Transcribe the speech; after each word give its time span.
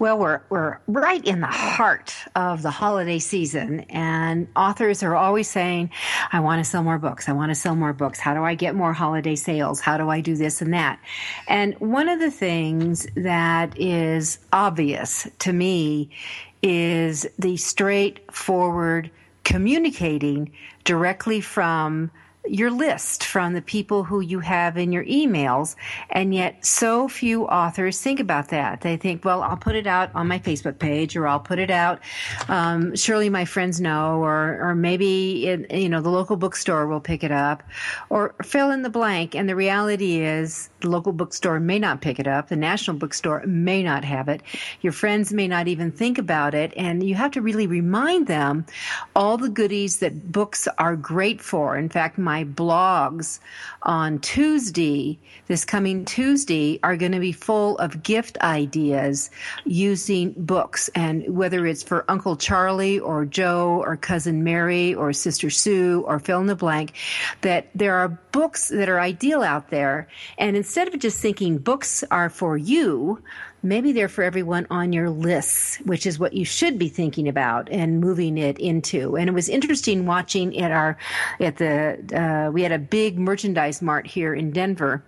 Well, 0.00 0.18
we're 0.18 0.40
we're 0.48 0.78
right 0.86 1.22
in 1.26 1.40
the 1.40 1.46
heart 1.46 2.14
of 2.34 2.62
the 2.62 2.70
holiday 2.70 3.18
season, 3.18 3.80
and 3.90 4.48
authors 4.56 5.02
are 5.02 5.14
always 5.14 5.46
saying, 5.46 5.90
"I 6.32 6.40
want 6.40 6.64
to 6.64 6.64
sell 6.64 6.82
more 6.82 6.96
books. 6.96 7.28
I 7.28 7.32
want 7.32 7.50
to 7.50 7.54
sell 7.54 7.76
more 7.76 7.92
books. 7.92 8.18
How 8.18 8.32
do 8.32 8.42
I 8.42 8.54
get 8.54 8.74
more 8.74 8.94
holiday 8.94 9.36
sales? 9.36 9.78
How 9.82 9.98
do 9.98 10.08
I 10.08 10.22
do 10.22 10.34
this 10.36 10.62
and 10.62 10.72
that?" 10.72 11.00
And 11.48 11.74
one 11.80 12.08
of 12.08 12.18
the 12.18 12.30
things 12.30 13.06
that 13.14 13.78
is 13.78 14.38
obvious 14.54 15.28
to 15.40 15.52
me 15.52 16.08
is 16.62 17.26
the 17.38 17.58
straightforward 17.58 19.10
communicating 19.44 20.50
directly 20.84 21.42
from 21.42 22.10
your 22.46 22.70
list 22.70 23.24
from 23.24 23.52
the 23.52 23.60
people 23.60 24.02
who 24.02 24.20
you 24.20 24.40
have 24.40 24.78
in 24.78 24.92
your 24.92 25.04
emails. 25.04 25.76
And 26.08 26.34
yet, 26.34 26.64
so 26.64 27.06
few 27.06 27.46
authors 27.46 28.00
think 28.00 28.18
about 28.18 28.48
that. 28.48 28.80
They 28.80 28.96
think, 28.96 29.24
well, 29.24 29.42
I'll 29.42 29.58
put 29.58 29.76
it 29.76 29.86
out 29.86 30.10
on 30.14 30.26
my 30.26 30.38
Facebook 30.38 30.78
page 30.78 31.16
or 31.16 31.28
I'll 31.28 31.40
put 31.40 31.58
it 31.58 31.70
out. 31.70 32.00
Um, 32.48 32.96
surely 32.96 33.28
my 33.28 33.44
friends 33.44 33.80
know, 33.80 34.22
or, 34.22 34.58
or 34.70 34.74
maybe, 34.74 35.66
you 35.70 35.88
know, 35.88 36.00
the 36.00 36.08
local 36.08 36.36
bookstore 36.36 36.86
will 36.86 37.00
pick 37.00 37.22
it 37.22 37.32
up 37.32 37.62
or 38.08 38.34
fill 38.42 38.70
in 38.70 38.82
the 38.82 38.90
blank. 38.90 39.34
And 39.34 39.48
the 39.48 39.56
reality 39.56 40.20
is, 40.20 40.69
the 40.80 40.90
local 40.90 41.12
bookstore 41.12 41.60
may 41.60 41.78
not 41.78 42.00
pick 42.00 42.18
it 42.18 42.26
up. 42.26 42.48
The 42.48 42.56
national 42.56 42.96
bookstore 42.96 43.42
may 43.46 43.82
not 43.82 44.04
have 44.04 44.28
it. 44.28 44.42
Your 44.80 44.92
friends 44.92 45.32
may 45.32 45.48
not 45.48 45.68
even 45.68 45.92
think 45.92 46.18
about 46.18 46.54
it. 46.54 46.72
And 46.76 47.02
you 47.02 47.14
have 47.14 47.32
to 47.32 47.42
really 47.42 47.66
remind 47.66 48.26
them 48.26 48.66
all 49.14 49.36
the 49.36 49.48
goodies 49.48 49.98
that 49.98 50.32
books 50.32 50.68
are 50.78 50.96
great 50.96 51.40
for. 51.40 51.76
In 51.76 51.88
fact, 51.88 52.18
my 52.18 52.44
blogs 52.44 53.40
on 53.82 54.18
Tuesday, 54.20 55.18
this 55.46 55.64
coming 55.64 56.04
Tuesday, 56.04 56.78
are 56.82 56.96
going 56.96 57.12
to 57.12 57.20
be 57.20 57.32
full 57.32 57.78
of 57.78 58.02
gift 58.02 58.38
ideas 58.38 59.30
using 59.64 60.34
books. 60.36 60.88
And 60.94 61.36
whether 61.36 61.66
it's 61.66 61.82
for 61.82 62.04
Uncle 62.08 62.36
Charlie 62.36 62.98
or 62.98 63.24
Joe 63.24 63.82
or 63.84 63.96
Cousin 63.96 64.44
Mary 64.44 64.94
or 64.94 65.12
Sister 65.12 65.50
Sue 65.50 66.04
or 66.06 66.18
fill 66.18 66.40
in 66.40 66.46
the 66.46 66.56
blank, 66.56 66.92
that 67.40 67.68
there 67.74 67.96
are 67.96 68.08
books 68.08 68.68
that 68.68 68.88
are 68.88 69.00
ideal 69.00 69.42
out 69.42 69.70
there. 69.70 70.08
And 70.38 70.56
instead 70.56 70.88
of 70.88 70.98
just 70.98 71.20
thinking 71.20 71.58
books 71.58 72.04
are 72.10 72.28
for 72.28 72.56
you, 72.56 73.22
maybe 73.62 73.92
they're 73.92 74.08
for 74.08 74.24
everyone 74.24 74.66
on 74.70 74.92
your 74.92 75.10
lists, 75.10 75.76
which 75.78 76.06
is 76.06 76.18
what 76.18 76.32
you 76.32 76.44
should 76.44 76.78
be 76.78 76.88
thinking 76.88 77.28
about 77.28 77.68
and 77.70 78.00
moving 78.00 78.38
it 78.38 78.58
into. 78.58 79.16
And 79.16 79.28
it 79.28 79.32
was 79.32 79.48
interesting 79.48 80.06
watching 80.06 80.58
at 80.58 80.70
our, 80.70 80.96
at 81.38 81.56
the, 81.56 81.98
uh, 82.14 82.50
we 82.50 82.62
had 82.62 82.72
a 82.72 82.78
big 82.78 83.18
merchandise 83.18 83.82
mart 83.82 84.06
here 84.06 84.34
in 84.34 84.50
Denver 84.50 85.02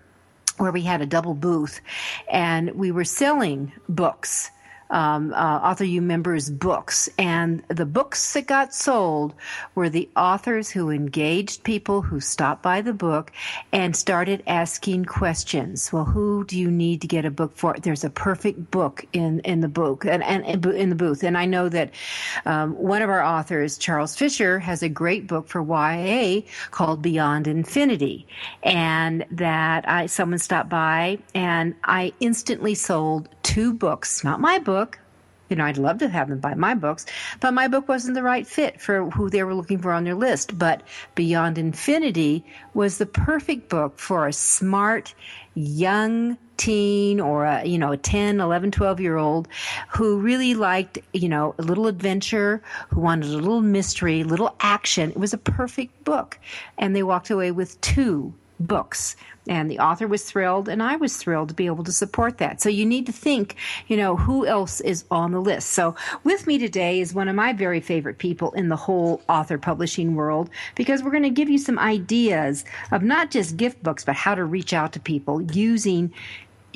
where 0.58 0.72
we 0.72 0.82
had 0.82 1.00
a 1.00 1.06
double 1.06 1.34
booth 1.34 1.80
and 2.30 2.70
we 2.72 2.90
were 2.90 3.04
selling 3.04 3.72
books 3.88 4.50
um, 4.92 5.32
uh, 5.32 5.60
Author 5.62 5.84
U 5.84 6.00
members' 6.00 6.50
books. 6.50 7.08
And 7.18 7.62
the 7.68 7.86
books 7.86 8.34
that 8.34 8.46
got 8.46 8.74
sold 8.74 9.34
were 9.74 9.88
the 9.88 10.08
authors 10.16 10.70
who 10.70 10.90
engaged 10.90 11.64
people 11.64 12.02
who 12.02 12.20
stopped 12.20 12.62
by 12.62 12.82
the 12.82 12.92
book 12.92 13.32
and 13.72 13.96
started 13.96 14.42
asking 14.46 15.06
questions. 15.06 15.92
Well, 15.92 16.04
who 16.04 16.44
do 16.44 16.58
you 16.58 16.70
need 16.70 17.00
to 17.00 17.08
get 17.08 17.24
a 17.24 17.30
book 17.30 17.56
for? 17.56 17.74
There's 17.80 18.04
a 18.04 18.10
perfect 18.10 18.70
book 18.70 19.04
in, 19.12 19.40
in 19.40 19.60
the 19.60 19.68
book 19.68 20.04
and, 20.04 20.22
and 20.22 20.64
in 20.66 20.90
the 20.90 20.94
booth. 20.94 21.24
And 21.24 21.36
I 21.36 21.46
know 21.46 21.68
that 21.70 21.90
um, 22.44 22.74
one 22.74 23.02
of 23.02 23.08
our 23.08 23.24
authors, 23.24 23.78
Charles 23.78 24.14
Fisher, 24.14 24.58
has 24.58 24.82
a 24.82 24.88
great 24.88 25.26
book 25.26 25.48
for 25.48 25.62
YA 25.62 26.42
called 26.70 27.00
Beyond 27.00 27.48
Infinity. 27.48 28.26
And 28.62 29.24
that 29.30 29.88
I, 29.88 30.06
someone 30.06 30.38
stopped 30.38 30.68
by 30.68 31.18
and 31.34 31.74
I 31.84 32.12
instantly 32.20 32.74
sold 32.74 33.28
two 33.42 33.72
books, 33.72 34.22
not 34.22 34.38
my 34.38 34.58
book 34.58 34.81
you 35.52 35.56
know, 35.56 35.66
I'd 35.66 35.76
love 35.76 35.98
to 35.98 36.08
have 36.08 36.30
them 36.30 36.38
buy 36.38 36.54
my 36.54 36.74
books, 36.74 37.04
but 37.38 37.52
my 37.52 37.68
book 37.68 37.86
wasn't 37.86 38.14
the 38.14 38.22
right 38.22 38.46
fit 38.46 38.80
for 38.80 39.10
who 39.10 39.28
they 39.28 39.44
were 39.44 39.54
looking 39.54 39.78
for 39.78 39.92
on 39.92 40.04
their 40.04 40.14
list. 40.14 40.56
But 40.58 40.80
Beyond 41.14 41.58
Infinity 41.58 42.42
was 42.72 42.96
the 42.96 43.04
perfect 43.04 43.68
book 43.68 43.98
for 43.98 44.26
a 44.26 44.32
smart, 44.32 45.14
young 45.54 46.38
teen 46.56 47.20
or 47.20 47.44
a, 47.44 47.66
you 47.66 47.76
know, 47.76 47.92
a 47.92 47.98
10, 47.98 48.40
11, 48.40 48.70
12 48.70 49.00
year 49.00 49.18
old 49.18 49.46
who 49.90 50.20
really 50.20 50.54
liked, 50.54 50.98
you 51.12 51.28
know, 51.28 51.54
a 51.58 51.62
little 51.62 51.86
adventure, 51.86 52.62
who 52.88 53.02
wanted 53.02 53.28
a 53.28 53.36
little 53.36 53.60
mystery, 53.60 54.24
little 54.24 54.56
action. 54.60 55.10
It 55.10 55.18
was 55.18 55.34
a 55.34 55.38
perfect 55.38 56.02
book. 56.04 56.38
And 56.78 56.96
they 56.96 57.02
walked 57.02 57.28
away 57.28 57.50
with 57.50 57.78
two 57.82 58.32
books. 58.66 59.16
And 59.48 59.68
the 59.68 59.80
author 59.80 60.06
was 60.06 60.22
thrilled, 60.22 60.68
and 60.68 60.80
I 60.80 60.94
was 60.94 61.16
thrilled 61.16 61.48
to 61.48 61.54
be 61.54 61.66
able 61.66 61.82
to 61.84 61.92
support 61.92 62.38
that. 62.38 62.60
So 62.60 62.68
you 62.68 62.86
need 62.86 63.06
to 63.06 63.12
think, 63.12 63.56
you 63.88 63.96
know, 63.96 64.16
who 64.16 64.46
else 64.46 64.80
is 64.80 65.04
on 65.10 65.32
the 65.32 65.40
list. 65.40 65.70
So 65.70 65.96
with 66.22 66.46
me 66.46 66.58
today 66.58 67.00
is 67.00 67.12
one 67.12 67.28
of 67.28 67.34
my 67.34 67.52
very 67.52 67.80
favorite 67.80 68.18
people 68.18 68.52
in 68.52 68.68
the 68.68 68.76
whole 68.76 69.20
author 69.28 69.58
publishing 69.58 70.14
world 70.14 70.48
because 70.76 71.02
we're 71.02 71.10
going 71.10 71.24
to 71.24 71.30
give 71.30 71.50
you 71.50 71.58
some 71.58 71.78
ideas 71.78 72.64
of 72.92 73.02
not 73.02 73.32
just 73.32 73.56
gift 73.56 73.82
books, 73.82 74.04
but 74.04 74.14
how 74.14 74.36
to 74.36 74.44
reach 74.44 74.72
out 74.72 74.92
to 74.92 75.00
people 75.00 75.42
using 75.42 76.12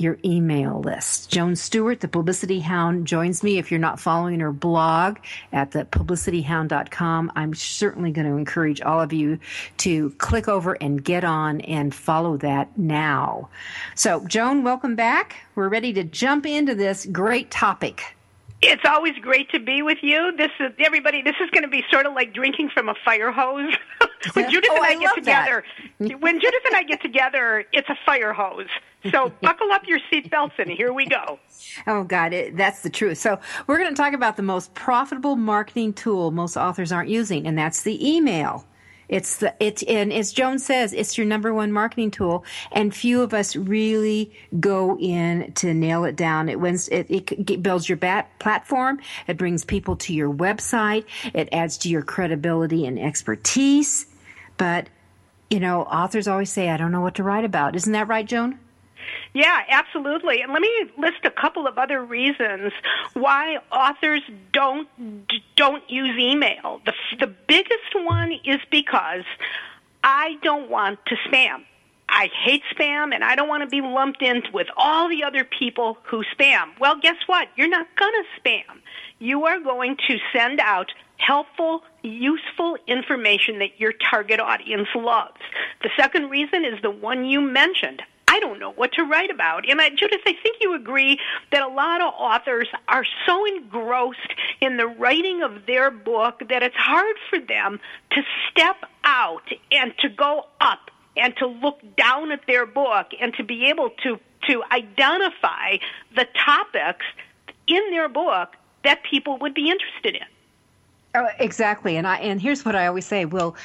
your 0.00 0.18
email 0.24 0.80
list. 0.80 1.30
Joan 1.30 1.56
Stewart, 1.56 2.00
the 2.00 2.08
Publicity 2.08 2.60
Hound, 2.60 3.06
joins 3.06 3.42
me. 3.42 3.58
If 3.58 3.70
you're 3.70 3.80
not 3.80 4.00
following 4.00 4.40
her 4.40 4.52
blog 4.52 5.18
at 5.52 5.72
the 5.72 5.84
publicityhound.com, 5.84 7.32
I'm 7.34 7.54
certainly 7.54 8.10
going 8.10 8.28
to 8.28 8.36
encourage 8.36 8.80
all 8.80 9.00
of 9.00 9.12
you 9.12 9.38
to 9.78 10.10
click 10.18 10.48
over 10.48 10.74
and 10.74 11.02
get 11.02 11.24
on 11.24 11.60
and 11.62 11.94
follow 11.94 12.36
that 12.38 12.76
now. 12.78 13.48
So, 13.94 14.24
Joan, 14.26 14.62
welcome 14.62 14.96
back. 14.96 15.36
We're 15.54 15.68
ready 15.68 15.92
to 15.94 16.04
jump 16.04 16.46
into 16.46 16.74
this 16.74 17.06
great 17.06 17.50
topic. 17.50 18.16
It's 18.62 18.84
always 18.86 19.14
great 19.20 19.50
to 19.50 19.58
be 19.58 19.82
with 19.82 19.98
you. 20.02 20.32
This 20.36 20.50
is 20.60 20.72
everybody. 20.78 21.20
This 21.20 21.36
is 21.42 21.50
going 21.50 21.62
to 21.62 21.68
be 21.68 21.84
sort 21.90 22.06
of 22.06 22.14
like 22.14 22.32
drinking 22.32 22.70
from 22.70 22.88
a 22.88 22.94
fire 23.04 23.30
hose. 23.30 23.74
when 24.32 24.50
Judith 24.50 24.70
oh, 24.72 24.76
and 24.76 24.84
I, 24.84 24.88
I 24.88 24.98
get 24.98 25.14
together, 25.14 25.64
that. 26.00 26.20
when 26.20 26.40
Judith 26.40 26.62
and 26.66 26.74
I 26.74 26.82
get 26.82 27.02
together, 27.02 27.64
it's 27.72 27.88
a 27.90 27.96
fire 28.06 28.32
hose. 28.32 28.68
So 29.12 29.32
buckle 29.40 29.72
up 29.72 29.82
your 29.86 30.00
seatbelts 30.12 30.58
and 30.58 30.70
here 30.70 30.92
we 30.92 31.06
go. 31.06 31.38
Oh 31.86 32.04
God, 32.04 32.32
it, 32.32 32.56
that's 32.56 32.82
the 32.82 32.90
truth. 32.90 33.18
So 33.18 33.38
we're 33.66 33.78
going 33.78 33.90
to 33.90 33.96
talk 33.96 34.12
about 34.12 34.36
the 34.36 34.42
most 34.42 34.74
profitable 34.74 35.36
marketing 35.36 35.92
tool 35.92 36.30
most 36.30 36.56
authors 36.56 36.92
aren't 36.92 37.10
using, 37.10 37.46
and 37.46 37.58
that's 37.58 37.82
the 37.82 38.14
email. 38.16 38.66
It's 39.08 39.36
the 39.36 39.54
it's 39.60 39.82
and 39.84 40.12
as 40.12 40.32
Joan 40.32 40.58
says, 40.58 40.92
it's 40.92 41.16
your 41.16 41.26
number 41.26 41.54
one 41.54 41.72
marketing 41.72 42.10
tool, 42.10 42.44
and 42.72 42.94
few 42.94 43.22
of 43.22 43.32
us 43.34 43.54
really 43.54 44.32
go 44.58 44.98
in 44.98 45.52
to 45.54 45.72
nail 45.72 46.04
it 46.04 46.16
down. 46.16 46.48
It 46.48 46.59
wins. 46.59 46.88
It, 46.88 47.06
it 47.10 47.62
builds 47.62 47.88
your 47.88 47.98
bat 47.98 48.36
platform. 48.41 48.98
It 49.28 49.36
brings 49.36 49.64
people 49.64 49.97
to 49.97 50.12
your 50.12 50.32
website. 50.32 51.04
It 51.34 51.48
adds 51.52 51.78
to 51.78 51.88
your 51.88 52.02
credibility 52.02 52.84
and 52.86 52.98
expertise. 52.98 54.06
But 54.56 54.88
you 55.50 55.60
know, 55.60 55.82
authors 55.82 56.26
always 56.26 56.50
say, 56.50 56.68
"I 56.70 56.76
don't 56.76 56.91
know 56.91 57.00
what 57.00 57.14
to 57.16 57.22
write 57.22 57.44
about." 57.44 57.76
Isn't 57.76 57.92
that 57.92 58.09
right, 58.09 58.26
Joan? 58.26 58.59
Yeah, 59.32 59.62
absolutely. 59.68 60.41
And 60.42 60.53
let 60.53 60.62
me 60.62 60.91
list 60.98 61.24
a 61.24 61.30
couple 61.30 61.66
of 61.66 61.78
other 61.78 62.03
reasons 62.04 62.72
why 63.14 63.58
authors 63.70 64.22
don't 64.53 64.88
don't 65.56 65.88
use 65.91 66.18
email. 66.18 66.80
The 66.84 66.94
the 67.18 67.26
biggest 67.26 67.94
one 67.94 68.32
is 68.44 68.60
because 68.70 69.24
I 70.03 70.36
don't 70.42 70.70
want 70.70 70.98
to 71.06 71.16
spam. 71.28 71.64
I 72.08 72.28
hate 72.44 72.62
spam 72.74 73.12
and 73.14 73.24
I 73.24 73.34
don't 73.34 73.48
want 73.48 73.62
to 73.62 73.68
be 73.68 73.80
lumped 73.80 74.22
in 74.22 74.42
with 74.53 74.68
all 74.76 75.09
the 75.09 75.24
other 75.24 75.44
people 75.44 75.98
who 76.04 76.22
spam. 76.38 76.70
Well, 76.78 76.97
guess 77.00 77.16
what? 77.26 77.48
You're 77.56 77.68
not 77.68 77.86
going 77.97 78.12
to 78.12 78.41
spam. 78.41 78.80
You 79.18 79.44
are 79.47 79.60
going 79.60 79.97
to 80.09 80.18
send 80.32 80.60
out 80.60 80.92
helpful, 81.18 81.82
useful 82.02 82.76
information 82.86 83.59
that 83.59 83.80
your 83.80 83.92
target 83.92 84.38
audience 84.38 84.88
loves. 84.94 85.41
The 85.82 85.91
second 85.97 86.30
reason 86.30 86.64
is 86.64 86.80
the 86.82 86.91
one 86.91 87.24
you 87.24 87.41
mentioned. 87.41 88.02
I 88.36 88.38
don't 88.38 88.59
know 88.59 88.72
what 88.72 88.92
to 88.92 89.03
write 89.03 89.30
about. 89.30 89.66
And 89.66 89.80
I, 89.80 89.88
Judith, 89.88 90.21
I 90.27 90.34
think 90.42 90.59
you 90.60 90.74
agree 90.74 91.18
that 91.53 91.62
a 91.62 91.68
lot 91.68 92.03
of 92.03 92.12
authors 92.18 92.68
are 92.86 93.06
so 93.27 93.47
engrossed 93.47 94.34
in 94.60 94.77
the 94.77 94.86
writing 94.86 95.42
of 95.42 95.65
their 95.66 95.91
book 95.91 96.42
that 96.50 96.62
it's 96.62 96.77
hard 96.77 97.16
for 97.30 97.38
them 97.38 97.80
to 98.10 98.22
step 98.50 98.77
out 99.04 99.48
and 99.72 99.94
to 100.00 100.10
go 100.10 100.44
up 100.60 100.91
and 101.16 101.34
to 101.38 101.47
look 101.47 101.80
down 101.97 102.30
at 102.30 102.41
their 102.47 102.66
book 102.66 103.06
and 103.18 103.33
to 103.34 103.42
be 103.42 103.71
able 103.71 103.88
to 104.03 104.18
to 104.48 104.62
identify 104.71 105.78
the 106.15 106.27
topics 106.44 107.06
in 107.66 107.91
their 107.91 108.09
book 108.09 108.54
that 108.84 109.03
people 109.03 109.38
would 109.38 109.54
be 109.54 109.71
interested 109.71 110.15
in. 110.15 110.27
Oh, 111.15 111.27
exactly. 111.38 111.97
And 111.97 112.06
I 112.06 112.18
and 112.18 112.38
here's 112.38 112.66
what 112.66 112.77
I 112.77 112.86
always 112.86 113.06
say, 113.06 113.24
well, 113.24 113.56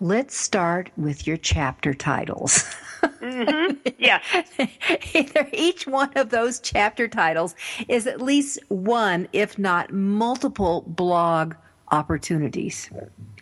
let's 0.00 0.36
start 0.36 0.90
with 0.96 1.26
your 1.26 1.36
chapter 1.36 1.94
titles. 1.94 2.64
mm-hmm. 3.02 3.76
Yeah. 3.98 4.20
Each 5.52 5.86
one 5.86 6.10
of 6.16 6.30
those 6.30 6.60
chapter 6.60 7.08
titles 7.08 7.54
is 7.88 8.06
at 8.06 8.20
least 8.20 8.58
one, 8.68 9.28
if 9.32 9.58
not 9.58 9.92
multiple 9.92 10.84
blog 10.86 11.54
opportunities. 11.90 12.90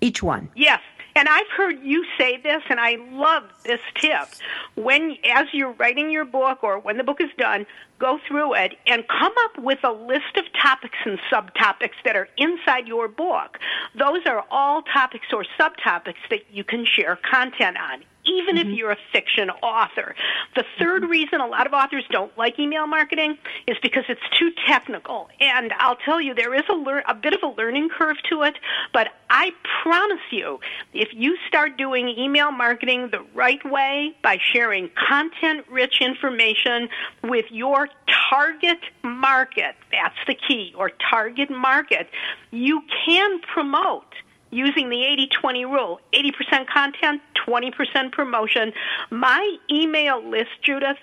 Each 0.00 0.22
one. 0.22 0.50
Yes. 0.54 0.80
And 1.22 1.28
I've 1.28 1.46
heard 1.56 1.78
you 1.84 2.04
say 2.18 2.38
this, 2.38 2.64
and 2.68 2.80
I 2.80 2.96
love 3.12 3.44
this 3.62 3.78
tip. 3.94 4.26
When, 4.74 5.16
as 5.24 5.46
you're 5.52 5.70
writing 5.70 6.10
your 6.10 6.24
book 6.24 6.64
or 6.64 6.80
when 6.80 6.96
the 6.96 7.04
book 7.04 7.20
is 7.20 7.30
done, 7.38 7.64
go 8.00 8.18
through 8.26 8.54
it 8.54 8.74
and 8.88 9.06
come 9.06 9.32
up 9.44 9.56
with 9.56 9.78
a 9.84 9.92
list 9.92 10.36
of 10.36 10.42
topics 10.60 10.98
and 11.04 11.20
subtopics 11.32 11.94
that 12.04 12.16
are 12.16 12.26
inside 12.38 12.88
your 12.88 13.06
book. 13.06 13.60
Those 13.96 14.26
are 14.26 14.44
all 14.50 14.82
topics 14.82 15.28
or 15.32 15.44
subtopics 15.56 16.16
that 16.30 16.40
you 16.50 16.64
can 16.64 16.84
share 16.84 17.14
content 17.14 17.76
on 17.76 18.02
even 18.26 18.56
mm-hmm. 18.56 18.70
if 18.70 18.76
you're 18.76 18.90
a 18.92 18.98
fiction 19.12 19.50
author. 19.50 20.14
The 20.54 20.64
third 20.78 21.04
reason 21.08 21.40
a 21.40 21.46
lot 21.46 21.66
of 21.66 21.72
authors 21.72 22.04
don't 22.10 22.36
like 22.38 22.58
email 22.58 22.86
marketing 22.86 23.38
is 23.66 23.76
because 23.82 24.04
it's 24.08 24.20
too 24.38 24.50
technical. 24.66 25.28
And 25.40 25.72
I'll 25.78 25.96
tell 25.96 26.20
you, 26.20 26.34
there 26.34 26.54
is 26.54 26.62
a, 26.68 26.74
lear- 26.74 27.04
a 27.08 27.14
bit 27.14 27.34
of 27.34 27.42
a 27.42 27.48
learning 27.48 27.88
curve 27.96 28.16
to 28.30 28.42
it, 28.42 28.54
but 28.92 29.08
I 29.30 29.52
promise 29.82 30.20
you, 30.30 30.60
if 30.92 31.08
you 31.12 31.36
start 31.48 31.76
doing 31.78 32.08
email 32.08 32.52
marketing 32.52 33.08
the 33.10 33.24
right 33.34 33.64
way 33.64 34.14
by 34.22 34.38
sharing 34.52 34.90
content 35.08 35.66
rich 35.70 36.00
information 36.00 36.88
with 37.24 37.46
your 37.50 37.88
target 38.30 38.78
market, 39.02 39.74
that's 39.90 40.16
the 40.26 40.34
key, 40.34 40.74
or 40.76 40.90
target 41.10 41.50
market, 41.50 42.08
you 42.50 42.82
can 43.06 43.40
promote 43.40 44.04
using 44.52 44.90
the 44.90 45.02
80 45.04 45.28
20 45.40 45.64
rule 45.64 46.00
80% 46.12 46.66
content, 46.68 47.20
20% 47.46 48.12
promotion. 48.12 48.72
My 49.10 49.56
email 49.70 50.22
list, 50.24 50.50
Judith, 50.62 50.98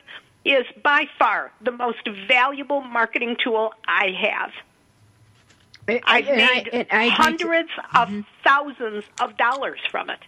is 0.46 0.66
by 0.84 1.06
far 1.18 1.52
the 1.62 1.72
most 1.72 2.08
valuable 2.28 2.82
marketing 2.82 3.36
tool 3.44 3.74
I 3.86 4.12
have. 4.22 4.52
I've 6.06 6.26
made 6.26 6.88
I, 6.92 7.06
I, 7.06 7.08
hundreds 7.08 7.70
of 7.96 8.10
mm-hmm. 8.10 8.22
thousands 8.44 9.04
of 9.20 9.36
dollars 9.38 9.80
from 9.90 10.10
it. 10.10 10.20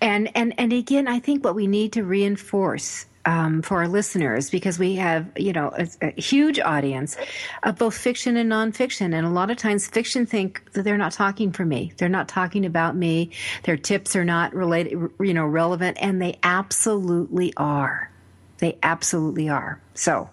And 0.00 0.30
and 0.34 0.54
and 0.58 0.72
again, 0.72 1.06
I 1.06 1.18
think 1.18 1.44
what 1.44 1.54
we 1.54 1.66
need 1.66 1.92
to 1.92 2.02
reinforce 2.02 3.06
um, 3.26 3.62
for 3.62 3.78
our 3.78 3.88
listeners 3.88 4.50
because 4.50 4.78
we 4.78 4.96
have, 4.96 5.30
you 5.36 5.52
know, 5.52 5.72
a, 5.76 5.88
a, 6.02 6.20
huge 6.20 6.58
audience 6.58 7.16
of 7.62 7.76
both 7.76 7.96
fiction 7.96 8.36
and 8.36 8.50
nonfiction. 8.50 9.14
And 9.14 9.26
a 9.26 9.30
lot 9.30 9.50
of 9.50 9.56
times 9.56 9.86
fiction 9.86 10.26
think 10.26 10.72
that 10.72 10.82
they're 10.82 10.98
not 10.98 11.12
talking 11.12 11.52
for 11.52 11.64
me. 11.64 11.92
They're 11.96 12.08
not 12.08 12.28
talking 12.28 12.66
about 12.66 12.96
me. 12.96 13.30
Their 13.62 13.76
tips 13.76 14.14
are 14.14 14.24
not 14.24 14.54
related, 14.54 15.10
you 15.20 15.34
know, 15.34 15.46
relevant. 15.46 15.96
And 16.00 16.20
they 16.20 16.38
absolutely 16.42 17.52
are. 17.56 18.10
They 18.58 18.78
absolutely 18.82 19.48
are. 19.48 19.80
So 19.94 20.28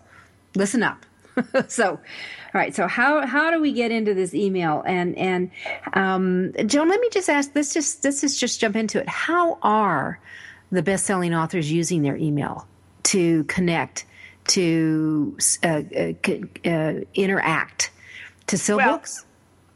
listen 0.56 0.84
up. 0.84 1.06
so, 1.70 1.92
all 1.92 2.00
right. 2.54 2.76
So 2.76 2.88
how, 2.88 3.26
how 3.26 3.52
do 3.52 3.62
we 3.62 3.72
get 3.72 3.92
into 3.92 4.14
this 4.14 4.34
email? 4.34 4.84
And, 4.86 5.18
and, 5.18 5.52
um, 5.94 6.52
Joan, 6.66 6.90
let 6.90 7.00
me 7.00 7.10
just 7.12 7.30
ask, 7.30 7.52
let's 7.56 7.74
just, 7.74 8.04
let's 8.04 8.22
just, 8.38 8.60
jump 8.60 8.76
into 8.76 9.00
it. 9.00 9.08
How 9.08 9.58
are 9.62 10.20
the 10.72 10.84
best-selling 10.84 11.34
authors 11.34 11.72
using 11.72 12.02
their 12.02 12.18
email? 12.18 12.68
To 13.04 13.44
connect, 13.46 14.06
to 14.48 15.38
uh, 15.64 15.82
uh, 15.96 16.70
uh, 16.70 16.94
interact, 17.14 17.92
to 18.48 18.58
sell 18.58 18.78
well, 18.78 18.98
books? 18.98 19.26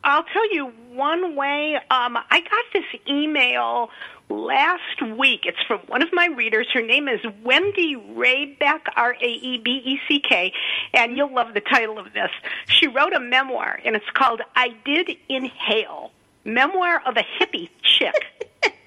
I'll 0.04 0.24
tell 0.24 0.54
you 0.54 0.72
one 0.92 1.36
way. 1.36 1.75
Um, 1.75 2.18
I 2.18 2.42
got 2.42 2.66
this 2.74 3.01
email 3.10 3.89
last 4.30 5.01
week. 5.18 5.42
It's 5.45 5.62
from 5.68 5.80
one 5.88 6.01
of 6.01 6.10
my 6.13 6.27
readers. 6.27 6.68
Her 6.74 6.81
name 6.81 7.07
is 7.07 7.19
Wendy 7.44 7.95
Raebeck, 7.95 8.81
R 8.95 9.16
A 9.19 9.25
E 9.25 9.57
B 9.57 9.81
E 9.83 10.00
C 10.07 10.19
K, 10.19 10.54
and 10.94 11.18
you'll 11.18 11.33
love 11.33 11.54
the 11.54 11.62
title 11.62 12.00
of 12.00 12.13
this. 12.13 12.30
She 12.68 12.88
wrote 12.88 13.13
a 13.13 13.19
memoir, 13.19 13.80
and 13.83 13.95
it's 13.95 14.10
called 14.13 14.42
I 14.56 14.75
Did 14.86 15.12
Inhale 15.30 16.12
Memoir 16.44 17.01
of 17.06 17.18
a 17.18 17.24
Hippie 17.39 17.69
Chick. 17.81 18.51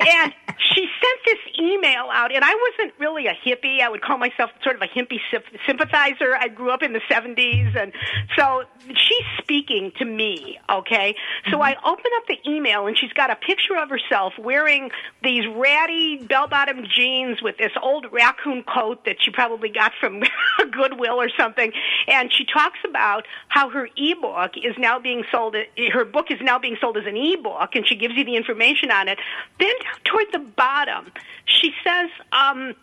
and 0.00 0.34
she 0.74 0.86
sent 1.00 1.20
this 1.24 1.58
email 1.58 2.08
out, 2.12 2.34
and 2.34 2.44
I 2.44 2.54
wasn't 2.54 2.98
really 2.98 3.26
a 3.26 3.34
hippie. 3.34 3.80
I 3.80 3.88
would 3.88 4.02
call 4.02 4.18
myself 4.18 4.50
sort 4.62 4.76
of 4.76 4.82
a 4.82 4.86
hippie 4.86 5.20
sympathizer. 5.66 6.36
I 6.36 6.48
grew 6.48 6.70
up 6.70 6.82
in 6.82 6.92
the 6.92 7.00
70s, 7.10 7.76
and 7.76 7.92
so 8.36 8.64
she's 8.86 9.26
speaking 9.38 9.92
to 9.98 10.04
me, 10.04 10.58
okay? 10.68 11.14
So 11.46 11.52
mm-hmm. 11.52 11.62
I 11.62 11.76
open 11.84 12.10
up 12.16 12.26
the 12.28 12.38
email, 12.46 12.86
and 12.86 12.96
she's 12.96 13.12
got 13.12 13.30
a 13.30 13.36
picture 13.36 13.76
of 13.76 13.88
herself 13.88 14.34
wearing 14.38 14.90
these 15.22 15.44
ratty 15.54 16.18
bell 16.24 16.46
bottom 16.46 16.84
jeans 16.94 17.42
with 17.42 17.56
this 17.58 17.72
old 17.82 18.06
raccoon 18.12 18.62
coat 18.62 19.04
that 19.06 19.16
she 19.20 19.30
probably 19.30 19.70
got 19.70 19.92
from 19.98 20.22
Goodwill 20.70 21.20
or 21.20 21.30
something. 21.38 21.72
And 22.06 22.32
she 22.32 22.44
talks 22.44 22.78
about 22.88 23.26
how 23.48 23.70
her 23.70 23.88
ebook 23.96 24.52
is 24.56 24.76
now 24.78 24.98
being 24.98 25.24
sold, 25.32 25.56
her 25.92 26.04
book 26.04 26.30
is 26.30 26.38
now 26.42 26.58
being 26.58 26.76
sold 26.80 26.96
as 26.96 27.06
an 27.06 27.16
ebook, 27.16 27.74
and 27.74 27.86
she 27.86 27.96
gives 27.96 28.14
you 28.14 28.24
the 28.24 28.36
information 28.36 28.90
on 28.90 29.08
it. 29.08 29.18
Then 29.58 29.74
toward 30.04 30.26
the 30.32 30.49
bottom, 30.56 31.12
she 31.46 31.72
says, 31.84 32.10
um, 32.32 32.74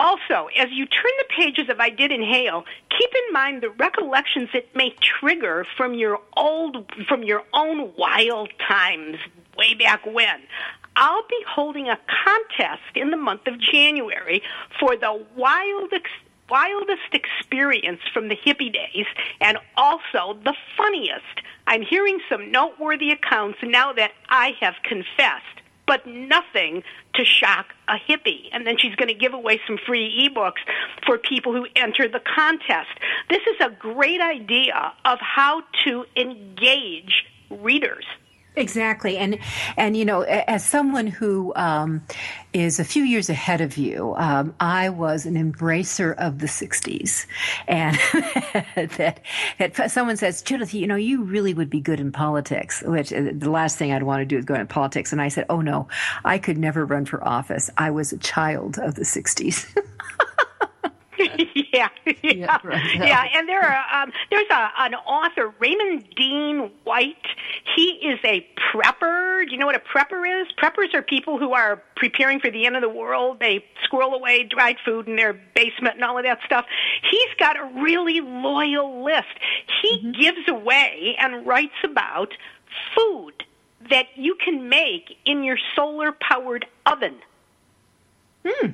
also, 0.00 0.48
as 0.56 0.68
you 0.72 0.86
turn 0.86 1.12
the 1.18 1.34
pages 1.36 1.68
of 1.68 1.78
I 1.78 1.90
Did 1.90 2.10
Inhale, 2.10 2.64
keep 2.90 3.10
in 3.14 3.32
mind 3.32 3.62
the 3.62 3.70
recollections 3.70 4.48
it 4.52 4.74
may 4.74 4.94
trigger 5.00 5.64
from 5.76 5.94
your 5.94 6.20
old, 6.36 6.90
from 7.08 7.22
your 7.22 7.44
own 7.52 7.92
wild 7.96 8.50
times 8.68 9.16
way 9.56 9.74
back 9.74 10.04
when. 10.04 10.40
I'll 10.96 11.26
be 11.28 11.44
holding 11.48 11.88
a 11.88 11.98
contest 12.24 12.82
in 12.94 13.10
the 13.10 13.16
month 13.16 13.46
of 13.46 13.60
January 13.60 14.42
for 14.78 14.96
the 14.96 15.24
wildest 15.36 16.06
wildest 16.50 17.14
experience 17.14 18.00
from 18.12 18.28
the 18.28 18.36
hippie 18.36 18.70
days 18.70 19.06
and 19.40 19.56
also 19.78 20.38
the 20.44 20.54
funniest. 20.76 21.40
I'm 21.66 21.80
hearing 21.80 22.20
some 22.28 22.52
noteworthy 22.52 23.12
accounts 23.12 23.58
now 23.62 23.94
that 23.94 24.12
I 24.28 24.52
have 24.60 24.74
confessed 24.84 25.63
but 25.86 26.06
nothing 26.06 26.82
to 27.14 27.24
shock 27.24 27.74
a 27.88 27.96
hippie. 27.96 28.48
And 28.52 28.66
then 28.66 28.76
she's 28.78 28.94
going 28.94 29.08
to 29.08 29.14
give 29.14 29.34
away 29.34 29.60
some 29.66 29.78
free 29.86 30.28
ebooks 30.28 30.60
for 31.06 31.18
people 31.18 31.52
who 31.52 31.66
enter 31.76 32.08
the 32.08 32.20
contest. 32.20 32.90
This 33.28 33.42
is 33.42 33.56
a 33.60 33.70
great 33.70 34.20
idea 34.20 34.92
of 35.04 35.18
how 35.20 35.62
to 35.84 36.04
engage 36.16 37.24
readers. 37.50 38.06
Exactly, 38.56 39.16
and 39.18 39.38
and 39.76 39.96
you 39.96 40.04
know, 40.04 40.22
as 40.22 40.64
someone 40.64 41.08
who 41.08 41.52
um, 41.56 42.02
is 42.52 42.78
a 42.78 42.84
few 42.84 43.02
years 43.02 43.28
ahead 43.28 43.60
of 43.60 43.76
you, 43.76 44.14
um, 44.16 44.54
I 44.60 44.90
was 44.90 45.26
an 45.26 45.34
embracer 45.34 46.14
of 46.16 46.38
the 46.38 46.46
'60s, 46.46 47.26
and 47.66 47.96
that 48.96 49.20
that 49.58 49.90
someone 49.90 50.16
says, 50.16 50.40
Judith, 50.40 50.72
you 50.72 50.86
know, 50.86 50.94
you 50.94 51.24
really 51.24 51.52
would 51.52 51.68
be 51.68 51.80
good 51.80 51.98
in 51.98 52.12
politics. 52.12 52.80
Which 52.86 53.12
uh, 53.12 53.32
the 53.32 53.50
last 53.50 53.76
thing 53.76 53.92
I'd 53.92 54.04
want 54.04 54.20
to 54.20 54.24
do 54.24 54.38
is 54.38 54.44
go 54.44 54.54
into 54.54 54.66
politics, 54.66 55.10
and 55.10 55.20
I 55.20 55.28
said, 55.28 55.46
Oh 55.48 55.60
no, 55.60 55.88
I 56.24 56.38
could 56.38 56.56
never 56.56 56.84
run 56.84 57.06
for 57.06 57.26
office. 57.26 57.70
I 57.76 57.90
was 57.90 58.12
a 58.12 58.18
child 58.18 58.78
of 58.78 58.94
the 58.94 59.02
'60s. 59.02 59.66
yeah, 61.54 61.88
yeah, 62.06 62.12
yeah, 62.22 62.58
right. 62.62 62.94
yeah. 62.96 63.24
And 63.34 63.48
there 63.48 63.62
are 63.62 64.02
um, 64.02 64.12
there's 64.30 64.48
a, 64.50 64.68
an 64.78 64.94
author, 64.94 65.54
Raymond 65.58 66.04
Dean 66.16 66.70
White. 66.84 67.16
He 67.76 68.00
is 68.02 68.18
a 68.24 68.46
prepper. 68.72 69.46
Do 69.46 69.52
you 69.52 69.58
know 69.58 69.66
what 69.66 69.76
a 69.76 69.80
prepper 69.80 70.42
is? 70.42 70.48
Preppers 70.60 70.94
are 70.94 71.02
people 71.02 71.38
who 71.38 71.52
are 71.52 71.82
preparing 71.96 72.40
for 72.40 72.50
the 72.50 72.66
end 72.66 72.76
of 72.76 72.82
the 72.82 72.88
world. 72.88 73.38
They 73.40 73.64
squirrel 73.84 74.14
away 74.14 74.44
dried 74.44 74.76
food 74.84 75.08
in 75.08 75.16
their 75.16 75.32
basement 75.54 75.96
and 75.96 76.04
all 76.04 76.18
of 76.18 76.24
that 76.24 76.38
stuff. 76.44 76.66
He's 77.10 77.34
got 77.38 77.56
a 77.56 77.64
really 77.82 78.20
loyal 78.20 79.04
list. 79.04 79.26
He 79.82 79.98
mm-hmm. 79.98 80.20
gives 80.20 80.48
away 80.48 81.16
and 81.18 81.46
writes 81.46 81.74
about 81.84 82.32
food 82.96 83.44
that 83.90 84.06
you 84.16 84.36
can 84.42 84.68
make 84.68 85.16
in 85.24 85.44
your 85.44 85.58
solar 85.76 86.12
powered 86.12 86.66
oven. 86.86 87.16
Hmm. 88.44 88.70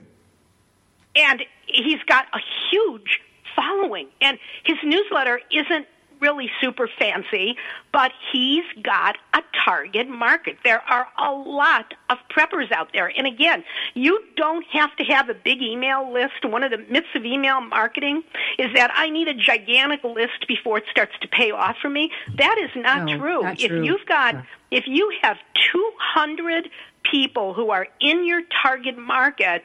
And 1.21 1.43
he's 1.67 2.03
got 2.07 2.27
a 2.33 2.39
huge 2.71 3.21
following, 3.55 4.09
and 4.21 4.39
his 4.65 4.79
newsletter 4.83 5.41
isn't 5.51 5.87
really 6.21 6.51
super 6.61 6.89
fancy, 6.99 7.57
but 7.93 8.13
he's 8.33 8.65
got 8.83 9.17
a 9.35 9.43
target 9.65 10.09
market. 10.09 10.59
There 10.65 10.83
are 10.83 11.07
a 11.19 11.33
lot 11.33 11.95
of 12.09 12.19
preppers 12.31 12.71
out 12.73 12.91
there. 12.93 13.11
And 13.17 13.27
again, 13.27 13.65
you 13.95 14.23
don't 14.37 14.65
have 14.73 14.95
to 14.97 15.05
have 15.05 15.29
a 15.29 15.35
big 15.35 15.63
email 15.63 16.13
list. 16.13 16.45
One 16.45 16.63
of 16.63 16.71
the 16.71 16.79
myths 16.91 17.09
of 17.15 17.25
email 17.25 17.61
marketing 17.61 18.23
is 18.59 18.69
that 18.75 18.91
I 18.95 19.11
need 19.11 19.29
a 19.29 19.35
gigantic 19.35 20.05
list 20.05 20.47
before 20.47 20.79
it 20.79 20.85
starts 20.91 21.13
to 21.23 21.29
pay 21.29 21.51
off 21.51 21.77
for 21.81 21.89
me. 21.89 22.11
That 22.37 22.57
is 22.63 22.71
not 22.77 23.07
no, 23.07 23.19
true. 23.19 23.43
Not 23.43 23.61
if 23.61 23.69
true. 23.69 23.83
you've 23.83 24.07
got, 24.07 24.37
if 24.71 24.85
you 24.87 25.11
have 25.23 25.39
200 25.73 26.69
people 27.11 27.55
who 27.55 27.71
are 27.71 27.87
in 28.01 28.27
your 28.27 28.43
target 28.63 28.99
market, 28.99 29.63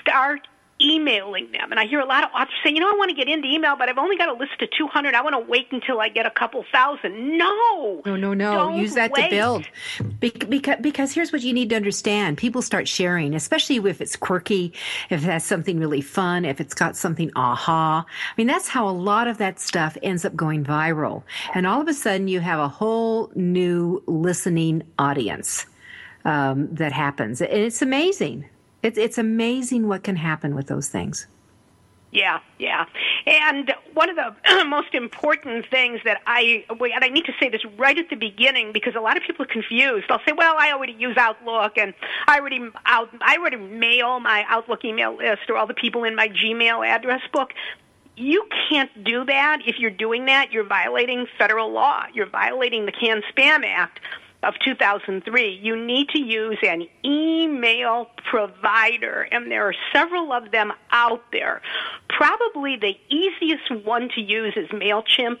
start 0.00 0.46
emailing 0.80 1.50
them. 1.52 1.70
And 1.70 1.80
I 1.80 1.86
hear 1.86 2.00
a 2.00 2.06
lot 2.06 2.24
of 2.24 2.30
authors 2.34 2.54
say, 2.62 2.70
you 2.70 2.80
know, 2.80 2.88
I 2.88 2.94
want 2.96 3.08
to 3.08 3.16
get 3.16 3.28
into 3.28 3.48
email, 3.48 3.76
but 3.76 3.88
I've 3.88 3.98
only 3.98 4.16
got 4.16 4.28
a 4.28 4.34
list 4.34 4.60
of 4.60 4.68
200. 4.76 5.14
I 5.14 5.22
want 5.22 5.34
to 5.34 5.50
wait 5.50 5.68
until 5.70 6.00
I 6.00 6.08
get 6.08 6.26
a 6.26 6.30
couple 6.30 6.64
thousand. 6.70 7.38
No. 7.38 8.02
No, 8.04 8.16
no, 8.16 8.34
no. 8.34 8.76
Use 8.76 8.94
that 8.94 9.10
wait. 9.12 9.24
to 9.24 9.30
build. 9.30 9.68
Because, 10.20 10.76
because 10.80 11.12
here's 11.12 11.32
what 11.32 11.42
you 11.42 11.54
need 11.54 11.70
to 11.70 11.76
understand. 11.76 12.36
People 12.36 12.60
start 12.60 12.88
sharing, 12.88 13.34
especially 13.34 13.76
if 13.88 14.00
it's 14.00 14.16
quirky, 14.16 14.72
if 15.08 15.24
it 15.24 15.30
has 15.30 15.44
something 15.44 15.78
really 15.78 16.02
fun, 16.02 16.44
if 16.44 16.60
it's 16.60 16.74
got 16.74 16.96
something 16.96 17.30
aha. 17.36 18.04
I 18.06 18.32
mean, 18.36 18.46
that's 18.46 18.68
how 18.68 18.88
a 18.88 18.92
lot 18.92 19.28
of 19.28 19.38
that 19.38 19.58
stuff 19.58 19.96
ends 20.02 20.24
up 20.24 20.36
going 20.36 20.64
viral. 20.64 21.22
And 21.54 21.66
all 21.66 21.80
of 21.80 21.88
a 21.88 21.94
sudden 21.94 22.28
you 22.28 22.40
have 22.40 22.58
a 22.58 22.68
whole 22.68 23.32
new 23.34 24.02
listening 24.06 24.82
audience. 24.98 25.66
Um, 26.24 26.74
that 26.74 26.90
happens. 26.90 27.40
And 27.40 27.52
it's 27.52 27.82
amazing. 27.82 28.46
It's, 28.86 28.96
it's 28.96 29.18
amazing 29.18 29.88
what 29.88 30.04
can 30.04 30.14
happen 30.14 30.54
with 30.54 30.68
those 30.68 30.88
things. 30.88 31.26
Yeah, 32.12 32.38
yeah. 32.60 32.86
And 33.26 33.74
one 33.94 34.08
of 34.08 34.14
the 34.14 34.64
most 34.68 34.94
important 34.94 35.66
things 35.68 36.00
that 36.04 36.22
I, 36.24 36.64
and 36.70 37.04
I 37.04 37.08
need 37.08 37.24
to 37.24 37.32
say 37.40 37.48
this 37.48 37.64
right 37.76 37.98
at 37.98 38.10
the 38.10 38.16
beginning 38.16 38.72
because 38.72 38.94
a 38.94 39.00
lot 39.00 39.16
of 39.16 39.24
people 39.24 39.44
are 39.44 39.48
confused. 39.48 40.06
They'll 40.08 40.20
say, 40.24 40.32
well, 40.36 40.54
I 40.56 40.70
already 40.70 40.92
use 40.92 41.16
Outlook 41.16 41.76
and 41.76 41.94
I 42.28 42.38
already, 42.38 42.70
out, 42.86 43.10
I 43.20 43.38
already 43.38 43.56
mail 43.56 44.20
my 44.20 44.44
Outlook 44.48 44.84
email 44.84 45.16
list 45.16 45.50
or 45.50 45.56
all 45.56 45.66
the 45.66 45.74
people 45.74 46.04
in 46.04 46.14
my 46.14 46.28
Gmail 46.28 46.86
address 46.86 47.22
book. 47.32 47.54
You 48.16 48.48
can't 48.70 49.02
do 49.02 49.24
that. 49.24 49.62
If 49.66 49.80
you're 49.80 49.90
doing 49.90 50.26
that, 50.26 50.52
you're 50.52 50.64
violating 50.64 51.26
federal 51.36 51.72
law. 51.72 52.04
You're 52.14 52.30
violating 52.30 52.86
the 52.86 52.92
CAN 52.92 53.22
Spam 53.34 53.64
Act 53.66 53.98
of 54.46 54.54
2003, 54.64 55.60
you 55.62 55.76
need 55.76 56.08
to 56.10 56.18
use 56.18 56.58
an 56.62 56.86
email 57.04 58.08
provider, 58.30 59.22
and 59.30 59.50
there 59.50 59.66
are 59.66 59.74
several 59.92 60.32
of 60.32 60.50
them 60.52 60.72
out 60.92 61.22
there. 61.32 61.62
Probably 62.08 62.76
the 62.76 62.94
easiest 63.08 63.84
one 63.84 64.08
to 64.14 64.20
use 64.20 64.54
is 64.56 64.68
MailChimp. 64.68 65.40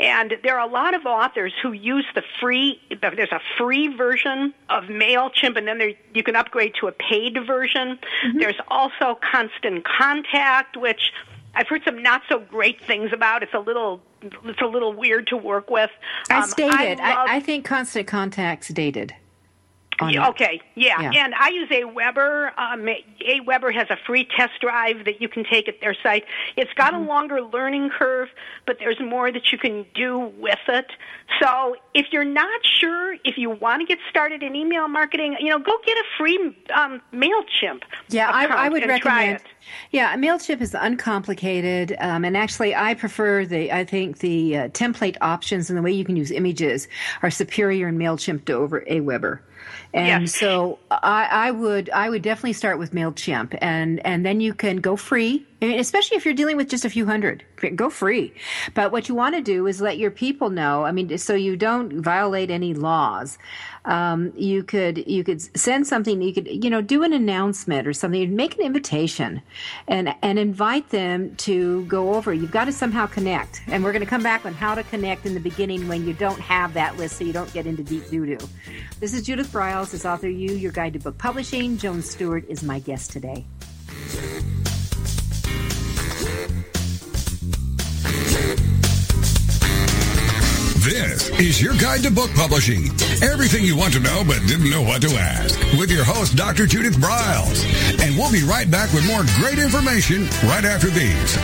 And 0.00 0.34
there 0.42 0.58
are 0.58 0.68
a 0.68 0.70
lot 0.70 0.94
of 0.94 1.06
authors 1.06 1.52
who 1.62 1.72
use 1.72 2.04
the 2.14 2.22
free, 2.40 2.80
there's 3.00 3.32
a 3.32 3.40
free 3.56 3.88
version 3.88 4.52
of 4.68 4.84
MailChimp, 4.84 5.56
and 5.56 5.68
then 5.68 5.78
there, 5.78 5.92
you 6.12 6.22
can 6.22 6.34
upgrade 6.34 6.74
to 6.80 6.88
a 6.88 6.92
paid 6.92 7.38
version. 7.46 7.98
Mm-hmm. 8.26 8.38
There's 8.38 8.58
also 8.68 9.18
Constant 9.30 9.84
Contact, 9.84 10.76
which 10.76 11.12
I've 11.54 11.68
heard 11.68 11.82
some 11.84 12.02
not 12.02 12.22
so 12.28 12.38
great 12.38 12.80
things 12.86 13.12
about. 13.12 13.42
It's 13.42 13.54
a 13.54 13.58
little 13.58 14.00
it's 14.22 14.60
a 14.60 14.66
little 14.66 14.92
weird 14.92 15.26
to 15.28 15.36
work 15.36 15.70
with. 15.70 15.90
Um, 16.30 16.42
I 16.42 16.46
stated. 16.46 17.00
I, 17.00 17.12
I, 17.12 17.36
I, 17.36 17.40
think 17.40 17.64
Constant 17.64 18.06
Contact's 18.06 18.68
dated. 18.68 19.14
Okay, 20.02 20.60
yeah. 20.74 21.00
yeah. 21.00 21.24
and 21.24 21.34
I 21.34 21.50
use 21.50 21.68
AWeber. 21.68 22.58
Um, 22.58 22.86
AWeber 23.26 23.72
has 23.74 23.88
a 23.90 23.96
free 24.06 24.26
test 24.36 24.60
drive 24.60 25.04
that 25.04 25.20
you 25.20 25.28
can 25.28 25.44
take 25.44 25.68
at 25.68 25.80
their 25.80 25.94
site. 25.94 26.24
It's 26.56 26.72
got 26.74 26.92
mm-hmm. 26.92 27.04
a 27.04 27.06
longer 27.06 27.42
learning 27.42 27.90
curve, 27.90 28.28
but 28.66 28.78
there's 28.78 29.00
more 29.00 29.30
that 29.30 29.52
you 29.52 29.58
can 29.58 29.86
do 29.94 30.32
with 30.38 30.58
it. 30.68 30.86
So 31.40 31.76
if 31.94 32.06
you're 32.12 32.24
not 32.24 32.60
sure 32.64 33.14
if 33.24 33.38
you 33.38 33.50
want 33.50 33.80
to 33.80 33.86
get 33.86 33.98
started 34.08 34.42
in 34.42 34.56
email 34.56 34.88
marketing, 34.88 35.36
you 35.40 35.48
know, 35.48 35.58
go 35.58 35.76
get 35.84 35.96
a 35.96 36.04
free 36.18 36.38
um, 36.74 37.00
Mailchimp. 37.12 37.82
Yeah, 38.08 38.30
I, 38.30 38.46
I, 38.46 38.68
would 38.68 38.86
recommend. 38.86 39.40
Yeah, 39.90 40.16
Mailchimp 40.16 40.60
is 40.60 40.74
uncomplicated, 40.74 41.96
um, 42.00 42.24
and 42.24 42.36
actually, 42.36 42.74
I 42.74 42.94
prefer 42.94 43.44
the. 43.44 43.72
I 43.72 43.84
think 43.84 44.18
the 44.18 44.56
uh, 44.56 44.68
template 44.68 45.16
options 45.20 45.70
and 45.70 45.78
the 45.78 45.82
way 45.82 45.92
you 45.92 46.04
can 46.04 46.16
use 46.16 46.30
images 46.30 46.88
are 47.22 47.30
superior 47.30 47.88
in 47.88 47.98
Mailchimp 47.98 48.44
to 48.46 48.54
over 48.54 48.82
AWeber. 48.82 49.40
And 49.92 50.22
yes. 50.22 50.36
so 50.36 50.78
I, 50.90 51.28
I, 51.30 51.50
would 51.50 51.90
I 51.90 52.10
would 52.10 52.22
definitely 52.22 52.52
start 52.52 52.78
with 52.78 52.92
Mailchimp, 52.92 53.58
and 53.60 54.04
and 54.06 54.24
then 54.24 54.40
you 54.40 54.54
can 54.54 54.76
go 54.76 54.96
free. 54.96 55.46
I 55.62 55.66
mean, 55.66 55.78
especially 55.78 56.16
if 56.16 56.24
you're 56.24 56.34
dealing 56.34 56.56
with 56.56 56.68
just 56.70 56.86
a 56.86 56.90
few 56.90 57.04
hundred, 57.04 57.44
go 57.76 57.90
free. 57.90 58.32
But 58.72 58.92
what 58.92 59.08
you 59.08 59.14
want 59.14 59.34
to 59.34 59.42
do 59.42 59.66
is 59.66 59.80
let 59.80 59.98
your 59.98 60.10
people 60.10 60.48
know. 60.48 60.84
I 60.84 60.92
mean, 60.92 61.18
so 61.18 61.34
you 61.34 61.54
don't 61.54 62.00
violate 62.00 62.50
any 62.50 62.72
laws. 62.72 63.36
Um, 63.84 64.32
you 64.36 64.62
could 64.62 65.06
you 65.06 65.22
could 65.22 65.42
send 65.58 65.86
something. 65.86 66.22
You 66.22 66.32
could 66.32 66.46
you 66.46 66.70
know 66.70 66.80
do 66.80 67.02
an 67.02 67.12
announcement 67.12 67.86
or 67.86 67.92
something. 67.92 68.20
you 68.20 68.28
Make 68.28 68.56
an 68.56 68.62
invitation, 68.62 69.42
and 69.86 70.14
and 70.22 70.38
invite 70.38 70.90
them 70.90 71.36
to 71.36 71.84
go 71.84 72.14
over. 72.14 72.32
You've 72.32 72.50
got 72.50 72.64
to 72.64 72.72
somehow 72.72 73.06
connect. 73.06 73.62
And 73.66 73.84
we're 73.84 73.92
going 73.92 74.04
to 74.04 74.08
come 74.08 74.22
back 74.22 74.46
on 74.46 74.54
how 74.54 74.74
to 74.74 74.82
connect 74.84 75.26
in 75.26 75.34
the 75.34 75.40
beginning 75.40 75.88
when 75.88 76.06
you 76.06 76.14
don't 76.14 76.40
have 76.40 76.72
that 76.74 76.96
list, 76.96 77.18
so 77.18 77.24
you 77.24 77.32
don't 77.34 77.52
get 77.52 77.66
into 77.66 77.82
deep 77.82 78.08
doo 78.08 78.24
doo. 78.24 78.48
This 78.98 79.12
is 79.12 79.22
Judith 79.22 79.52
Briles, 79.52 79.92
as 79.92 80.06
Author 80.06 80.28
U, 80.28 80.54
your 80.54 80.72
guide 80.72 80.94
to 80.94 80.98
book 80.98 81.18
publishing. 81.18 81.76
Joan 81.76 82.00
Stewart 82.00 82.44
is 82.48 82.62
my 82.62 82.78
guest 82.78 83.10
today. 83.10 83.44
This 90.90 91.28
is 91.38 91.62
your 91.62 91.74
guide 91.74 92.02
to 92.02 92.10
book 92.10 92.32
publishing. 92.34 92.90
Everything 93.22 93.62
you 93.62 93.76
want 93.76 93.92
to 93.92 94.00
know 94.00 94.24
but 94.26 94.40
didn't 94.48 94.70
know 94.70 94.82
what 94.82 95.00
to 95.02 95.10
ask. 95.10 95.56
With 95.78 95.88
your 95.88 96.02
host, 96.02 96.34
Dr. 96.34 96.66
Judith 96.66 96.96
Briles. 96.96 97.62
And 98.02 98.16
we'll 98.16 98.32
be 98.32 98.42
right 98.42 98.68
back 98.68 98.92
with 98.92 99.06
more 99.06 99.22
great 99.36 99.60
information 99.60 100.24
right 100.48 100.64
after 100.64 100.90
these. 100.90 101.38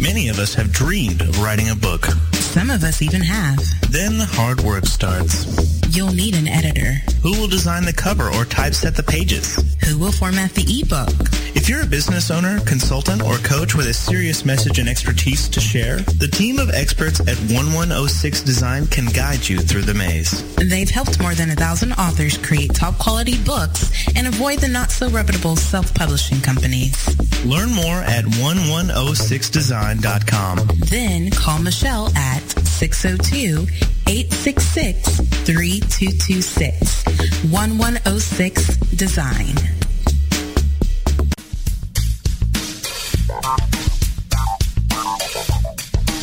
Many 0.00 0.30
of 0.30 0.38
us 0.38 0.54
have 0.54 0.72
dreamed 0.72 1.20
of 1.20 1.38
writing 1.42 1.68
a 1.68 1.76
book. 1.76 2.06
Some 2.32 2.70
of 2.70 2.82
us 2.82 3.02
even 3.02 3.20
have. 3.20 3.58
Then 3.92 4.16
the 4.16 4.24
hard 4.24 4.62
work 4.62 4.86
starts. 4.86 5.79
You'll 5.90 6.14
need 6.14 6.36
an 6.36 6.46
editor. 6.46 7.02
Who 7.22 7.32
will 7.32 7.48
design 7.48 7.84
the 7.84 7.92
cover 7.92 8.28
or 8.28 8.44
typeset 8.44 8.94
the 8.94 9.02
pages? 9.02 9.56
Who 9.88 9.98
will 9.98 10.12
format 10.12 10.52
the 10.52 10.62
ebook? 10.62 11.10
If 11.56 11.68
you're 11.68 11.82
a 11.82 11.86
business 11.86 12.30
owner, 12.30 12.60
consultant, 12.60 13.22
or 13.22 13.38
coach 13.38 13.74
with 13.74 13.88
a 13.88 13.92
serious 13.92 14.44
message 14.44 14.78
and 14.78 14.88
expertise 14.88 15.48
to 15.48 15.58
share, 15.58 15.96
the 15.96 16.28
team 16.28 16.60
of 16.60 16.70
experts 16.70 17.18
at 17.18 17.34
1106 17.50 18.42
Design 18.42 18.86
can 18.86 19.06
guide 19.06 19.48
you 19.48 19.58
through 19.58 19.82
the 19.82 19.94
maze. 19.94 20.44
They've 20.54 20.88
helped 20.88 21.20
more 21.20 21.34
than 21.34 21.50
a 21.50 21.56
thousand 21.56 21.94
authors 21.94 22.38
create 22.38 22.72
top 22.72 22.96
quality 22.98 23.36
books 23.42 23.90
and 24.14 24.28
avoid 24.28 24.60
the 24.60 24.68
not 24.68 24.92
so 24.92 25.10
reputable 25.10 25.56
self-publishing 25.56 26.40
companies. 26.40 27.04
Learn 27.44 27.72
more 27.72 28.02
at 28.02 28.26
1106design.com. 28.26 30.68
Then 30.88 31.30
call 31.32 31.58
Michelle 31.58 32.16
at 32.16 32.42
602 32.80 33.68
866 34.08 35.20
3226. 35.44 37.04
1106 37.52 38.76
Design. 38.96 39.54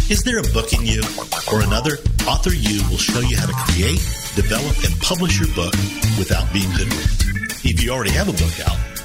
Is 0.10 0.24
there 0.24 0.40
a 0.40 0.44
book 0.52 0.74
in 0.74 0.84
you 0.84 1.04
or 1.54 1.62
another? 1.62 2.00
Author 2.26 2.56
U 2.56 2.82
will 2.90 2.98
show 2.98 3.20
you 3.20 3.38
how 3.38 3.46
to 3.46 3.54
create, 3.54 4.02
develop, 4.36 4.84
and 4.84 5.00
publish 5.00 5.40
your 5.40 5.54
book 5.54 5.74
without 6.18 6.52
being 6.52 6.72
hoodwinked. 6.72 7.66
If 7.66 7.84
you 7.84 7.92
already 7.92 8.14
have 8.14 8.30
a 8.30 8.34
book 8.34 8.60
out, 8.66 8.97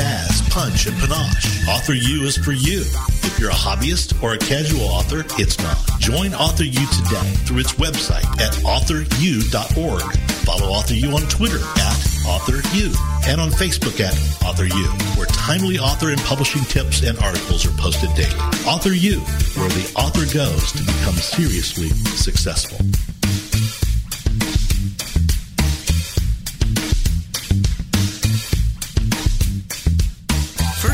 pizzazz 0.00 0.40
punch, 0.50 0.86
and 0.86 0.98
panache. 0.98 1.68
Author 1.68 1.94
U 1.94 2.24
is 2.24 2.36
for 2.36 2.52
you. 2.52 2.80
If 3.22 3.38
you're 3.38 3.50
a 3.50 3.54
hobbyist 3.54 4.20
or 4.22 4.34
a 4.34 4.38
casual 4.38 4.82
author, 4.82 5.24
it's 5.40 5.58
not. 5.58 5.78
Join 6.00 6.34
Author 6.34 6.64
U 6.64 6.86
today 6.86 7.32
through 7.46 7.60
its 7.60 7.72
website 7.74 8.26
at 8.40 8.52
authoru.org. 8.64 10.18
Follow 10.44 10.72
Author 10.72 10.94
U 10.94 11.10
on 11.12 11.22
Twitter 11.28 11.58
at 11.58 12.10
Author 12.26 12.60
U. 12.74 12.92
and 13.26 13.40
on 13.40 13.50
Facebook 13.50 14.00
at 14.00 14.14
Author 14.44 14.64
U, 14.64 14.86
where 15.16 15.26
timely 15.26 15.78
author 15.78 16.10
and 16.10 16.20
publishing 16.22 16.62
tips 16.64 17.02
and 17.02 17.18
articles 17.20 17.64
are 17.66 17.76
posted 17.78 18.12
daily. 18.14 18.34
Author 18.66 18.92
U, 18.92 19.20
where 19.20 19.68
the 19.68 19.92
author 19.96 20.26
goes 20.34 20.72
to 20.72 20.82
become 20.82 21.14
seriously 21.14 21.88
successful. 22.16 22.78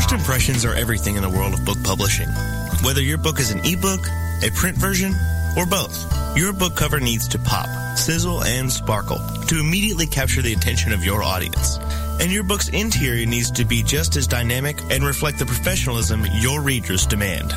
First 0.07 0.21
impressions 0.21 0.63
are 0.63 0.73
everything 0.73 1.17
in 1.17 1.21
the 1.21 1.29
world 1.29 1.53
of 1.53 1.65
book 1.65 1.83
publishing. 1.83 2.29
Whether 2.81 3.01
your 3.01 3.17
book 3.17 3.41
is 3.41 3.51
an 3.51 3.59
ebook, 3.65 4.07
a 4.41 4.49
print 4.51 4.77
version, 4.77 5.13
or 5.57 5.65
both, 5.65 5.97
your 6.37 6.53
book 6.53 6.77
cover 6.77 7.01
needs 7.01 7.27
to 7.27 7.39
pop, 7.39 7.67
sizzle, 7.97 8.41
and 8.45 8.71
sparkle 8.71 9.19
to 9.47 9.59
immediately 9.59 10.07
capture 10.07 10.41
the 10.41 10.53
attention 10.53 10.93
of 10.93 11.03
your 11.03 11.23
audience. 11.23 11.77
And 12.21 12.31
your 12.31 12.43
book's 12.43 12.69
interior 12.69 13.25
needs 13.25 13.51
to 13.51 13.65
be 13.65 13.83
just 13.83 14.15
as 14.15 14.27
dynamic 14.27 14.79
and 14.89 15.03
reflect 15.03 15.39
the 15.39 15.45
professionalism 15.45 16.25
your 16.35 16.61
readers 16.61 17.05
demand. 17.05 17.49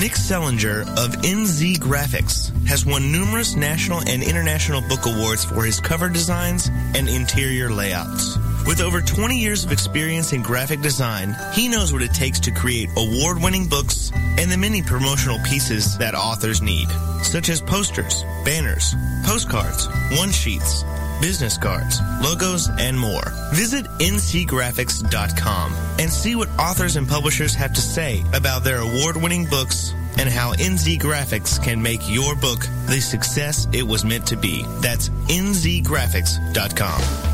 Nick 0.00 0.12
Zelinger 0.12 0.88
of 0.96 1.10
NZ 1.20 1.80
Graphics 1.80 2.50
has 2.66 2.86
won 2.86 3.12
numerous 3.12 3.56
national 3.56 4.00
and 4.08 4.22
international 4.22 4.80
book 4.88 5.04
awards 5.04 5.44
for 5.44 5.62
his 5.64 5.80
cover 5.80 6.08
designs 6.08 6.70
and 6.94 7.10
interior 7.10 7.70
layouts. 7.70 8.38
With 8.66 8.80
over 8.80 9.02
20 9.02 9.38
years 9.38 9.62
of 9.64 9.72
experience 9.72 10.32
in 10.32 10.42
graphic 10.42 10.80
design, 10.80 11.36
he 11.52 11.68
knows 11.68 11.92
what 11.92 12.00
it 12.00 12.14
takes 12.14 12.40
to 12.40 12.50
create 12.50 12.88
award 12.96 13.42
winning 13.42 13.68
books 13.68 14.10
and 14.14 14.50
the 14.50 14.56
many 14.56 14.82
promotional 14.82 15.38
pieces 15.44 15.98
that 15.98 16.14
authors 16.14 16.62
need, 16.62 16.88
such 17.22 17.50
as 17.50 17.60
posters, 17.60 18.24
banners, 18.44 18.94
postcards, 19.24 19.86
one 20.18 20.30
sheets, 20.30 20.82
business 21.20 21.58
cards, 21.58 22.00
logos, 22.22 22.70
and 22.78 22.98
more. 22.98 23.22
Visit 23.52 23.84
nzgraphics.com 23.98 25.74
and 25.98 26.10
see 26.10 26.34
what 26.34 26.48
authors 26.58 26.96
and 26.96 27.06
publishers 27.06 27.54
have 27.54 27.74
to 27.74 27.82
say 27.82 28.24
about 28.32 28.64
their 28.64 28.78
award 28.78 29.18
winning 29.18 29.44
books 29.44 29.92
and 30.16 30.28
how 30.28 30.52
NZ 30.54 31.00
Graphics 31.00 31.62
can 31.62 31.82
make 31.82 32.00
your 32.08 32.36
book 32.36 32.60
the 32.86 33.00
success 33.00 33.66
it 33.72 33.82
was 33.82 34.04
meant 34.04 34.28
to 34.28 34.36
be. 34.36 34.64
That's 34.80 35.08
nzgraphics.com. 35.28 37.33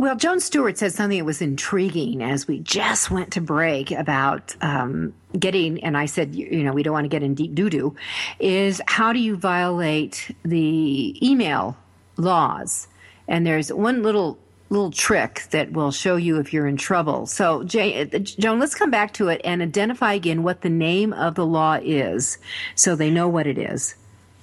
Well, 0.00 0.16
Joan 0.16 0.40
Stewart 0.40 0.78
said 0.78 0.94
something 0.94 1.18
that 1.18 1.26
was 1.26 1.42
intriguing 1.42 2.22
as 2.22 2.48
we 2.48 2.60
just 2.60 3.10
went 3.10 3.32
to 3.34 3.42
break 3.42 3.90
about 3.90 4.56
um, 4.62 5.12
getting, 5.38 5.84
and 5.84 5.94
I 5.94 6.06
said, 6.06 6.34
you, 6.34 6.46
you 6.46 6.64
know, 6.64 6.72
we 6.72 6.82
don't 6.82 6.94
want 6.94 7.04
to 7.04 7.10
get 7.10 7.22
in 7.22 7.34
deep 7.34 7.54
doo 7.54 7.68
doo, 7.68 7.94
is 8.38 8.80
how 8.86 9.12
do 9.12 9.18
you 9.18 9.36
violate 9.36 10.34
the 10.42 11.18
email 11.22 11.76
laws? 12.16 12.88
And 13.28 13.46
there's 13.46 13.70
one 13.70 14.02
little 14.02 14.38
little 14.70 14.90
trick 14.90 15.42
that 15.50 15.72
will 15.72 15.90
show 15.92 16.16
you 16.16 16.38
if 16.38 16.54
you're 16.54 16.66
in 16.66 16.78
trouble. 16.78 17.26
So, 17.26 17.62
Jay, 17.64 18.06
Joan, 18.06 18.58
let's 18.58 18.74
come 18.74 18.90
back 18.90 19.12
to 19.14 19.28
it 19.28 19.42
and 19.44 19.60
identify 19.60 20.14
again 20.14 20.42
what 20.42 20.62
the 20.62 20.70
name 20.70 21.12
of 21.12 21.34
the 21.34 21.44
law 21.44 21.78
is 21.82 22.38
so 22.74 22.96
they 22.96 23.10
know 23.10 23.28
what 23.28 23.46
it 23.46 23.58
is. 23.58 23.96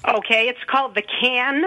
Okay, 0.08 0.50
it's 0.50 0.64
called 0.68 0.94
the 0.94 1.02
CAN 1.02 1.64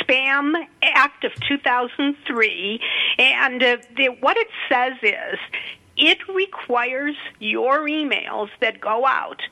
Spam 0.00 0.54
Act 0.82 1.24
of 1.24 1.32
2003, 1.48 2.80
and 3.18 3.62
uh, 3.62 3.76
the, 3.96 4.08
what 4.20 4.36
it 4.36 4.48
says 4.68 4.94
is 5.02 5.38
it 5.96 6.18
requires 6.28 7.16
your 7.38 7.86
emails 7.88 8.48
that 8.60 8.80
go 8.80 9.06
out 9.06 9.42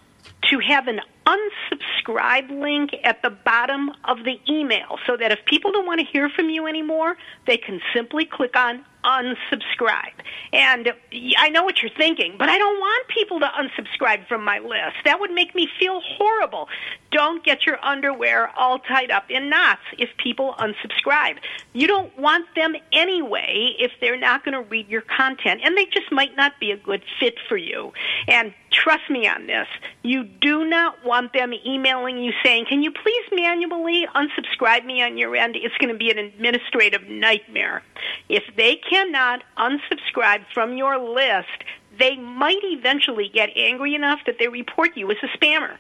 to 0.51 0.59
have 0.59 0.89
an 0.89 1.01
unsubscribe 1.27 2.51
link 2.51 2.91
at 3.05 3.23
the 3.23 3.31
bottom 3.31 3.91
of 4.05 4.25
the 4.25 4.41
email 4.49 4.99
so 5.07 5.17
that 5.17 5.31
if 5.33 5.39
people 5.45 5.71
don't 5.71 5.87
want 5.87 6.01
to 6.01 6.07
hear 6.07 6.29
from 6.29 6.51
you 6.51 6.67
anymore, 6.67 7.17
they 7.47 7.57
can 7.57 7.81
simply 7.95 8.25
click 8.25 8.57
on 8.57 8.85
unsubscribe. 9.05 10.13
And 10.53 10.93
I 11.39 11.49
know 11.51 11.65
what 11.65 11.83
you're 11.83 11.93
thinking, 11.97 12.35
but 12.39 12.49
I 12.49 12.59
don't 12.59 12.79
want 12.79 13.09
people 13.09 13.41
to 13.41 13.47
unsubscribe 13.47 14.27
from 14.27 14.45
my 14.45 14.59
list. 14.59 14.97
That 15.05 15.21
would 15.21 15.31
make 15.31 15.55
me 15.55 15.69
feel 15.79 16.01
horrible. 16.01 16.69
Don't 17.13 17.45
get 17.45 17.67
your 17.67 17.83
underwear 17.85 18.51
all 18.57 18.79
tied 18.79 19.11
up 19.11 19.31
in 19.31 19.49
knots 19.49 19.83
if 19.99 20.11
people 20.17 20.55
unsubscribe. 20.59 21.37
You 21.73 21.87
don't 21.87 22.17
want 22.19 22.47
them 22.55 22.75
anyway 22.93 23.75
if 23.79 23.93
they're 24.01 24.19
not 24.19 24.45
going 24.45 24.55
to 24.55 24.69
read 24.69 24.89
your 24.89 25.03
content, 25.03 25.61
and 25.65 25.77
they 25.77 25.87
just 25.87 26.11
might 26.11 26.37
not 26.37 26.59
be 26.61 26.71
a 26.71 26.77
good 26.77 27.03
fit 27.19 27.35
for 27.49 27.57
you. 27.57 27.93
And 28.29 28.55
trust 28.71 29.09
me 29.11 29.27
on 29.27 29.47
this, 29.47 29.67
you 30.03 30.25
do 30.25 30.65
not 30.65 31.05
want 31.05 31.33
them 31.33 31.53
emailing 31.67 32.19
you 32.19 32.33
saying, 32.43 32.67
Can 32.67 32.83
you 32.83 32.91
please 32.91 33.25
manually 33.33 34.07
unsubscribe 34.15 34.85
me 34.85 35.03
on 35.03 35.19
your 35.19 35.35
end? 35.37 35.57
It's 35.57 35.77
going 35.79 35.93
to 35.93 35.99
be 35.99 36.11
an 36.11 36.19
administrative 36.19 37.09
nightmare. 37.09 37.83
If 38.29 38.45
they 38.57 38.77
cannot 38.77 39.43
unsubscribe 39.57 40.45
from 40.55 40.77
your 40.77 40.99
list, 40.99 41.65
they 41.99 42.17
might 42.17 42.63
eventually 42.63 43.29
get 43.29 43.51
angry 43.57 43.95
enough 43.95 44.21
that 44.27 44.37
they 44.39 44.49
report 44.49 44.97
you 44.97 45.11
as 45.11 45.17
a 45.23 45.39
spammer. 45.39 45.77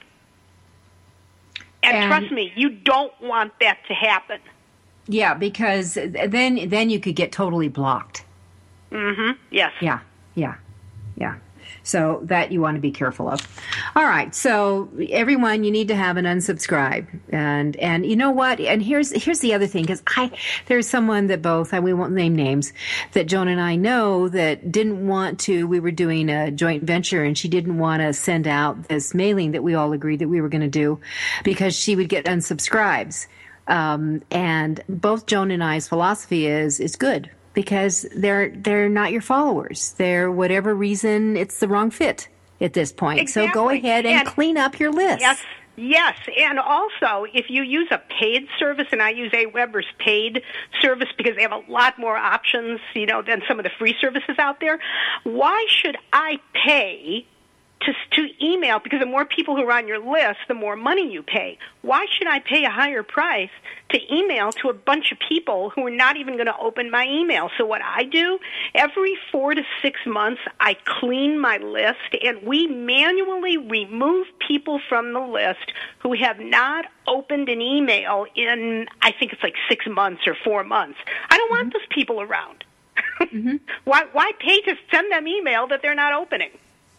And, 1.82 1.96
and 1.96 2.08
trust 2.08 2.32
me, 2.32 2.52
you 2.56 2.70
don't 2.70 3.12
want 3.22 3.52
that 3.60 3.78
to 3.88 3.94
happen. 3.94 4.40
Yeah, 5.06 5.34
because 5.34 5.94
then 5.94 6.68
then 6.68 6.90
you 6.90 7.00
could 7.00 7.16
get 7.16 7.32
totally 7.32 7.68
blocked. 7.68 8.24
Mhm. 8.92 9.36
Yes. 9.50 9.72
Yeah. 9.80 10.00
Yeah. 10.34 10.56
Yeah. 11.16 11.36
So 11.82 12.20
that 12.24 12.52
you 12.52 12.60
want 12.60 12.76
to 12.76 12.80
be 12.80 12.90
careful 12.90 13.28
of. 13.28 13.40
All 13.96 14.04
right. 14.04 14.34
So 14.34 14.90
everyone, 15.10 15.64
you 15.64 15.70
need 15.70 15.88
to 15.88 15.96
have 15.96 16.16
an 16.16 16.24
unsubscribe, 16.24 17.06
and 17.30 17.76
and 17.76 18.06
you 18.06 18.16
know 18.16 18.30
what? 18.30 18.60
And 18.60 18.82
here's 18.82 19.10
here's 19.10 19.40
the 19.40 19.54
other 19.54 19.66
thing 19.66 19.82
because 19.82 20.02
I 20.16 20.30
there's 20.66 20.88
someone 20.88 21.26
that 21.28 21.42
both 21.42 21.72
I 21.74 21.80
we 21.80 21.92
won't 21.92 22.12
name 22.12 22.34
names 22.34 22.72
that 23.12 23.26
Joan 23.26 23.48
and 23.48 23.60
I 23.60 23.76
know 23.76 24.28
that 24.28 24.70
didn't 24.70 25.06
want 25.06 25.40
to. 25.40 25.66
We 25.66 25.80
were 25.80 25.90
doing 25.90 26.28
a 26.28 26.50
joint 26.50 26.84
venture, 26.84 27.24
and 27.24 27.36
she 27.36 27.48
didn't 27.48 27.78
want 27.78 28.02
to 28.02 28.12
send 28.12 28.46
out 28.46 28.88
this 28.88 29.14
mailing 29.14 29.52
that 29.52 29.62
we 29.62 29.74
all 29.74 29.92
agreed 29.92 30.20
that 30.20 30.28
we 30.28 30.40
were 30.40 30.48
going 30.48 30.60
to 30.60 30.68
do 30.68 31.00
because 31.44 31.74
she 31.74 31.96
would 31.96 32.08
get 32.08 32.26
unsubscribes. 32.26 33.26
Um, 33.66 34.22
and 34.30 34.82
both 34.88 35.26
Joan 35.26 35.50
and 35.50 35.62
I's 35.62 35.86
philosophy 35.86 36.46
is 36.46 36.80
it's 36.80 36.96
good 36.96 37.30
because 37.54 38.06
they're 38.14 38.50
they're 38.50 38.88
not 38.88 39.12
your 39.12 39.22
followers. 39.22 39.94
They're 39.96 40.30
whatever 40.30 40.74
reason 40.74 41.36
it's 41.36 41.58
the 41.60 41.68
wrong 41.68 41.90
fit 41.90 42.28
at 42.60 42.72
this 42.72 42.92
point. 42.92 43.20
Exactly. 43.20 43.48
So 43.48 43.54
go 43.54 43.70
ahead 43.70 44.06
and, 44.06 44.20
and, 44.20 44.28
clean 44.28 44.56
up 44.56 44.78
your 44.78 44.92
list. 44.92 45.20
Yes. 45.20 45.42
Yes, 45.76 46.18
and 46.36 46.58
also 46.58 47.24
if 47.32 47.46
you 47.48 47.62
use 47.62 47.88
a 47.90 47.96
paid 48.20 48.48
service, 48.58 48.88
and 48.92 49.00
I 49.00 49.10
use 49.10 49.32
AWeber's 49.32 49.86
paid 49.98 50.42
service 50.82 51.08
because 51.16 51.36
they 51.36 51.42
have 51.42 51.52
a 51.52 51.62
lot 51.70 51.98
more 51.98 52.18
options, 52.18 52.80
you 52.92 53.06
know, 53.06 53.22
than 53.22 53.40
some 53.48 53.58
of 53.58 53.64
the 53.64 53.70
free 53.78 53.96
services 53.98 54.36
out 54.38 54.60
there. 54.60 54.78
Why 55.22 55.64
should 55.70 55.96
I 56.12 56.38
pay 56.52 57.24
to, 57.82 57.92
to 58.12 58.44
email 58.44 58.78
because 58.78 59.00
the 59.00 59.06
more 59.06 59.24
people 59.24 59.56
who 59.56 59.62
are 59.62 59.72
on 59.72 59.88
your 59.88 59.98
list, 59.98 60.40
the 60.48 60.54
more 60.54 60.76
money 60.76 61.10
you 61.10 61.22
pay. 61.22 61.58
Why 61.82 62.06
should 62.10 62.26
I 62.26 62.40
pay 62.40 62.64
a 62.64 62.70
higher 62.70 63.02
price 63.02 63.50
to 63.90 64.14
email 64.14 64.52
to 64.52 64.68
a 64.68 64.74
bunch 64.74 65.12
of 65.12 65.18
people 65.28 65.70
who 65.70 65.86
are 65.86 65.90
not 65.90 66.16
even 66.16 66.34
going 66.34 66.46
to 66.46 66.58
open 66.58 66.90
my 66.90 67.06
email? 67.06 67.50
So 67.56 67.64
what 67.64 67.80
I 67.82 68.04
do, 68.04 68.38
every 68.74 69.16
four 69.32 69.54
to 69.54 69.62
six 69.80 70.00
months, 70.06 70.42
I 70.60 70.76
clean 70.84 71.40
my 71.40 71.56
list 71.56 72.14
and 72.22 72.42
we 72.42 72.66
manually 72.66 73.56
remove 73.56 74.26
people 74.46 74.80
from 74.88 75.12
the 75.12 75.20
list 75.20 75.72
who 76.00 76.14
have 76.14 76.38
not 76.38 76.84
opened 77.06 77.48
an 77.48 77.62
email 77.62 78.26
in, 78.34 78.86
I 79.00 79.12
think 79.12 79.32
it's 79.32 79.42
like 79.42 79.54
six 79.68 79.86
months 79.86 80.22
or 80.26 80.36
four 80.44 80.64
months. 80.64 80.98
I 81.30 81.38
don't 81.38 81.50
mm-hmm. 81.50 81.62
want 81.62 81.72
those 81.72 81.86
people 81.90 82.20
around. 82.20 82.64
mm-hmm. 83.20 83.56
Why, 83.84 84.04
why 84.12 84.32
pay 84.38 84.60
to 84.60 84.74
send 84.90 85.10
them 85.10 85.26
email 85.26 85.66
that 85.68 85.80
they're 85.82 85.94
not 85.94 86.12
opening? 86.12 86.50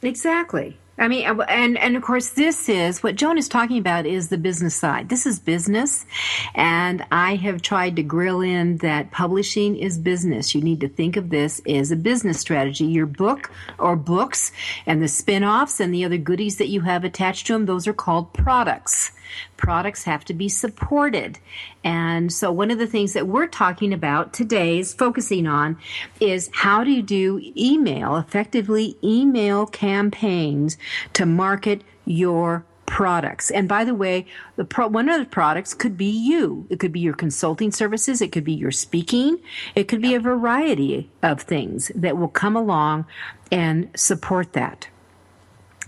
Exactly. 0.01 0.77
I 0.97 1.07
mean, 1.07 1.25
uh, 1.25 1.43
and 1.49 1.79
and 1.79 1.95
of 1.95 2.03
course, 2.03 2.29
this 2.29 2.69
is 2.69 3.01
what 3.01 3.15
Joan 3.15 3.39
is 3.39 3.49
talking 3.49 3.79
about 3.79 4.05
is 4.05 4.29
the 4.29 4.37
business 4.37 4.75
side. 4.75 5.09
This 5.09 5.25
is 5.25 5.39
business, 5.39 6.05
and 6.53 7.03
I 7.11 7.35
have 7.35 7.63
tried 7.63 7.95
to 7.95 8.03
grill 8.03 8.41
in 8.41 8.77
that 8.77 9.09
publishing 9.09 9.77
is 9.77 9.97
business. 9.97 10.53
You 10.53 10.61
need 10.61 10.79
to 10.81 10.87
think 10.87 11.17
of 11.17 11.29
this 11.29 11.59
as 11.67 11.91
a 11.91 11.95
business 11.95 12.39
strategy. 12.39 12.85
Your 12.85 13.07
book 13.07 13.49
or 13.79 13.95
books 13.95 14.51
and 14.85 15.01
the 15.01 15.07
spin-offs 15.07 15.79
and 15.79 15.91
the 15.91 16.05
other 16.05 16.17
goodies 16.17 16.57
that 16.57 16.69
you 16.69 16.81
have 16.81 17.03
attached 17.03 17.47
to 17.47 17.53
them, 17.53 17.65
those 17.65 17.87
are 17.87 17.93
called 17.93 18.31
products. 18.33 19.11
Products 19.57 20.03
have 20.03 20.25
to 20.25 20.33
be 20.33 20.49
supported. 20.49 21.39
And 21.83 22.31
so 22.31 22.51
one 22.51 22.71
of 22.71 22.77
the 22.77 22.87
things 22.87 23.13
that 23.13 23.27
we're 23.27 23.47
talking 23.47 23.93
about 23.93 24.33
today 24.33 24.79
is 24.79 24.93
focusing 24.93 25.47
on 25.47 25.77
is 26.19 26.49
how 26.53 26.83
do 26.83 26.91
you 26.91 27.01
do 27.01 27.41
email, 27.57 28.17
effectively 28.17 28.97
email 29.03 29.65
campaigns 29.65 30.77
to 31.13 31.25
market 31.25 31.83
your 32.05 32.65
products. 32.91 33.49
And 33.49 33.69
by 33.69 33.85
the 33.85 33.95
way, 33.95 34.25
the 34.57 34.65
pro- 34.65 34.87
one 34.87 35.07
of 35.07 35.17
the 35.17 35.25
products 35.25 35.73
could 35.73 35.95
be 35.95 36.09
you. 36.09 36.67
It 36.69 36.77
could 36.77 36.91
be 36.91 36.99
your 36.99 37.13
consulting 37.13 37.71
services. 37.71 38.21
It 38.21 38.33
could 38.33 38.43
be 38.43 38.51
your 38.51 38.71
speaking. 38.71 39.39
It 39.75 39.87
could 39.87 40.01
be 40.01 40.13
a 40.13 40.19
variety 40.19 41.09
of 41.23 41.41
things 41.41 41.89
that 41.95 42.17
will 42.17 42.27
come 42.27 42.57
along 42.57 43.05
and 43.49 43.89
support 43.95 44.51
that. 44.53 44.89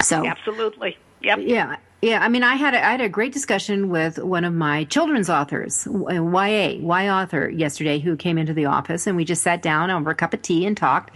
So 0.01 0.25
absolutely. 0.25 0.97
Yep. 1.21 1.39
Yeah. 1.41 1.75
Yeah, 2.03 2.21
I 2.21 2.27
mean, 2.27 2.43
I 2.43 2.55
had 2.55 2.73
a, 2.73 2.85
I 2.85 2.91
had 2.91 2.99
a 2.99 3.07
great 3.07 3.31
discussion 3.31 3.87
with 3.87 4.19
one 4.19 4.43
of 4.43 4.53
my 4.53 4.83
children's 4.83 5.29
authors, 5.29 5.87
YA, 5.89 6.75
Y 6.81 7.09
author, 7.09 7.47
yesterday, 7.47 7.99
who 7.99 8.17
came 8.17 8.37
into 8.37 8.53
the 8.53 8.65
office, 8.65 9.07
and 9.07 9.15
we 9.15 9.23
just 9.23 9.41
sat 9.41 9.61
down 9.61 9.89
over 9.89 10.09
a 10.09 10.15
cup 10.15 10.33
of 10.33 10.41
tea 10.41 10.65
and 10.65 10.75
talked. 10.75 11.11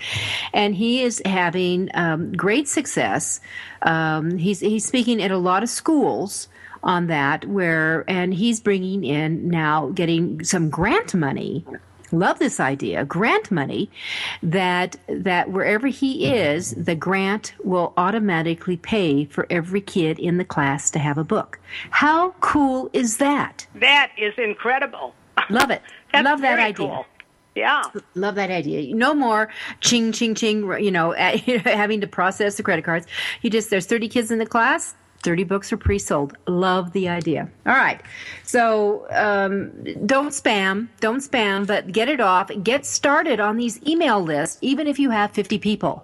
And 0.53 0.73
he 0.73 1.03
is 1.03 1.21
having 1.25 1.89
um, 1.93 2.31
great 2.31 2.69
success. 2.69 3.41
Um, 3.81 4.37
he's 4.37 4.61
he's 4.61 4.85
speaking 4.85 5.21
at 5.21 5.29
a 5.29 5.37
lot 5.37 5.61
of 5.61 5.67
schools 5.67 6.47
on 6.81 7.07
that, 7.07 7.43
where 7.43 8.05
and 8.07 8.33
he's 8.33 8.61
bringing 8.61 9.03
in 9.03 9.49
now 9.49 9.89
getting 9.89 10.41
some 10.45 10.69
grant 10.69 11.13
money 11.13 11.65
love 12.11 12.39
this 12.39 12.59
idea 12.59 13.05
grant 13.05 13.51
money 13.51 13.89
that 14.41 14.95
that 15.07 15.49
wherever 15.49 15.87
he 15.87 16.31
is 16.33 16.71
the 16.71 16.95
grant 16.95 17.53
will 17.63 17.93
automatically 17.97 18.77
pay 18.77 19.25
for 19.25 19.47
every 19.49 19.81
kid 19.81 20.19
in 20.19 20.37
the 20.37 20.45
class 20.45 20.89
to 20.91 20.99
have 20.99 21.17
a 21.17 21.23
book 21.23 21.59
how 21.89 22.31
cool 22.39 22.89
is 22.93 23.17
that 23.17 23.67
that 23.75 24.11
is 24.17 24.33
incredible 24.37 25.13
love 25.49 25.71
it 25.71 25.81
love 26.13 26.41
that 26.41 26.59
idea 26.59 26.87
cool. 26.87 27.05
Yeah. 27.57 27.81
Love 28.13 28.35
that 28.35 28.51
idea. 28.51 28.93
No 28.93 29.15
more 29.15 29.49
ching, 29.81 30.11
ching, 30.11 30.35
ching, 30.35 30.71
you 30.79 30.91
know, 30.91 31.11
having 31.17 32.01
to 32.01 32.07
process 32.07 32.55
the 32.55 32.61
credit 32.61 32.85
cards. 32.85 33.07
You 33.41 33.49
just, 33.49 33.71
there's 33.71 33.87
30 33.87 34.09
kids 34.09 34.29
in 34.29 34.37
the 34.37 34.45
class. 34.45 34.93
30 35.23 35.43
books 35.43 35.73
are 35.73 35.77
pre-sold. 35.77 36.37
Love 36.47 36.93
the 36.93 37.09
idea. 37.09 37.49
All 37.65 37.73
right. 37.73 38.01
So 38.43 39.07
um, 39.11 39.71
don't 40.05 40.29
spam. 40.29 40.87
Don't 40.99 41.19
spam 41.19 41.67
but 41.67 41.91
get 41.91 42.09
it 42.09 42.19
off. 42.19 42.51
Get 42.63 42.85
started 42.85 43.39
on 43.39 43.57
these 43.57 43.85
email 43.87 44.21
lists 44.21 44.57
even 44.61 44.87
if 44.87 44.99
you 44.99 45.09
have 45.09 45.31
50 45.31 45.59
people. 45.59 46.03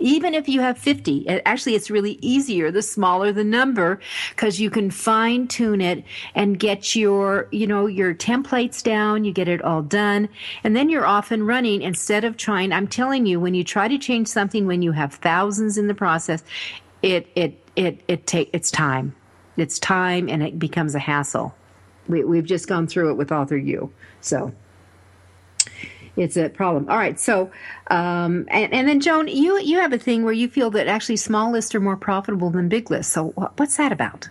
Even 0.00 0.34
if 0.34 0.48
you 0.48 0.60
have 0.60 0.76
50 0.76 1.28
actually 1.46 1.76
it's 1.76 1.88
really 1.88 2.18
easier 2.20 2.70
the 2.70 2.82
smaller 2.82 3.32
the 3.32 3.44
number 3.44 4.00
because 4.30 4.60
you 4.60 4.68
can 4.68 4.90
fine 4.90 5.46
tune 5.46 5.80
it 5.80 6.04
and 6.34 6.58
get 6.58 6.96
your 6.96 7.48
you 7.52 7.66
know 7.66 7.86
your 7.86 8.12
templates 8.12 8.82
down. 8.82 9.24
You 9.24 9.32
get 9.32 9.48
it 9.48 9.62
all 9.62 9.82
done. 9.82 10.28
And 10.64 10.74
then 10.74 10.90
you're 10.90 11.06
off 11.06 11.30
and 11.30 11.46
running 11.46 11.80
instead 11.80 12.24
of 12.24 12.36
trying. 12.36 12.72
I'm 12.72 12.88
telling 12.88 13.24
you 13.24 13.38
when 13.38 13.54
you 13.54 13.62
try 13.62 13.88
to 13.88 13.96
change 13.96 14.28
something 14.28 14.66
when 14.66 14.82
you 14.82 14.92
have 14.92 15.14
thousands 15.14 15.78
in 15.78 15.86
the 15.86 15.94
process 15.94 16.42
it 17.02 17.28
it 17.34 17.63
it 17.76 18.00
it 18.08 18.26
take 18.26 18.50
it's 18.52 18.70
time. 18.70 19.14
It's 19.56 19.78
time, 19.78 20.28
and 20.28 20.42
it 20.42 20.58
becomes 20.58 20.94
a 20.94 20.98
hassle. 20.98 21.54
We, 22.08 22.24
we've 22.24 22.44
just 22.44 22.68
gone 22.68 22.86
through 22.86 23.10
it 23.10 23.14
with 23.14 23.32
Author 23.32 23.56
U, 23.56 23.92
so 24.20 24.52
it's 26.16 26.36
a 26.36 26.48
problem. 26.48 26.88
All 26.88 26.96
right, 26.96 27.18
so 27.18 27.50
um, 27.90 28.46
and, 28.50 28.72
and 28.72 28.88
then 28.88 29.00
Joan, 29.00 29.28
you 29.28 29.60
you 29.60 29.78
have 29.78 29.92
a 29.92 29.98
thing 29.98 30.24
where 30.24 30.32
you 30.32 30.48
feel 30.48 30.70
that 30.70 30.86
actually 30.86 31.16
small 31.16 31.50
lists 31.50 31.74
are 31.74 31.80
more 31.80 31.96
profitable 31.96 32.50
than 32.50 32.68
big 32.68 32.90
lists. 32.90 33.12
So 33.12 33.28
what's 33.56 33.76
that 33.76 33.92
about? 33.92 34.28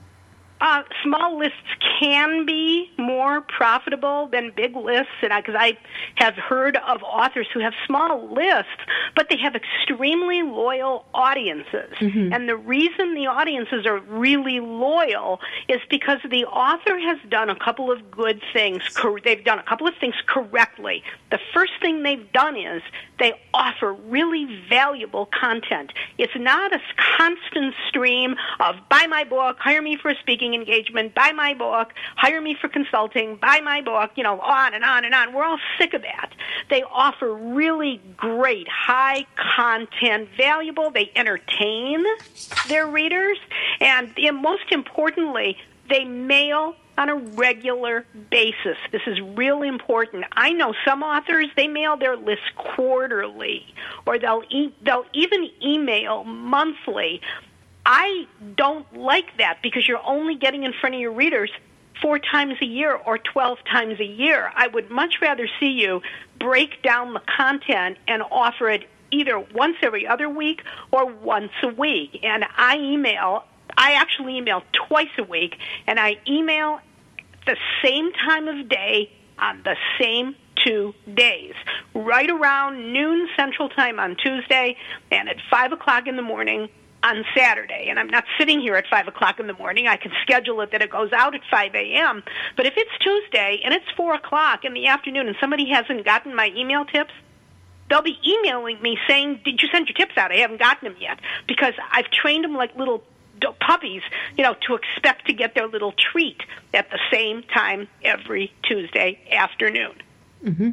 Uh, 0.63 0.81
small 1.03 1.37
lists 1.37 1.57
can 1.99 2.45
be 2.45 2.89
more 2.97 3.41
profitable 3.41 4.29
than 4.31 4.49
big 4.55 4.77
lists, 4.77 5.11
and 5.21 5.33
because 5.35 5.55
I, 5.59 5.77
I 6.19 6.23
have 6.23 6.35
heard 6.35 6.77
of 6.77 7.03
authors 7.03 7.47
who 7.53 7.59
have 7.59 7.73
small 7.85 8.33
lists, 8.33 8.71
but 9.13 9.27
they 9.29 9.35
have 9.37 9.55
extremely 9.55 10.41
loyal 10.41 11.03
audiences. 11.13 11.91
Mm-hmm. 11.99 12.31
And 12.31 12.47
the 12.47 12.55
reason 12.55 13.13
the 13.13 13.27
audiences 13.27 13.85
are 13.85 13.99
really 13.99 14.61
loyal 14.61 15.41
is 15.67 15.81
because 15.89 16.19
the 16.31 16.45
author 16.45 16.97
has 16.97 17.17
done 17.29 17.49
a 17.49 17.59
couple 17.59 17.91
of 17.91 18.09
good 18.09 18.41
things. 18.53 18.83
They've 19.25 19.43
done 19.43 19.59
a 19.59 19.63
couple 19.63 19.87
of 19.87 19.95
things 19.99 20.15
correctly. 20.27 21.03
The 21.29 21.39
first 21.53 21.73
thing 21.81 22.03
they've 22.03 22.31
done 22.31 22.55
is 22.55 22.81
they 23.19 23.33
offer 23.53 23.93
really 23.93 24.63
valuable 24.69 25.27
content. 25.37 25.91
It's 26.17 26.33
not 26.37 26.73
a 26.73 26.79
constant 27.17 27.73
stream 27.89 28.35
of 28.61 28.75
buy 28.89 29.07
my 29.09 29.25
book, 29.25 29.57
hire 29.59 29.81
me 29.81 29.97
for 29.97 30.09
a 30.09 30.15
speaking 30.19 30.52
engagement, 30.53 31.13
buy 31.13 31.31
my 31.31 31.53
book, 31.53 31.93
hire 32.15 32.41
me 32.41 32.55
for 32.59 32.67
consulting, 32.67 33.35
buy 33.37 33.59
my 33.61 33.81
book, 33.81 34.11
you 34.15 34.23
know, 34.23 34.39
on 34.39 34.73
and 34.73 34.83
on 34.83 35.05
and 35.05 35.13
on. 35.13 35.33
We're 35.33 35.45
all 35.45 35.59
sick 35.77 35.93
of 35.93 36.01
that. 36.01 36.31
They 36.69 36.83
offer 36.83 37.33
really 37.33 38.01
great, 38.17 38.67
high 38.67 39.25
content, 39.55 40.29
valuable, 40.37 40.91
they 40.91 41.11
entertain 41.15 42.03
their 42.67 42.87
readers, 42.87 43.37
and 43.79 44.13
most 44.41 44.71
importantly, 44.71 45.57
they 45.89 46.05
mail 46.05 46.75
on 46.97 47.09
a 47.09 47.15
regular 47.15 48.05
basis. 48.29 48.77
This 48.91 49.01
is 49.07 49.19
really 49.19 49.67
important. 49.67 50.25
I 50.33 50.51
know 50.51 50.73
some 50.85 51.01
authors 51.01 51.47
they 51.55 51.67
mail 51.67 51.97
their 51.97 52.15
list 52.15 52.41
quarterly 52.55 53.65
or 54.05 54.19
they'll 54.19 54.43
e- 54.49 54.73
they'll 54.83 55.05
even 55.13 55.49
email 55.63 56.23
monthly. 56.23 57.21
I 57.85 58.27
don't 58.55 58.97
like 58.97 59.37
that 59.37 59.59
because 59.61 59.87
you're 59.87 60.03
only 60.05 60.35
getting 60.35 60.63
in 60.63 60.73
front 60.73 60.95
of 60.95 61.01
your 61.01 61.11
readers 61.11 61.51
four 62.01 62.17
times 62.19 62.55
a 62.61 62.65
year 62.65 62.93
or 62.93 63.17
12 63.17 63.59
times 63.69 63.99
a 63.99 64.05
year. 64.05 64.51
I 64.55 64.67
would 64.67 64.89
much 64.89 65.15
rather 65.21 65.47
see 65.59 65.71
you 65.71 66.01
break 66.39 66.81
down 66.81 67.13
the 67.13 67.21
content 67.37 67.97
and 68.07 68.21
offer 68.23 68.69
it 68.69 68.89
either 69.11 69.39
once 69.39 69.77
every 69.81 70.07
other 70.07 70.29
week 70.29 70.63
or 70.91 71.05
once 71.05 71.51
a 71.61 71.67
week. 71.67 72.19
And 72.23 72.45
I 72.57 72.77
email, 72.77 73.45
I 73.77 73.93
actually 73.93 74.37
email 74.37 74.63
twice 74.87 75.11
a 75.17 75.23
week, 75.23 75.57
and 75.85 75.99
I 75.99 76.17
email 76.27 76.79
the 77.45 77.57
same 77.83 78.11
time 78.13 78.47
of 78.47 78.69
day 78.69 79.11
on 79.37 79.61
the 79.63 79.75
same 79.99 80.35
two 80.65 80.93
days, 81.13 81.53
right 81.93 82.29
around 82.29 82.93
noon 82.93 83.27
Central 83.35 83.67
Time 83.69 83.99
on 83.99 84.15
Tuesday 84.15 84.77
and 85.11 85.27
at 85.27 85.37
5 85.49 85.73
o'clock 85.73 86.07
in 86.07 86.15
the 86.15 86.21
morning 86.21 86.69
on 87.03 87.25
Saturday, 87.35 87.87
and 87.89 87.99
I'm 87.99 88.07
not 88.07 88.23
sitting 88.37 88.61
here 88.61 88.75
at 88.75 88.87
5 88.87 89.09
o'clock 89.09 89.39
in 89.39 89.47
the 89.47 89.53
morning. 89.53 89.87
I 89.87 89.97
can 89.97 90.11
schedule 90.21 90.61
it 90.61 90.71
that 90.71 90.81
it 90.81 90.89
goes 90.89 91.11
out 91.11 91.35
at 91.35 91.41
5 91.51 91.75
a.m. 91.75 92.23
But 92.55 92.65
if 92.65 92.73
it's 92.77 92.91
Tuesday 92.99 93.61
and 93.63 93.73
it's 93.73 93.85
4 93.95 94.15
o'clock 94.15 94.63
in 94.63 94.73
the 94.73 94.87
afternoon 94.87 95.27
and 95.27 95.35
somebody 95.39 95.69
hasn't 95.69 96.05
gotten 96.05 96.33
my 96.33 96.51
email 96.55 96.85
tips, 96.85 97.11
they'll 97.89 98.01
be 98.01 98.17
emailing 98.25 98.81
me 98.81 98.97
saying, 99.07 99.41
Did 99.43 99.61
you 99.61 99.67
send 99.71 99.87
your 99.87 99.95
tips 99.95 100.17
out? 100.17 100.31
I 100.31 100.37
haven't 100.37 100.59
gotten 100.59 100.89
them 100.89 100.97
yet. 100.99 101.19
Because 101.47 101.73
I've 101.91 102.09
trained 102.09 102.45
them 102.45 102.55
like 102.55 102.75
little 102.75 103.03
puppies, 103.59 104.01
you 104.37 104.43
know, 104.43 104.55
to 104.67 104.75
expect 104.75 105.27
to 105.27 105.33
get 105.33 105.55
their 105.55 105.67
little 105.67 105.91
treat 105.91 106.41
at 106.73 106.89
the 106.89 106.99
same 107.11 107.43
time 107.43 107.89
every 108.03 108.53
Tuesday 108.63 109.19
afternoon. 109.31 109.95
Mm-hmm. 110.43 110.71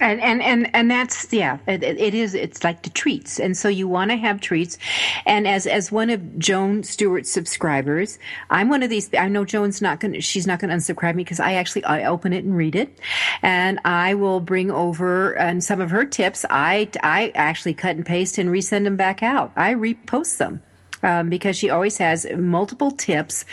And, 0.00 0.20
and 0.20 0.42
and 0.42 0.74
and 0.74 0.90
that's 0.90 1.32
yeah 1.32 1.58
it, 1.68 1.84
it 1.84 2.14
is 2.14 2.34
it's 2.34 2.64
like 2.64 2.82
the 2.82 2.90
treats. 2.90 3.38
And 3.38 3.56
so 3.56 3.68
you 3.68 3.86
want 3.86 4.10
to 4.10 4.16
have 4.16 4.40
treats. 4.40 4.76
And 5.24 5.46
as 5.46 5.68
as 5.68 5.92
one 5.92 6.10
of 6.10 6.36
joan 6.38 6.82
stewart's 6.82 7.30
subscribers 7.30 8.18
i'm 8.50 8.68
one 8.68 8.82
of 8.82 8.90
these 8.90 9.08
i 9.14 9.28
know 9.28 9.44
joan's 9.44 9.80
not 9.80 10.00
gonna 10.00 10.20
she's 10.20 10.48
not 10.48 10.58
gonna 10.58 10.74
unsubscribe 10.74 11.14
me 11.14 11.22
because 11.22 11.38
i 11.38 11.54
actually 11.54 11.84
i 11.84 12.04
open 12.04 12.32
it 12.32 12.44
and 12.44 12.56
read 12.56 12.74
it. 12.74 12.98
And 13.40 13.78
i 13.84 14.14
will 14.14 14.40
bring 14.40 14.70
over 14.72 15.32
and 15.38 15.62
some 15.62 15.80
of 15.80 15.90
her 15.90 16.04
tips. 16.04 16.44
I 16.50 16.88
i 17.04 17.30
actually 17.36 17.74
cut 17.74 17.94
and 17.94 18.04
paste 18.04 18.36
and 18.38 18.50
resend 18.50 18.84
them 18.84 18.96
back 18.96 19.22
out. 19.22 19.52
I 19.54 19.74
repost 19.74 20.38
them 20.38 20.60
um, 21.04 21.28
because 21.28 21.56
she 21.56 21.70
always 21.70 21.98
has 21.98 22.26
multiple 22.36 22.90
tips 22.90 23.44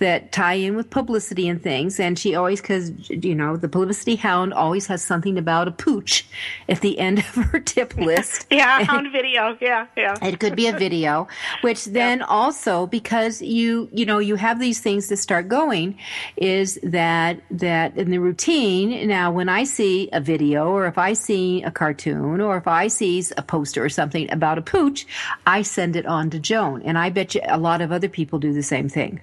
that 0.00 0.32
tie 0.32 0.54
in 0.54 0.76
with 0.76 0.90
publicity 0.90 1.48
and 1.48 1.62
things. 1.62 2.00
And 2.00 2.18
she 2.18 2.34
always, 2.34 2.60
because, 2.60 3.08
you 3.08 3.34
know, 3.34 3.56
the 3.56 3.68
publicity 3.68 4.16
hound 4.16 4.52
always 4.52 4.88
has 4.88 5.02
something 5.02 5.38
about 5.38 5.68
a 5.68 5.70
pooch 5.70 6.26
at 6.68 6.80
the 6.80 6.98
end 6.98 7.18
of 7.20 7.24
her 7.26 7.60
tip 7.60 7.96
list. 7.96 8.46
yeah, 8.50 8.82
hound 8.82 9.12
video. 9.12 9.56
Yeah, 9.60 9.86
yeah. 9.96 10.16
It 10.20 10.40
could 10.40 10.56
be 10.56 10.66
a 10.66 10.76
video, 10.76 11.28
which 11.60 11.84
then 12.00 12.18
yeah. 12.18 12.26
also, 12.26 12.86
because 12.86 13.40
you, 13.40 13.88
you 13.92 14.04
know, 14.04 14.18
you 14.18 14.34
have 14.34 14.58
these 14.58 14.80
things 14.80 15.08
that 15.08 15.18
start 15.18 15.48
going, 15.48 15.96
is 16.36 16.78
that, 16.82 17.40
that 17.52 17.96
in 17.96 18.10
the 18.10 18.18
routine, 18.18 19.06
now 19.06 19.30
when 19.30 19.48
I 19.48 19.62
see 19.64 20.10
a 20.12 20.20
video 20.20 20.70
or 20.70 20.86
if 20.86 20.98
I 20.98 21.12
see 21.12 21.62
a 21.62 21.70
cartoon 21.70 22.40
or 22.40 22.56
if 22.56 22.66
I 22.66 22.88
see 22.88 23.22
a 23.36 23.42
poster 23.42 23.84
or 23.84 23.88
something 23.88 24.30
about 24.32 24.58
a 24.58 24.62
pooch, 24.62 25.06
I 25.46 25.62
send 25.62 25.94
it 25.94 26.06
on 26.06 26.30
to 26.30 26.40
Joan. 26.40 26.82
And 26.82 26.95
and 26.96 27.04
I 27.04 27.10
bet 27.10 27.34
you 27.34 27.42
a 27.44 27.58
lot 27.58 27.82
of 27.82 27.92
other 27.92 28.08
people 28.08 28.38
do 28.38 28.54
the 28.54 28.62
same 28.62 28.88
thing. 28.88 29.20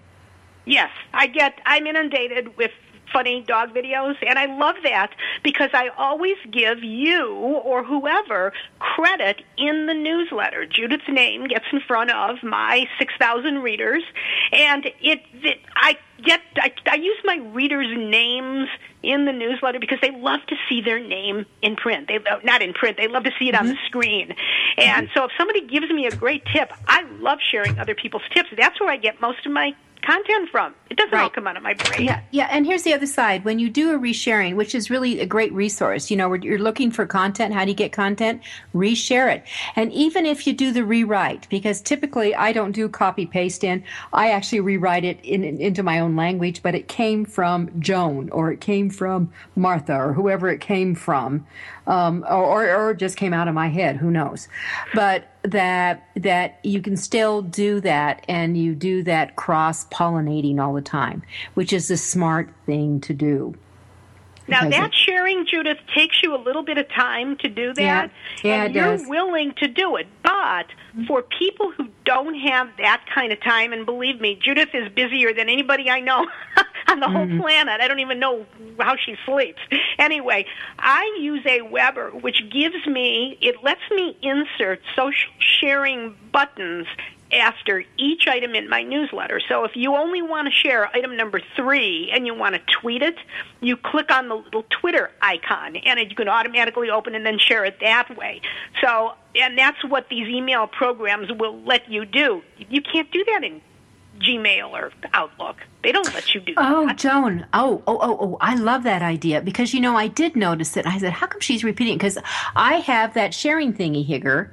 Yes, 0.65 0.91
I 1.11 1.25
get. 1.25 1.59
I'm 1.65 1.87
inundated 1.87 2.55
with 2.55 2.69
funny 3.13 3.41
dog 3.47 3.73
videos. 3.73 4.15
And 4.27 4.37
I 4.37 4.45
love 4.45 4.75
that 4.83 5.11
because 5.43 5.69
I 5.73 5.89
always 5.97 6.37
give 6.51 6.83
you 6.83 7.27
or 7.29 7.83
whoever 7.83 8.51
credit 8.79 9.43
in 9.57 9.85
the 9.85 9.93
newsletter. 9.93 10.65
Judith's 10.65 11.07
name 11.07 11.47
gets 11.47 11.65
in 11.71 11.79
front 11.87 12.11
of 12.11 12.37
my 12.43 12.85
6,000 12.99 13.59
readers. 13.59 14.03
And 14.51 14.85
it, 15.01 15.21
it 15.41 15.59
I 15.75 15.97
get, 16.23 16.41
I, 16.57 16.73
I 16.87 16.95
use 16.95 17.17
my 17.23 17.37
readers' 17.53 17.87
names 17.95 18.67
in 19.03 19.25
the 19.25 19.33
newsletter 19.33 19.79
because 19.79 19.99
they 20.01 20.11
love 20.11 20.39
to 20.47 20.55
see 20.69 20.81
their 20.81 20.99
name 20.99 21.45
in 21.61 21.75
print. 21.75 22.07
They 22.07 22.19
not 22.43 22.61
in 22.61 22.73
print. 22.73 22.97
They 22.97 23.07
love 23.07 23.23
to 23.23 23.31
see 23.37 23.49
it 23.49 23.55
mm-hmm. 23.55 23.61
on 23.61 23.67
the 23.67 23.73
mm-hmm. 23.73 23.85
screen. 23.85 24.35
And 24.77 25.07
mm-hmm. 25.07 25.19
so 25.19 25.25
if 25.25 25.31
somebody 25.37 25.67
gives 25.67 25.89
me 25.89 26.07
a 26.07 26.15
great 26.15 26.43
tip, 26.45 26.71
I 26.87 27.03
love 27.19 27.39
sharing 27.41 27.77
other 27.79 27.95
people's 27.95 28.23
tips. 28.33 28.49
That's 28.57 28.79
where 28.79 28.89
I 28.89 28.97
get 28.97 29.21
most 29.21 29.45
of 29.45 29.51
my 29.51 29.75
content 30.03 30.49
from. 30.49 30.73
It 30.89 30.97
doesn't 30.97 31.13
right. 31.13 31.23
all 31.23 31.29
come 31.29 31.47
out 31.47 31.57
of 31.57 31.63
my 31.63 31.73
brain. 31.73 32.03
Yeah, 32.03 32.21
yeah. 32.31 32.47
And 32.51 32.65
here's 32.65 32.83
the 32.83 32.93
other 32.93 33.07
side: 33.07 33.45
when 33.45 33.59
you 33.59 33.69
do 33.69 33.95
a 33.95 33.99
resharing, 33.99 34.55
which 34.55 34.75
is 34.75 34.89
really 34.89 35.19
a 35.19 35.25
great 35.25 35.51
resource, 35.53 36.11
you 36.11 36.17
know, 36.17 36.33
you're 36.33 36.59
looking 36.59 36.91
for 36.91 37.05
content. 37.05 37.53
How 37.53 37.63
do 37.65 37.71
you 37.71 37.75
get 37.75 37.91
content? 37.91 38.41
Reshare 38.75 39.33
it. 39.33 39.43
And 39.75 39.91
even 39.91 40.25
if 40.25 40.45
you 40.45 40.53
do 40.53 40.71
the 40.71 40.83
rewrite, 40.83 41.47
because 41.49 41.81
typically 41.81 42.35
I 42.35 42.51
don't 42.51 42.73
do 42.73 42.87
copy 42.89 43.25
paste 43.25 43.63
in, 43.63 43.83
I 44.11 44.31
actually 44.31 44.59
rewrite 44.59 45.03
it 45.03 45.19
in, 45.23 45.43
in, 45.43 45.59
into 45.59 45.83
my 45.83 45.99
own 45.99 46.15
language, 46.15 46.61
but 46.61 46.75
it 46.75 46.87
came 46.87 47.25
from 47.25 47.71
Joan 47.79 48.29
or 48.29 48.51
it 48.51 48.61
came 48.61 48.89
from 48.89 49.31
Martha 49.55 49.95
or 49.95 50.13
whoever 50.13 50.49
it 50.49 50.61
came 50.61 50.95
from 50.95 51.45
um, 51.87 52.25
or, 52.29 52.69
or 52.73 52.93
just 52.93 53.17
came 53.17 53.33
out 53.33 53.47
of 53.47 53.53
my 53.53 53.67
head. 53.67 53.97
Who 53.97 54.11
knows? 54.11 54.47
But 54.93 55.27
that 55.43 56.07
that 56.15 56.59
you 56.63 56.81
can 56.81 56.95
still 56.95 57.41
do 57.41 57.79
that, 57.81 58.23
and 58.27 58.57
you 58.57 58.75
do 58.75 59.03
that 59.03 59.35
cross 59.35 59.85
pollinating 59.87 60.59
all 60.59 60.73
the 60.73 60.81
time, 60.81 61.23
which 61.53 61.73
is 61.73 61.91
a 61.91 61.97
smart 61.97 62.49
thing 62.65 63.01
to 63.01 63.13
do. 63.13 63.55
Now 64.47 64.69
that 64.69 64.87
it, 64.87 64.93
sharing, 64.93 65.45
Judith, 65.45 65.77
takes 65.95 66.21
you 66.21 66.35
a 66.35 66.41
little 66.41 66.63
bit 66.63 66.77
of 66.77 66.89
time 66.89 67.37
to 67.37 67.47
do 67.47 67.73
that, 67.73 68.11
yeah, 68.43 68.49
yeah, 68.49 68.63
and 68.65 68.75
you're 68.75 68.97
does. 68.97 69.07
willing 69.07 69.53
to 69.57 69.67
do 69.67 69.95
it. 69.95 70.07
But 70.21 70.67
for 71.07 71.23
people 71.23 71.71
who 71.71 71.87
don't 72.05 72.35
have 72.35 72.69
that 72.77 73.05
kind 73.13 73.31
of 73.31 73.41
time, 73.41 73.73
and 73.73 73.85
believe 73.85 74.19
me, 74.19 74.35
Judith 74.41 74.69
is 74.73 74.91
busier 74.93 75.33
than 75.33 75.49
anybody 75.49 75.89
I 75.89 76.01
know 76.01 76.27
on 76.87 76.99
the 76.99 77.07
whole 77.07 77.25
mm-hmm. 77.25 77.39
planet. 77.41 77.81
I 77.81 77.87
don't 77.87 77.99
even 77.99 78.19
know 78.19 78.45
how 78.79 78.95
she 78.95 79.15
sleeps. 79.25 79.61
Anyway, 79.97 80.45
I 80.77 81.17
use 81.19 81.43
Aweber, 81.45 82.21
which 82.21 82.43
gives 82.51 82.85
me, 82.85 83.37
it 83.41 83.63
lets 83.63 83.81
me 83.91 84.17
insert 84.21 84.81
social 84.95 85.31
sharing 85.39 86.15
buttons 86.31 86.87
after 87.33 87.83
each 87.97 88.27
item 88.27 88.55
in 88.55 88.69
my 88.69 88.83
newsletter. 88.83 89.41
So 89.47 89.63
if 89.63 89.75
you 89.75 89.95
only 89.95 90.21
want 90.21 90.47
to 90.47 90.51
share 90.51 90.87
item 90.95 91.17
number 91.17 91.41
three 91.55 92.11
and 92.13 92.25
you 92.25 92.33
want 92.33 92.55
to 92.55 92.61
tweet 92.79 93.01
it, 93.01 93.15
you 93.61 93.75
click 93.75 94.11
on 94.11 94.29
the 94.29 94.35
little 94.35 94.63
Twitter 94.69 95.11
icon 95.21 95.75
and 95.75 95.99
it, 95.99 96.09
you 96.09 96.15
can 96.15 96.27
automatically 96.27 96.89
open 96.89 97.15
and 97.15 97.25
then 97.25 97.39
share 97.39 97.65
it 97.65 97.79
that 97.81 98.15
way. 98.17 98.41
So, 98.81 99.13
and 99.35 99.57
that's 99.57 99.83
what 99.83 100.09
these 100.09 100.27
email 100.27 100.67
programs 100.67 101.31
will 101.31 101.59
let 101.61 101.89
you 101.89 102.05
do. 102.05 102.41
You 102.69 102.81
can't 102.81 103.11
do 103.11 103.23
that 103.25 103.43
in 103.43 103.61
Gmail 104.19 104.71
or 104.71 104.91
Outlook. 105.13 105.57
They 105.83 105.91
don't 105.91 106.13
let 106.13 106.33
you 106.33 106.39
do 106.39 106.53
oh, 106.55 106.87
that. 106.87 106.97
Joan. 106.97 107.45
Oh, 107.51 107.83
oh, 107.87 107.97
oh, 108.01 108.17
oh. 108.21 108.37
I 108.39 108.55
love 108.55 108.83
that 108.83 109.01
idea 109.01 109.41
because, 109.41 109.73
you 109.73 109.81
know, 109.81 109.97
I 109.97 110.07
did 110.07 110.35
notice 110.35 110.77
it. 110.77 110.85
I 110.85 110.97
said, 110.97 111.13
how 111.13 111.27
come 111.27 111.41
she's 111.41 111.63
repeating? 111.63 111.97
Because 111.97 112.17
I 112.55 112.75
have 112.75 113.15
that 113.15 113.33
sharing 113.33 113.73
thingy 113.73 114.07
higger 114.07 114.51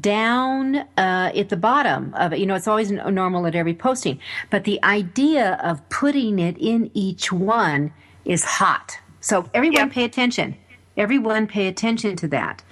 down 0.00 0.76
uh, 0.96 1.32
at 1.34 1.48
the 1.48 1.56
bottom 1.56 2.14
of 2.14 2.32
it. 2.32 2.38
You 2.38 2.46
know, 2.46 2.54
it's 2.54 2.68
always 2.68 2.90
normal 2.90 3.46
at 3.46 3.54
every 3.54 3.74
posting. 3.74 4.20
But 4.50 4.64
the 4.64 4.82
idea 4.82 5.58
of 5.62 5.86
putting 5.88 6.38
it 6.38 6.56
in 6.58 6.90
each 6.94 7.32
one 7.32 7.92
is 8.24 8.44
hot. 8.44 8.98
So 9.20 9.48
everyone 9.54 9.86
yep. 9.86 9.92
pay 9.92 10.04
attention. 10.04 10.56
Everyone 10.96 11.46
pay 11.46 11.68
attention 11.68 12.16
to 12.16 12.28
that 12.28 12.62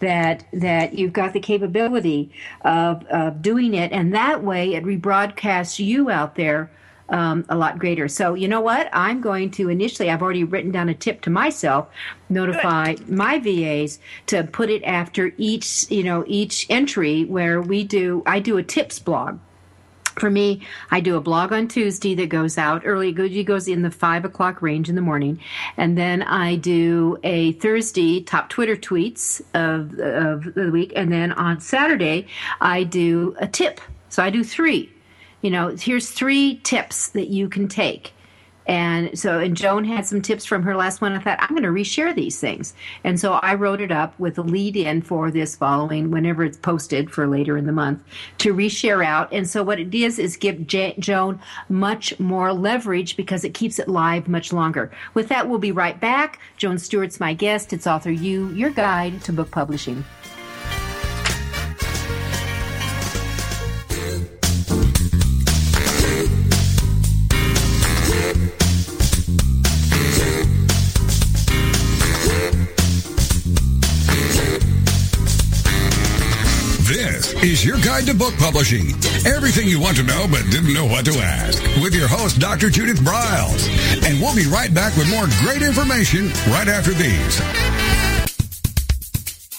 that 0.00 0.44
that 0.52 0.94
you've 0.94 1.12
got 1.12 1.32
the 1.32 1.40
capability 1.40 2.30
of, 2.62 3.04
of 3.06 3.42
doing 3.42 3.74
it, 3.74 3.92
and 3.92 4.14
that 4.14 4.42
way 4.42 4.74
it 4.74 4.84
rebroadcasts 4.84 5.78
you 5.78 6.10
out 6.10 6.34
there 6.34 6.70
um, 7.10 7.44
a 7.48 7.56
lot 7.56 7.78
greater. 7.78 8.08
So 8.08 8.34
you 8.34 8.48
know 8.48 8.60
what? 8.60 8.88
I'm 8.92 9.20
going 9.20 9.50
to 9.52 9.68
initially. 9.68 10.10
I've 10.10 10.22
already 10.22 10.44
written 10.44 10.70
down 10.70 10.88
a 10.88 10.94
tip 10.94 11.20
to 11.22 11.30
myself. 11.30 11.88
Notify 12.28 12.94
Good. 12.94 13.08
my 13.08 13.38
VAs 13.38 13.98
to 14.26 14.44
put 14.44 14.70
it 14.70 14.82
after 14.84 15.32
each 15.36 15.90
you 15.90 16.02
know 16.02 16.24
each 16.26 16.66
entry 16.70 17.24
where 17.24 17.60
we 17.60 17.84
do. 17.84 18.22
I 18.26 18.40
do 18.40 18.56
a 18.56 18.62
tips 18.62 18.98
blog 18.98 19.38
for 20.20 20.30
me, 20.30 20.60
I 20.90 21.00
do 21.00 21.16
a 21.16 21.20
blog 21.20 21.52
on 21.52 21.66
Tuesday 21.66 22.14
that 22.16 22.28
goes 22.28 22.58
out 22.58 22.82
early. 22.84 23.08
It 23.10 23.44
goes 23.44 23.66
in 23.66 23.82
the 23.82 23.90
five 23.90 24.24
o'clock 24.24 24.60
range 24.62 24.88
in 24.88 24.94
the 24.94 25.00
morning, 25.00 25.40
and 25.76 25.96
then 25.96 26.22
I 26.22 26.56
do 26.56 27.18
a 27.24 27.52
Thursday 27.52 28.20
top 28.20 28.50
Twitter 28.50 28.76
tweets 28.76 29.40
of 29.54 29.98
of 29.98 30.54
the 30.54 30.70
week, 30.70 30.92
and 30.94 31.10
then 31.10 31.32
on 31.32 31.60
Saturday 31.60 32.26
I 32.60 32.84
do 32.84 33.34
a 33.38 33.48
tip. 33.48 33.80
So 34.08 34.22
I 34.22 34.30
do 34.30 34.44
three. 34.44 34.92
You 35.42 35.50
know, 35.50 35.68
here's 35.68 36.10
three 36.10 36.60
tips 36.62 37.08
that 37.08 37.28
you 37.28 37.48
can 37.48 37.68
take 37.68 38.12
and 38.70 39.18
so, 39.18 39.40
and 39.40 39.56
Joan 39.56 39.82
had 39.82 40.06
some 40.06 40.22
tips 40.22 40.44
from 40.44 40.62
her 40.62 40.76
last 40.76 41.00
one. 41.00 41.12
I 41.12 41.18
thought, 41.18 41.38
I'm 41.40 41.48
going 41.48 41.62
to 41.64 41.68
reshare 41.70 42.14
these 42.14 42.38
things. 42.38 42.72
And 43.02 43.18
so 43.18 43.32
I 43.32 43.54
wrote 43.54 43.80
it 43.80 43.90
up 43.90 44.16
with 44.20 44.38
a 44.38 44.42
lead 44.42 44.76
in 44.76 45.02
for 45.02 45.32
this 45.32 45.56
following, 45.56 46.12
whenever 46.12 46.44
it's 46.44 46.56
posted 46.56 47.10
for 47.10 47.26
later 47.26 47.56
in 47.56 47.66
the 47.66 47.72
month, 47.72 48.00
to 48.38 48.54
reshare 48.54 49.04
out. 49.04 49.32
And 49.32 49.50
so 49.50 49.64
what 49.64 49.80
it 49.80 49.92
is, 49.92 50.20
is 50.20 50.36
give 50.36 50.68
J- 50.68 50.94
Joan 51.00 51.40
much 51.68 52.18
more 52.20 52.52
leverage 52.52 53.16
because 53.16 53.42
it 53.42 53.54
keeps 53.54 53.80
it 53.80 53.88
live 53.88 54.28
much 54.28 54.52
longer. 54.52 54.92
With 55.14 55.28
that, 55.30 55.48
we'll 55.48 55.58
be 55.58 55.72
right 55.72 55.98
back. 55.98 56.38
Joan 56.56 56.78
Stewart's 56.78 57.18
my 57.18 57.34
guest. 57.34 57.72
It's 57.72 57.88
Author 57.88 58.12
U, 58.12 58.50
your 58.50 58.70
guide 58.70 59.20
to 59.22 59.32
book 59.32 59.50
publishing. 59.50 60.04
Guide 77.90 78.06
to 78.06 78.14
book 78.14 78.34
publishing. 78.38 78.90
Everything 79.26 79.66
you 79.66 79.80
want 79.80 79.96
to 79.96 80.04
know 80.04 80.24
but 80.30 80.44
didn't 80.48 80.72
know 80.72 80.86
what 80.86 81.04
to 81.04 81.12
ask. 81.18 81.60
With 81.82 81.92
your 81.92 82.06
host, 82.06 82.38
Dr. 82.38 82.70
Judith 82.70 83.00
Briles. 83.00 83.66
And 84.06 84.20
we'll 84.20 84.36
be 84.36 84.46
right 84.46 84.72
back 84.72 84.96
with 84.96 85.10
more 85.10 85.26
great 85.42 85.60
information 85.60 86.28
right 86.54 86.68
after 86.68 86.92
these. 86.92 87.34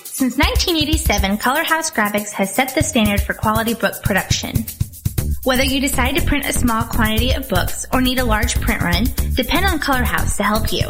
Since 0.05 0.37
1987, 0.37 1.39
Color 1.39 1.63
House 1.65 1.91
Graphics 1.91 2.31
has 2.31 2.55
set 2.55 2.73
the 2.73 2.83
standard 2.83 3.19
for 3.21 3.33
quality 3.33 3.73
book 3.73 4.01
production. 4.01 4.65
Whether 5.43 5.63
you 5.63 5.81
decide 5.81 6.15
to 6.15 6.25
print 6.25 6.45
a 6.45 6.53
small 6.53 6.83
quantity 6.83 7.33
of 7.33 7.49
books 7.49 7.85
or 7.91 7.99
need 7.99 8.19
a 8.19 8.23
large 8.23 8.61
print 8.61 8.81
run, 8.81 9.05
depend 9.33 9.65
on 9.65 9.79
Color 9.79 10.03
House 10.03 10.37
to 10.37 10.43
help 10.43 10.71
you. 10.71 10.89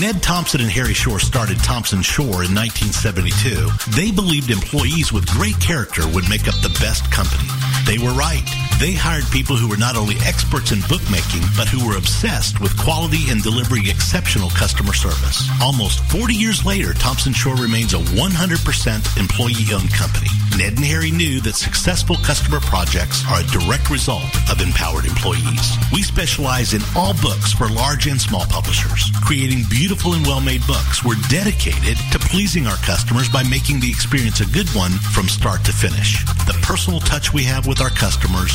Ned 0.00 0.22
Thomson 0.22 0.60
and 0.60 0.70
Harry 0.70 0.94
Shore 0.94 1.20
started 1.20 1.58
Thomson-Shore 1.58 2.42
in 2.42 2.54
1972, 2.54 3.68
they 3.92 4.10
believed 4.10 4.50
employees 4.50 5.12
with 5.12 5.26
great 5.30 5.58
character 5.60 6.02
would 6.08 6.28
make 6.28 6.48
up 6.48 6.54
the 6.62 6.76
best 6.80 7.10
company. 7.12 7.48
They 7.86 7.98
were 7.98 8.12
right. 8.12 8.63
They 8.80 8.92
hired 8.92 9.24
people 9.30 9.56
who 9.56 9.68
were 9.68 9.78
not 9.78 9.96
only 9.96 10.16
experts 10.26 10.72
in 10.72 10.80
bookmaking, 10.90 11.46
but 11.56 11.68
who 11.68 11.86
were 11.86 11.96
obsessed 11.96 12.60
with 12.60 12.76
quality 12.76 13.30
and 13.30 13.40
delivering 13.40 13.86
exceptional 13.86 14.50
customer 14.50 14.92
service. 14.92 15.48
Almost 15.62 16.02
40 16.10 16.34
years 16.34 16.66
later, 16.66 16.92
Thomson-Shore 16.92 17.56
remains 17.56 17.94
a 17.94 18.02
100% 18.18 19.16
employee-owned 19.16 19.92
company. 19.94 20.28
Ned 20.58 20.74
and 20.76 20.86
Harry 20.86 21.10
knew 21.10 21.40
that 21.42 21.54
successful 21.54 22.16
customer 22.22 22.60
projects 22.60 23.22
are 23.30 23.40
a 23.40 23.50
direct 23.50 23.90
result 23.90 24.26
of 24.50 24.60
empowered 24.60 25.06
employees. 25.06 25.78
We 25.92 26.02
specialize 26.02 26.74
in 26.74 26.82
all 26.94 27.14
books 27.22 27.52
for 27.52 27.68
large 27.68 28.06
and 28.06 28.20
small 28.20 28.46
publishers. 28.46 29.10
Creating 29.22 29.64
beautiful 29.70 30.14
and 30.14 30.26
well-made 30.26 30.66
books, 30.66 31.02
we're 31.04 31.18
dedicated 31.30 31.96
to 32.10 32.18
pleasing 32.18 32.66
our 32.66 32.78
customers 32.82 33.28
by 33.28 33.42
making 33.42 33.80
the 33.80 33.90
experience 33.90 34.40
a 34.40 34.50
good 34.50 34.68
one 34.74 34.92
from 35.14 35.26
start 35.26 35.64
to 35.64 35.72
finish. 35.72 36.24
The 36.46 36.58
personal 36.62 37.00
touch 37.00 37.32
we 37.32 37.42
have 37.44 37.66
with 37.66 37.80
our 37.80 37.90
customers 37.90 38.54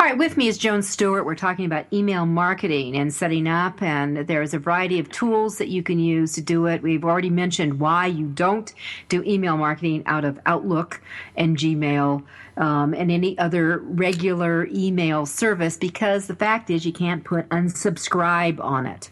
All 0.00 0.06
right, 0.06 0.16
with 0.16 0.38
me 0.38 0.48
is 0.48 0.56
Joan 0.56 0.80
Stewart. 0.80 1.26
We're 1.26 1.34
talking 1.34 1.66
about 1.66 1.84
email 1.92 2.24
marketing 2.24 2.96
and 2.96 3.12
setting 3.12 3.46
up, 3.46 3.82
and 3.82 4.16
there's 4.16 4.54
a 4.54 4.58
variety 4.58 4.98
of 4.98 5.10
tools 5.10 5.58
that 5.58 5.68
you 5.68 5.82
can 5.82 5.98
use 5.98 6.32
to 6.32 6.40
do 6.40 6.64
it. 6.64 6.80
We've 6.80 7.04
already 7.04 7.28
mentioned 7.28 7.78
why 7.78 8.06
you 8.06 8.26
don't 8.26 8.72
do 9.10 9.22
email 9.24 9.58
marketing 9.58 10.04
out 10.06 10.24
of 10.24 10.40
Outlook 10.46 11.02
and 11.36 11.54
Gmail 11.54 12.24
um, 12.56 12.94
and 12.94 13.10
any 13.10 13.36
other 13.36 13.76
regular 13.76 14.66
email 14.72 15.26
service 15.26 15.76
because 15.76 16.28
the 16.28 16.34
fact 16.34 16.70
is 16.70 16.86
you 16.86 16.94
can't 16.94 17.22
put 17.22 17.46
unsubscribe 17.50 18.58
on 18.58 18.86
it 18.86 19.10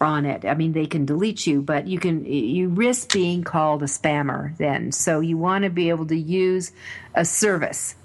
on 0.00 0.26
it. 0.26 0.44
I 0.44 0.54
mean, 0.54 0.74
they 0.74 0.86
can 0.86 1.04
delete 1.04 1.44
you, 1.44 1.60
but 1.60 1.88
you 1.88 1.98
can 1.98 2.24
you 2.24 2.68
risk 2.68 3.12
being 3.12 3.42
called 3.42 3.82
a 3.82 3.86
spammer 3.86 4.56
then. 4.58 4.92
So 4.92 5.18
you 5.18 5.36
want 5.36 5.64
to 5.64 5.70
be 5.70 5.88
able 5.88 6.06
to 6.06 6.16
use 6.16 6.70
a 7.16 7.24
service 7.24 7.96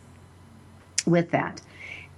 with 1.06 1.30
that 1.30 1.62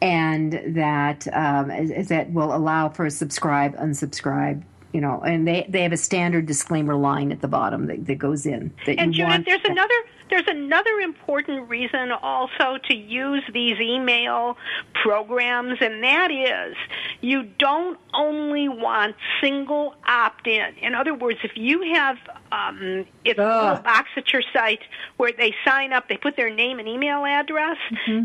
and 0.02 0.76
that 0.76 1.28
um, 1.34 1.68
that 2.06 2.32
will 2.32 2.56
allow 2.56 2.90
for 2.90 3.10
subscribe, 3.10 3.76
unsubscribe, 3.78 4.64
you 4.94 5.00
know, 5.00 5.22
and 5.22 5.48
they, 5.48 5.66
they 5.70 5.84
have 5.84 5.94
a 5.94 5.98
standard 5.98 6.46
disclaimer 6.46 6.96
line 6.96 7.32
at 7.32 7.42
the 7.42 7.48
bottom 7.48 7.88
that, 7.88 8.06
that 8.08 8.16
goes 8.16 8.46
in. 8.46 8.74
That 8.86 9.00
and 9.00 9.16
you 9.16 9.24
Judith, 9.24 9.30
want 9.30 9.46
there's 9.46 9.66
another 9.66 9.94
there's 10.30 10.48
another 10.48 11.00
important 11.02 11.70
reason 11.70 12.12
also 12.12 12.78
to 12.88 12.96
use 12.96 13.44
these 13.54 13.80
email 13.80 14.58
programs, 15.04 15.78
and 15.82 16.04
that 16.04 16.32
is 16.32 16.76
you 17.22 17.44
don't 17.60 18.00
only 18.14 18.70
want 18.70 19.16
single 19.42 19.94
opt-in. 20.08 20.76
In 20.82 20.96
other 20.96 21.14
words, 21.14 21.40
if 21.44 21.52
you 21.56 21.94
have 21.94 22.18
um, 22.52 23.06
it's 23.24 23.40
a 23.40 23.44
Ugh. 23.44 23.84
box 23.84 24.10
at 24.18 24.34
your 24.34 24.42
site 24.52 24.82
where 25.18 25.32
they 25.32 25.54
sign 25.64 25.94
up, 25.94 26.10
they 26.10 26.18
put 26.18 26.36
their 26.36 26.50
name 26.50 26.80
and 26.80 26.88
email 26.88 27.24
address. 27.24 27.78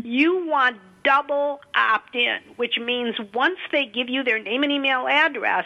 You 0.03 0.47
want 0.47 0.77
double 1.07 1.61
opt-in, 1.73 2.39
which 2.57 2.77
means 2.77 3.15
once 3.33 3.57
they 3.71 3.85
give 3.85 4.09
you 4.09 4.23
their 4.23 4.43
name 4.43 4.61
and 4.63 4.71
email 4.73 5.07
address, 5.07 5.63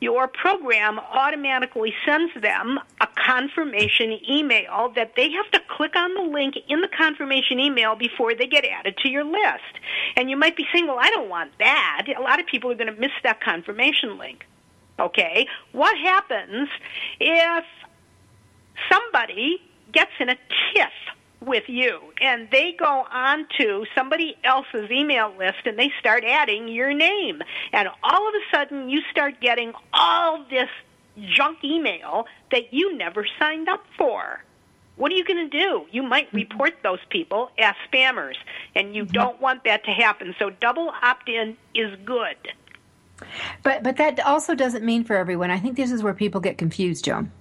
your 0.00 0.28
program 0.28 0.98
automatically 0.98 1.92
sends 2.06 2.32
them 2.40 2.78
a 3.02 3.06
confirmation 3.26 4.18
email 4.26 4.90
that 4.94 5.12
they 5.14 5.30
have 5.30 5.50
to 5.50 5.60
click 5.76 5.94
on 5.94 6.14
the 6.14 6.22
link 6.22 6.54
in 6.68 6.80
the 6.80 6.88
confirmation 6.88 7.60
email 7.60 7.96
before 7.96 8.34
they 8.34 8.46
get 8.46 8.64
added 8.64 8.96
to 8.96 9.10
your 9.10 9.24
list. 9.24 9.74
And 10.16 10.30
you 10.30 10.38
might 10.38 10.56
be 10.56 10.64
saying, 10.72 10.86
well, 10.86 10.98
I 10.98 11.10
don't 11.10 11.28
want 11.28 11.50
that. 11.58 12.06
A 12.16 12.22
lot 12.22 12.40
of 12.40 12.46
people 12.46 12.70
are 12.70 12.76
going 12.76 12.94
to 12.94 12.98
miss 12.98 13.12
that 13.24 13.42
confirmation 13.42 14.16
link. 14.16 14.46
Okay? 14.98 15.46
What 15.72 15.98
happens 15.98 16.68
if 17.20 17.64
somebody 18.90 19.60
gets 19.92 20.12
in 20.18 20.30
a 20.30 20.36
tiff 20.74 20.92
with 21.40 21.68
you. 21.68 22.00
And 22.20 22.48
they 22.50 22.72
go 22.78 23.06
on 23.10 23.46
to 23.58 23.86
somebody 23.94 24.36
else's 24.44 24.90
email 24.90 25.32
list 25.38 25.58
and 25.64 25.78
they 25.78 25.92
start 26.00 26.24
adding 26.24 26.68
your 26.68 26.92
name. 26.92 27.42
And 27.72 27.88
all 28.02 28.28
of 28.28 28.34
a 28.34 28.56
sudden 28.56 28.88
you 28.88 29.02
start 29.10 29.40
getting 29.40 29.72
all 29.92 30.44
this 30.50 30.68
junk 31.34 31.58
email 31.64 32.26
that 32.50 32.72
you 32.72 32.96
never 32.96 33.26
signed 33.38 33.68
up 33.68 33.84
for. 33.96 34.42
What 34.96 35.12
are 35.12 35.14
you 35.14 35.24
going 35.24 35.48
to 35.48 35.58
do? 35.58 35.86
You 35.92 36.02
might 36.02 36.28
mm-hmm. 36.28 36.38
report 36.38 36.74
those 36.82 36.98
people 37.08 37.50
as 37.58 37.74
spammers 37.90 38.34
and 38.74 38.94
you 38.94 39.04
mm-hmm. 39.04 39.12
don't 39.12 39.40
want 39.40 39.64
that 39.64 39.84
to 39.84 39.90
happen. 39.92 40.34
So 40.38 40.50
double 40.50 40.92
opt-in 41.02 41.56
is 41.74 41.96
good. 42.04 42.36
But 43.62 43.82
but 43.82 43.96
that 43.96 44.20
also 44.20 44.54
doesn't 44.54 44.84
mean 44.84 45.02
for 45.02 45.16
everyone. 45.16 45.50
I 45.50 45.58
think 45.58 45.76
this 45.76 45.90
is 45.90 46.04
where 46.04 46.14
people 46.14 46.40
get 46.40 46.56
confused, 46.56 47.04
Joan. 47.04 47.32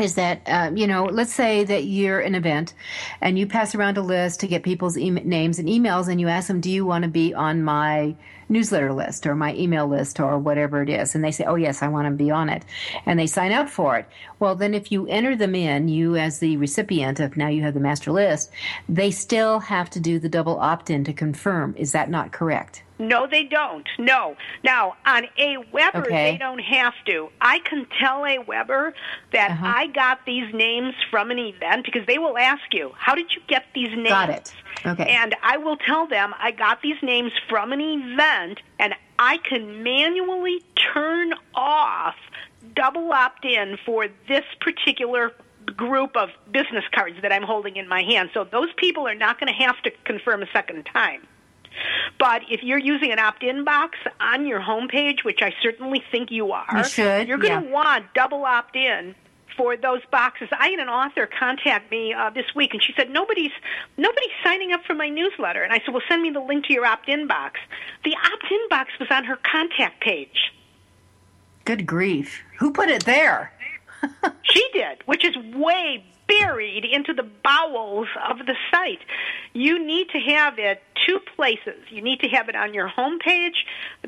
Is 0.00 0.14
that 0.14 0.40
uh, 0.46 0.70
you 0.74 0.86
know? 0.86 1.04
Let's 1.04 1.34
say 1.34 1.64
that 1.64 1.84
you're 1.84 2.20
an 2.20 2.34
event, 2.34 2.72
and 3.20 3.38
you 3.38 3.46
pass 3.46 3.74
around 3.74 3.98
a 3.98 4.02
list 4.02 4.40
to 4.40 4.46
get 4.46 4.62
people's 4.62 4.96
e- 4.96 5.10
names 5.10 5.58
and 5.58 5.68
emails, 5.68 6.08
and 6.08 6.18
you 6.18 6.28
ask 6.28 6.48
them, 6.48 6.60
"Do 6.60 6.70
you 6.70 6.86
want 6.86 7.02
to 7.02 7.10
be 7.10 7.34
on 7.34 7.62
my 7.62 8.14
newsletter 8.48 8.92
list 8.92 9.26
or 9.26 9.34
my 9.34 9.54
email 9.54 9.86
list 9.86 10.20
or 10.20 10.38
whatever 10.38 10.82
it 10.82 10.88
is?" 10.88 11.14
And 11.14 11.22
they 11.24 11.30
say, 11.30 11.44
"Oh 11.44 11.54
yes, 11.56 11.82
I 11.82 11.88
want 11.88 12.06
to 12.06 12.12
be 12.12 12.30
on 12.30 12.48
it," 12.48 12.64
and 13.06 13.18
they 13.18 13.26
sign 13.26 13.52
up 13.52 13.68
for 13.68 13.96
it. 13.96 14.06
Well, 14.38 14.54
then 14.54 14.74
if 14.74 14.90
you 14.90 15.06
enter 15.06 15.36
them 15.36 15.54
in, 15.54 15.88
you 15.88 16.16
as 16.16 16.38
the 16.38 16.56
recipient 16.56 17.20
of 17.20 17.36
now 17.36 17.48
you 17.48 17.62
have 17.62 17.74
the 17.74 17.80
master 17.80 18.10
list, 18.12 18.50
they 18.88 19.10
still 19.10 19.60
have 19.60 19.88
to 19.90 20.00
do 20.00 20.18
the 20.18 20.28
double 20.28 20.58
opt-in 20.58 21.04
to 21.04 21.12
confirm. 21.12 21.74
Is 21.76 21.92
that 21.92 22.10
not 22.10 22.32
correct? 22.32 22.82
No, 22.98 23.26
they 23.26 23.42
don't. 23.42 23.88
No. 23.98 24.36
Now, 24.62 24.94
on 25.04 25.24
a 25.36 25.56
Weber, 25.72 25.98
Okay. 26.06 26.32
they 26.32 26.38
don't 26.38 26.60
have 26.60 26.94
to. 27.06 27.30
I 27.40 27.58
can 27.60 27.86
tell 28.00 28.20
AWeber 28.20 28.92
that 29.32 29.50
Uh-huh. 29.52 29.66
I 29.66 29.86
got 29.88 30.24
these 30.24 30.52
names 30.54 30.94
from 31.10 31.32
an 31.32 31.38
event 31.38 31.84
because 31.84 32.06
they 32.06 32.18
will 32.18 32.38
ask 32.38 32.62
you, 32.72 32.92
how 32.96 33.16
did 33.16 33.32
you 33.34 33.42
get 33.48 33.64
these 33.74 33.90
names? 33.90 34.08
Got 34.08 34.30
it. 34.30 34.54
Okay. 34.84 35.04
And 35.04 35.34
I 35.42 35.56
will 35.58 35.76
tell 35.76 36.06
them 36.06 36.34
I 36.38 36.50
got 36.50 36.82
these 36.82 36.96
names 37.02 37.32
from 37.48 37.72
an 37.72 37.80
event 37.80 38.60
and 38.78 38.94
I 39.18 39.38
can 39.38 39.82
manually 39.82 40.62
turn 40.92 41.32
off 41.54 42.16
double 42.74 43.12
opt 43.12 43.44
in 43.44 43.76
for 43.84 44.08
this 44.28 44.44
particular 44.60 45.32
group 45.76 46.16
of 46.16 46.30
business 46.50 46.84
cards 46.92 47.16
that 47.22 47.32
I'm 47.32 47.42
holding 47.42 47.76
in 47.76 47.88
my 47.88 48.02
hand. 48.02 48.30
So 48.34 48.44
those 48.44 48.72
people 48.76 49.06
are 49.06 49.14
not 49.14 49.38
going 49.38 49.52
to 49.52 49.64
have 49.64 49.80
to 49.82 49.90
confirm 50.04 50.42
a 50.42 50.46
second 50.52 50.84
time. 50.92 51.26
But 52.18 52.42
if 52.50 52.62
you're 52.62 52.78
using 52.78 53.12
an 53.12 53.18
opt-in 53.18 53.64
box 53.64 53.98
on 54.20 54.46
your 54.46 54.60
homepage, 54.60 55.24
which 55.24 55.40
I 55.42 55.54
certainly 55.62 56.02
think 56.10 56.30
you 56.30 56.52
are, 56.52 56.66
You 56.76 56.84
should, 56.84 57.28
you're 57.28 57.38
going 57.38 57.62
to 57.62 57.66
yeah. 57.66 57.72
want 57.72 58.12
double 58.14 58.44
opt-in 58.44 59.14
for 59.56 59.76
those 59.76 60.00
boxes. 60.10 60.48
I 60.52 60.68
had 60.68 60.80
an 60.80 60.88
author 60.88 61.28
contact 61.38 61.90
me 61.90 62.12
uh, 62.12 62.30
this 62.30 62.46
week, 62.54 62.72
and 62.72 62.82
she 62.82 62.92
said 62.96 63.10
nobody's 63.10 63.52
nobody's 63.96 64.30
signing 64.44 64.72
up 64.72 64.84
for 64.86 64.94
my 64.94 65.08
newsletter. 65.08 65.62
And 65.62 65.72
I 65.72 65.78
said, 65.84 65.92
well, 65.92 66.02
send 66.08 66.22
me 66.22 66.30
the 66.30 66.40
link 66.40 66.66
to 66.66 66.72
your 66.72 66.86
opt-in 66.86 67.26
box. 67.26 67.60
The 68.04 68.14
opt-in 68.14 68.68
box 68.68 68.90
was 68.98 69.08
on 69.10 69.24
her 69.24 69.38
contact 69.50 70.02
page. 70.02 70.52
Good 71.64 71.86
grief. 71.86 72.42
Who 72.58 72.72
put 72.72 72.88
it 72.88 73.04
there? 73.04 73.52
she 74.42 74.66
did, 74.72 74.98
which 75.06 75.24
is 75.24 75.36
way 75.54 76.04
buried 76.26 76.84
into 76.84 77.12
the 77.12 77.28
bowels 77.44 78.08
of 78.28 78.38
the 78.46 78.54
site. 78.70 79.00
You 79.52 79.84
need 79.84 80.08
to 80.10 80.18
have 80.18 80.58
it 80.58 80.82
two 81.06 81.20
places. 81.36 81.80
You 81.90 82.02
need 82.02 82.20
to 82.20 82.28
have 82.28 82.48
it 82.48 82.56
on 82.56 82.74
your 82.74 82.88
homepage, 82.88 83.64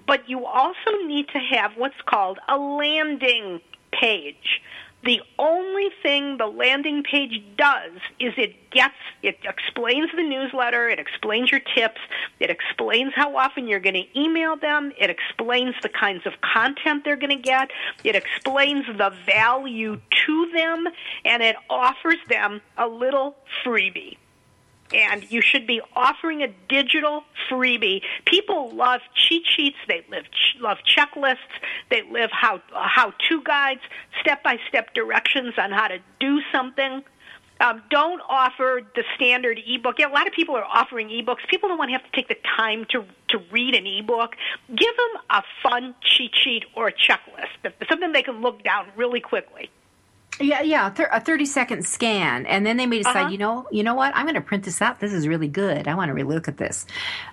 but 0.06 0.28
you 0.28 0.44
also 0.46 0.90
need 1.06 1.28
to 1.28 1.38
have 1.38 1.72
what's 1.76 2.00
called 2.06 2.38
a 2.48 2.56
landing 2.56 3.60
page. 3.92 4.62
The 5.04 5.20
only 5.38 5.90
thing 6.02 6.38
the 6.38 6.46
landing 6.46 7.02
page 7.02 7.42
does 7.58 7.92
is 8.18 8.32
it 8.38 8.70
gets, 8.70 8.94
it 9.22 9.38
explains 9.44 10.10
the 10.16 10.22
newsletter, 10.22 10.88
it 10.88 10.98
explains 10.98 11.50
your 11.50 11.60
tips, 11.60 12.00
it 12.40 12.48
explains 12.48 13.12
how 13.14 13.36
often 13.36 13.68
you're 13.68 13.80
going 13.80 13.94
to 13.94 14.18
email 14.18 14.56
them, 14.56 14.92
it 14.98 15.10
explains 15.10 15.74
the 15.82 15.90
kinds 15.90 16.24
of 16.24 16.32
content 16.40 17.04
they're 17.04 17.16
going 17.16 17.36
to 17.36 17.42
get, 17.42 17.70
it 18.02 18.16
explains 18.16 18.86
the 18.86 19.12
value 19.26 20.00
to 20.26 20.50
them, 20.54 20.88
and 21.26 21.42
it 21.42 21.56
offers 21.68 22.18
them 22.30 22.62
a 22.78 22.88
little 22.88 23.36
freebie 23.62 24.16
and 24.94 25.30
you 25.30 25.42
should 25.42 25.66
be 25.66 25.80
offering 25.94 26.42
a 26.42 26.48
digital 26.68 27.24
freebie. 27.50 28.00
People 28.24 28.74
love 28.74 29.00
cheat 29.14 29.42
sheets. 29.46 29.76
They 29.88 30.04
live, 30.10 30.24
love 30.60 30.78
checklists. 30.86 31.36
They 31.90 32.02
live 32.10 32.30
how 32.32 32.60
how 32.72 33.12
to 33.28 33.42
guides, 33.42 33.80
step 34.20 34.42
by 34.42 34.58
step 34.68 34.94
directions 34.94 35.54
on 35.58 35.72
how 35.72 35.88
to 35.88 35.98
do 36.20 36.40
something. 36.52 37.02
Um, 37.60 37.82
don't 37.88 38.20
offer 38.28 38.80
the 38.96 39.04
standard 39.14 39.60
ebook. 39.64 39.96
Yeah, 39.98 40.08
a 40.08 40.12
lot 40.12 40.26
of 40.26 40.32
people 40.32 40.56
are 40.56 40.64
offering 40.64 41.08
ebooks. 41.08 41.46
People 41.48 41.68
don't 41.68 41.78
want 41.78 41.88
to 41.90 41.92
have 41.92 42.04
to 42.04 42.10
take 42.12 42.28
the 42.28 42.36
time 42.56 42.84
to 42.90 43.04
to 43.28 43.38
read 43.50 43.74
an 43.74 43.86
ebook. 43.86 44.34
Give 44.68 44.96
them 44.96 45.22
a 45.30 45.42
fun 45.62 45.94
cheat 46.02 46.32
sheet 46.34 46.64
or 46.76 46.88
a 46.88 46.92
checklist, 46.92 47.72
something 47.88 48.12
they 48.12 48.22
can 48.22 48.40
look 48.40 48.62
down 48.64 48.88
really 48.96 49.20
quickly. 49.20 49.70
Yeah, 50.40 50.62
yeah, 50.62 50.92
a 51.12 51.20
thirty 51.20 51.46
second 51.46 51.86
scan, 51.86 52.44
and 52.46 52.66
then 52.66 52.76
they 52.76 52.86
may 52.86 52.98
decide, 52.98 53.16
uh-huh. 53.16 53.28
you 53.28 53.38
know, 53.38 53.68
you 53.70 53.84
know 53.84 53.94
what, 53.94 54.16
I'm 54.16 54.24
going 54.24 54.34
to 54.34 54.40
print 54.40 54.64
this 54.64 54.82
out. 54.82 54.98
This 54.98 55.12
is 55.12 55.28
really 55.28 55.46
good. 55.46 55.86
I 55.86 55.94
want 55.94 56.08
to 56.08 56.24
relook 56.24 56.48
at 56.48 56.56
this, 56.56 56.86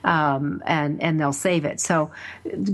um, 0.04 0.62
and 0.68 1.02
and 1.02 1.20
they'll 1.20 1.34
save 1.34 1.66
it. 1.66 1.80
So, 1.80 2.12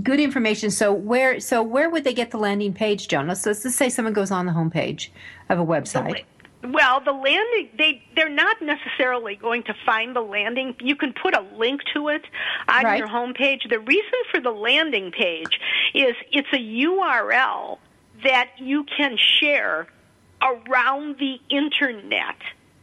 good 0.02 0.20
information. 0.20 0.70
So 0.70 0.92
where 0.92 1.40
so 1.40 1.62
where 1.62 1.88
would 1.88 2.04
they 2.04 2.12
get 2.12 2.30
the 2.30 2.36
landing 2.36 2.74
page, 2.74 3.08
Joan? 3.08 3.26
Let's 3.26 3.46
let's 3.46 3.74
say 3.74 3.88
someone 3.88 4.12
goes 4.12 4.30
on 4.30 4.44
the 4.44 4.52
homepage 4.52 5.08
of 5.48 5.58
a 5.58 5.64
website. 5.64 6.24
Well, 6.62 7.00
the 7.00 7.12
landing 7.12 7.70
they 7.78 8.02
they're 8.14 8.28
not 8.28 8.60
necessarily 8.60 9.34
going 9.34 9.62
to 9.62 9.74
find 9.86 10.14
the 10.14 10.20
landing. 10.20 10.74
You 10.80 10.96
can 10.96 11.14
put 11.14 11.34
a 11.34 11.40
link 11.56 11.80
to 11.94 12.08
it 12.08 12.26
on 12.68 12.84
right. 12.84 12.98
your 12.98 13.08
homepage. 13.08 13.68
The 13.70 13.78
reason 13.78 14.18
for 14.30 14.40
the 14.40 14.50
landing 14.50 15.10
page 15.10 15.58
is 15.94 16.14
it's 16.32 16.48
a 16.52 16.58
URL 16.58 17.78
that 18.24 18.50
you 18.58 18.84
can 18.84 19.16
share 19.16 19.86
around 20.42 21.16
the 21.18 21.36
internet. 21.50 22.36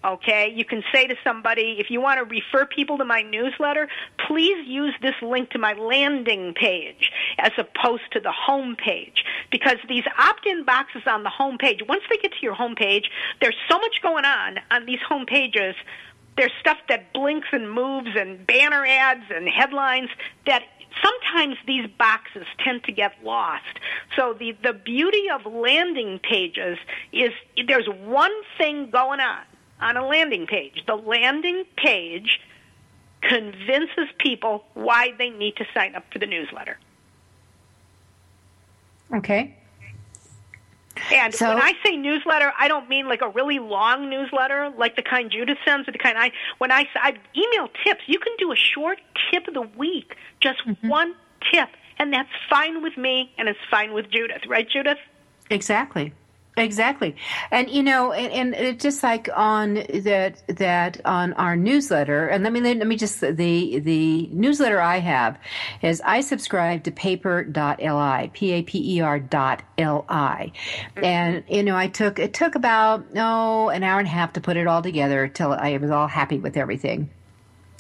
Okay, 0.05 0.53
you 0.55 0.65
can 0.65 0.83
say 0.93 1.07
to 1.07 1.15
somebody, 1.23 1.77
if 1.79 1.89
you 1.89 1.99
want 1.99 2.19
to 2.19 2.25
refer 2.25 2.67
people 2.67 2.99
to 2.99 3.05
my 3.05 3.23
newsletter, 3.23 3.87
please 4.27 4.67
use 4.67 4.93
this 5.01 5.15
link 5.23 5.49
to 5.49 5.57
my 5.57 5.73
landing 5.73 6.53
page 6.53 7.09
as 7.39 7.51
opposed 7.57 8.03
to 8.11 8.19
the 8.19 8.31
home 8.31 8.75
page. 8.75 9.25
Because 9.51 9.77
these 9.89 10.03
opt 10.19 10.45
in 10.45 10.63
boxes 10.63 11.01
on 11.07 11.23
the 11.23 11.31
home 11.31 11.57
page, 11.57 11.79
once 11.89 12.03
they 12.07 12.17
get 12.17 12.33
to 12.33 12.37
your 12.43 12.53
home 12.53 12.75
page, 12.75 13.09
there's 13.41 13.55
so 13.67 13.79
much 13.79 13.99
going 14.03 14.25
on 14.25 14.59
on 14.69 14.85
these 14.85 14.99
home 15.09 15.25
pages. 15.25 15.73
There's 16.37 16.51
stuff 16.59 16.77
that 16.89 17.13
blinks 17.13 17.47
and 17.51 17.71
moves 17.71 18.09
and 18.15 18.45
banner 18.45 18.85
ads 18.85 19.25
and 19.29 19.47
headlines 19.47 20.09
that 20.45 20.63
sometimes 21.03 21.57
these 21.65 21.87
boxes 21.97 22.45
tend 22.59 22.83
to 22.85 22.91
get 22.91 23.13
lost. 23.23 23.79
So 24.15 24.33
the, 24.33 24.55
the 24.63 24.73
beauty 24.73 25.29
of 25.29 25.45
landing 25.45 26.19
pages 26.19 26.77
is 27.11 27.31
there's 27.67 27.87
one 27.87 28.33
thing 28.57 28.89
going 28.89 29.19
on 29.19 29.43
on 29.79 29.97
a 29.97 30.05
landing 30.05 30.47
page. 30.47 30.83
The 30.87 30.95
landing 30.95 31.65
page 31.77 32.39
convinces 33.21 34.07
people 34.19 34.65
why 34.73 35.13
they 35.17 35.29
need 35.29 35.55
to 35.57 35.65
sign 35.73 35.95
up 35.95 36.05
for 36.11 36.19
the 36.19 36.27
newsletter. 36.27 36.77
Okay. 39.13 39.55
And 41.11 41.33
so, 41.33 41.49
when 41.49 41.61
I 41.61 41.73
say 41.83 41.97
newsletter, 41.97 42.51
I 42.57 42.67
don't 42.67 42.89
mean 42.89 43.07
like 43.07 43.21
a 43.21 43.29
really 43.29 43.59
long 43.59 44.09
newsletter, 44.09 44.71
like 44.77 44.95
the 44.95 45.01
kind 45.01 45.29
Judith 45.29 45.57
sends, 45.65 45.87
or 45.87 45.91
the 45.91 45.97
kind 45.97 46.17
I. 46.17 46.31
When 46.57 46.71
I, 46.71 46.87
I 46.95 47.13
email 47.35 47.69
tips, 47.83 48.01
you 48.07 48.19
can 48.19 48.33
do 48.37 48.51
a 48.51 48.55
short 48.55 48.99
tip 49.31 49.47
of 49.47 49.53
the 49.53 49.61
week, 49.77 50.15
just 50.39 50.59
mm-hmm. 50.65 50.87
one 50.87 51.15
tip, 51.51 51.69
and 51.99 52.13
that's 52.13 52.29
fine 52.49 52.81
with 52.81 52.97
me, 52.97 53.31
and 53.37 53.47
it's 53.47 53.59
fine 53.69 53.93
with 53.93 54.09
Judith, 54.09 54.41
right, 54.47 54.67
Judith? 54.69 54.97
Exactly. 55.49 56.13
Exactly, 56.57 57.17
and 57.51 57.69
you 57.69 57.83
know, 57.83 58.13
and, 58.13 58.55
and 58.55 58.79
just 58.79 59.03
like 59.03 59.27
on 59.35 59.73
that 59.73 60.41
that 60.47 61.01
on 61.03 61.33
our 61.33 61.57
newsletter, 61.57 62.27
and 62.27 62.45
let 62.45 62.53
me 62.53 62.61
let 62.61 62.87
me 62.87 62.95
just 62.95 63.19
the 63.19 63.79
the 63.79 64.29
newsletter 64.31 64.79
I 64.79 64.99
have 64.99 65.37
is 65.81 66.01
I 66.05 66.21
subscribe 66.21 66.83
to 66.85 66.91
paper.li, 66.91 68.29
p 68.33 68.51
a 68.53 68.61
p 68.63 68.97
e 68.97 69.01
r 69.01 69.19
dot 69.19 69.63
l 69.77 70.05
i, 70.07 70.53
mm-hmm. 70.95 71.03
and 71.03 71.43
you 71.49 71.63
know 71.63 71.75
I 71.75 71.87
took 71.87 72.19
it 72.19 72.33
took 72.33 72.55
about 72.55 73.05
oh 73.17 73.67
an 73.67 73.83
hour 73.83 73.99
and 73.99 74.07
a 74.07 74.11
half 74.11 74.31
to 74.33 74.41
put 74.41 74.55
it 74.55 74.65
all 74.65 74.81
together 74.81 75.27
till 75.27 75.51
I 75.51 75.75
was 75.75 75.91
all 75.91 76.07
happy 76.07 76.39
with 76.39 76.55
everything 76.55 77.09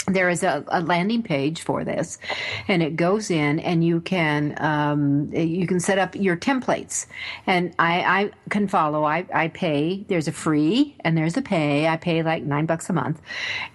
there 0.07 0.29
is 0.29 0.43
a, 0.43 0.63
a, 0.67 0.81
landing 0.81 1.23
page 1.23 1.61
for 1.61 1.83
this 1.83 2.19
and 2.67 2.83
it 2.83 2.95
goes 2.95 3.31
in 3.31 3.59
and 3.59 3.83
you 3.83 4.01
can 4.01 4.55
um, 4.61 5.31
you 5.33 5.65
can 5.65 5.79
set 5.79 5.97
up 5.97 6.15
your 6.15 6.37
templates. 6.37 7.07
And 7.47 7.73
i, 7.79 8.01
I 8.01 8.31
can 8.49 8.67
follow. 8.67 9.03
I, 9.03 9.25
I 9.33 9.47
pay. 9.47 10.05
There's 10.07 10.27
a 10.27 10.31
free 10.31 10.95
and 11.01 11.17
there's 11.17 11.37
a 11.37 11.41
pay. 11.41 11.87
I 11.87 11.97
pay 11.97 12.21
like 12.21 12.43
nine 12.43 12.65
bucks 12.65 12.89
a 12.89 12.93
month. 12.93 13.21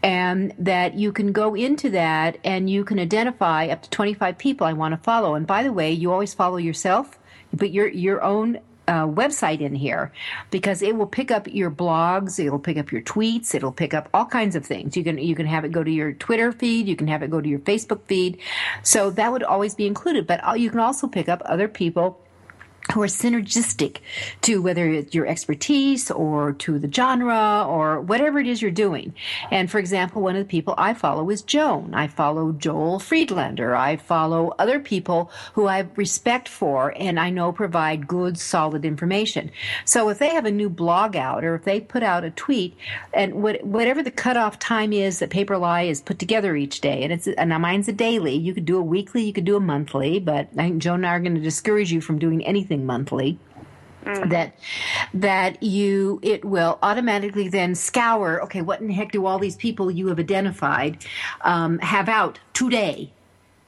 And 0.02 0.54
that 0.58 0.94
you 0.94 1.12
can 1.12 1.32
go 1.32 1.54
into 1.54 1.90
that 1.90 2.38
and 2.44 2.70
you 2.70 2.84
can 2.84 2.98
identify 2.98 3.66
up 3.66 3.82
to 3.82 3.90
25 3.90 4.38
people 4.38 4.66
i 4.66 4.72
want 4.72 4.92
to 4.92 4.98
follow. 4.98 5.34
And 5.34 5.46
by 5.46 5.62
the 5.62 5.72
way 5.72 5.92
you 5.92 6.12
always 6.12 6.34
follow 6.34 6.56
yourself 6.56 7.18
but 7.52 7.70
your 7.70 7.88
your 7.88 8.22
own 8.22 8.60
uh, 8.90 9.06
website 9.06 9.60
in 9.60 9.72
here 9.72 10.10
because 10.50 10.82
it 10.82 10.96
will 10.96 11.06
pick 11.06 11.30
up 11.30 11.46
your 11.46 11.70
blogs, 11.70 12.44
it'll 12.44 12.58
pick 12.58 12.76
up 12.76 12.90
your 12.90 13.02
tweets, 13.02 13.54
it'll 13.54 13.70
pick 13.70 13.94
up 13.94 14.08
all 14.12 14.26
kinds 14.26 14.56
of 14.56 14.66
things. 14.66 14.96
You 14.96 15.04
can 15.04 15.16
you 15.16 15.36
can 15.36 15.46
have 15.46 15.64
it 15.64 15.70
go 15.70 15.84
to 15.84 15.90
your 15.90 16.12
Twitter 16.12 16.50
feed, 16.50 16.88
you 16.88 16.96
can 16.96 17.06
have 17.06 17.22
it 17.22 17.30
go 17.30 17.40
to 17.40 17.48
your 17.48 17.60
Facebook 17.60 18.02
feed. 18.06 18.38
So 18.82 19.10
that 19.10 19.30
would 19.30 19.44
always 19.44 19.76
be 19.76 19.86
included. 19.86 20.26
But 20.26 20.40
you 20.58 20.70
can 20.70 20.80
also 20.80 21.06
pick 21.06 21.28
up 21.28 21.40
other 21.44 21.68
people 21.68 22.20
who 22.92 23.02
are 23.02 23.06
synergistic 23.06 23.98
to 24.42 24.60
whether 24.60 24.88
it's 24.88 25.14
your 25.14 25.26
expertise 25.26 26.10
or 26.10 26.52
to 26.54 26.78
the 26.78 26.90
genre 26.90 27.64
or 27.68 28.00
whatever 28.00 28.38
it 28.38 28.46
is 28.46 28.60
you're 28.60 28.70
doing. 28.70 29.14
And 29.50 29.70
for 29.70 29.78
example, 29.78 30.22
one 30.22 30.36
of 30.36 30.42
the 30.42 30.50
people 30.50 30.74
I 30.76 30.94
follow 30.94 31.30
is 31.30 31.42
Joan. 31.42 31.94
I 31.94 32.08
follow 32.08 32.52
Joel 32.52 32.98
Friedlander. 32.98 33.76
I 33.76 33.96
follow 33.96 34.54
other 34.58 34.80
people 34.80 35.30
who 35.54 35.66
I 35.66 35.86
respect 35.96 36.48
for 36.48 36.92
and 36.96 37.20
I 37.20 37.30
know 37.30 37.52
provide 37.52 38.08
good, 38.08 38.38
solid 38.38 38.84
information. 38.84 39.50
So 39.84 40.08
if 40.08 40.18
they 40.18 40.30
have 40.30 40.46
a 40.46 40.50
new 40.50 40.68
blog 40.68 41.16
out 41.16 41.44
or 41.44 41.54
if 41.54 41.64
they 41.64 41.80
put 41.80 42.02
out 42.02 42.24
a 42.24 42.30
tweet 42.30 42.76
and 43.12 43.42
what, 43.42 43.62
whatever 43.64 44.02
the 44.02 44.10
cutoff 44.10 44.58
time 44.58 44.92
is 44.92 45.18
that 45.18 45.30
Paperly 45.30 45.88
is 45.88 46.00
put 46.00 46.18
together 46.18 46.56
each 46.56 46.80
day, 46.80 47.02
and 47.02 47.12
it's 47.12 47.26
and 47.26 47.50
mine's 47.60 47.88
a 47.88 47.92
daily. 47.92 48.34
You 48.34 48.54
could 48.54 48.64
do 48.64 48.78
a 48.78 48.82
weekly, 48.82 49.24
you 49.24 49.32
could 49.32 49.44
do 49.44 49.56
a 49.56 49.60
monthly, 49.60 50.18
but 50.18 50.48
I 50.56 50.68
think 50.68 50.82
Joan 50.82 50.96
and 50.96 51.06
I 51.06 51.10
are 51.10 51.20
going 51.20 51.34
to 51.34 51.40
discourage 51.40 51.92
you 51.92 52.00
from 52.00 52.18
doing 52.18 52.44
anything 52.44 52.69
monthly. 52.76 53.38
Mm. 54.04 54.30
That 54.30 54.54
that 55.12 55.62
you 55.62 56.20
it 56.22 56.42
will 56.42 56.78
automatically 56.82 57.48
then 57.48 57.74
scour. 57.74 58.42
Okay, 58.44 58.62
what 58.62 58.80
in 58.80 58.86
the 58.88 58.94
heck 58.94 59.12
do 59.12 59.26
all 59.26 59.38
these 59.38 59.56
people 59.56 59.90
you 59.90 60.08
have 60.08 60.18
identified 60.18 61.04
um, 61.42 61.78
have 61.80 62.08
out 62.08 62.38
today? 62.54 63.12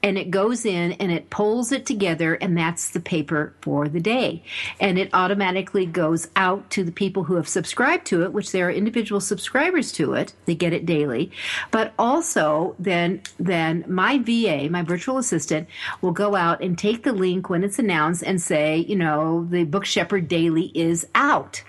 And 0.03 0.19
it 0.19 0.31
goes 0.31 0.65
in 0.65 0.93
and 0.93 1.13
it 1.13 1.31
pulls 1.31 1.73
it 1.73 1.87
together 1.87 2.35
and 2.35 2.57
that's 2.57 2.91
the 2.91 3.01
paper 3.01 3.55
for 3.61 3.89
the 3.89 4.01
day. 4.01 4.43
And 4.81 4.99
it 4.99 5.11
automatically 5.13 5.87
goes 5.87 6.29
out 6.37 6.69
to 6.71 6.85
the 6.85 6.93
people 6.93 7.25
who 7.25 7.37
have 7.37 7.49
subscribed 7.49 8.07
to 8.07 8.23
it 8.23 8.33
which 8.33 8.53
there 8.53 8.69
are 8.69 8.73
individual 8.73 9.21
subscribers 9.21 9.93
to 9.93 10.15
it. 10.15 10.33
They 10.47 10.55
get 10.55 10.73
it 10.73 10.87
daily. 10.87 11.31
But 11.71 11.93
also 11.99 12.75
then 12.79 13.23
then 13.39 13.85
my 13.89 14.19
va 14.19 14.69
my 14.71 14.83
virtual 14.83 15.19
assistant 15.19 15.69
will 16.01 16.13
go 16.13 16.35
out 16.35 16.63
and 16.63 16.77
take 16.77 17.03
the 17.03 17.13
link 17.13 17.49
when 17.49 17.65
it's 17.65 17.79
announced 17.79 18.23
and 18.23 18.41
say 18.41 18.79
you 18.79 18.97
know 18.97 19.47
the 19.51 19.65
book 19.65 19.85
shepherd 19.85 20.29
daily 20.29 20.73
is 20.75 21.07
out 21.15 21.63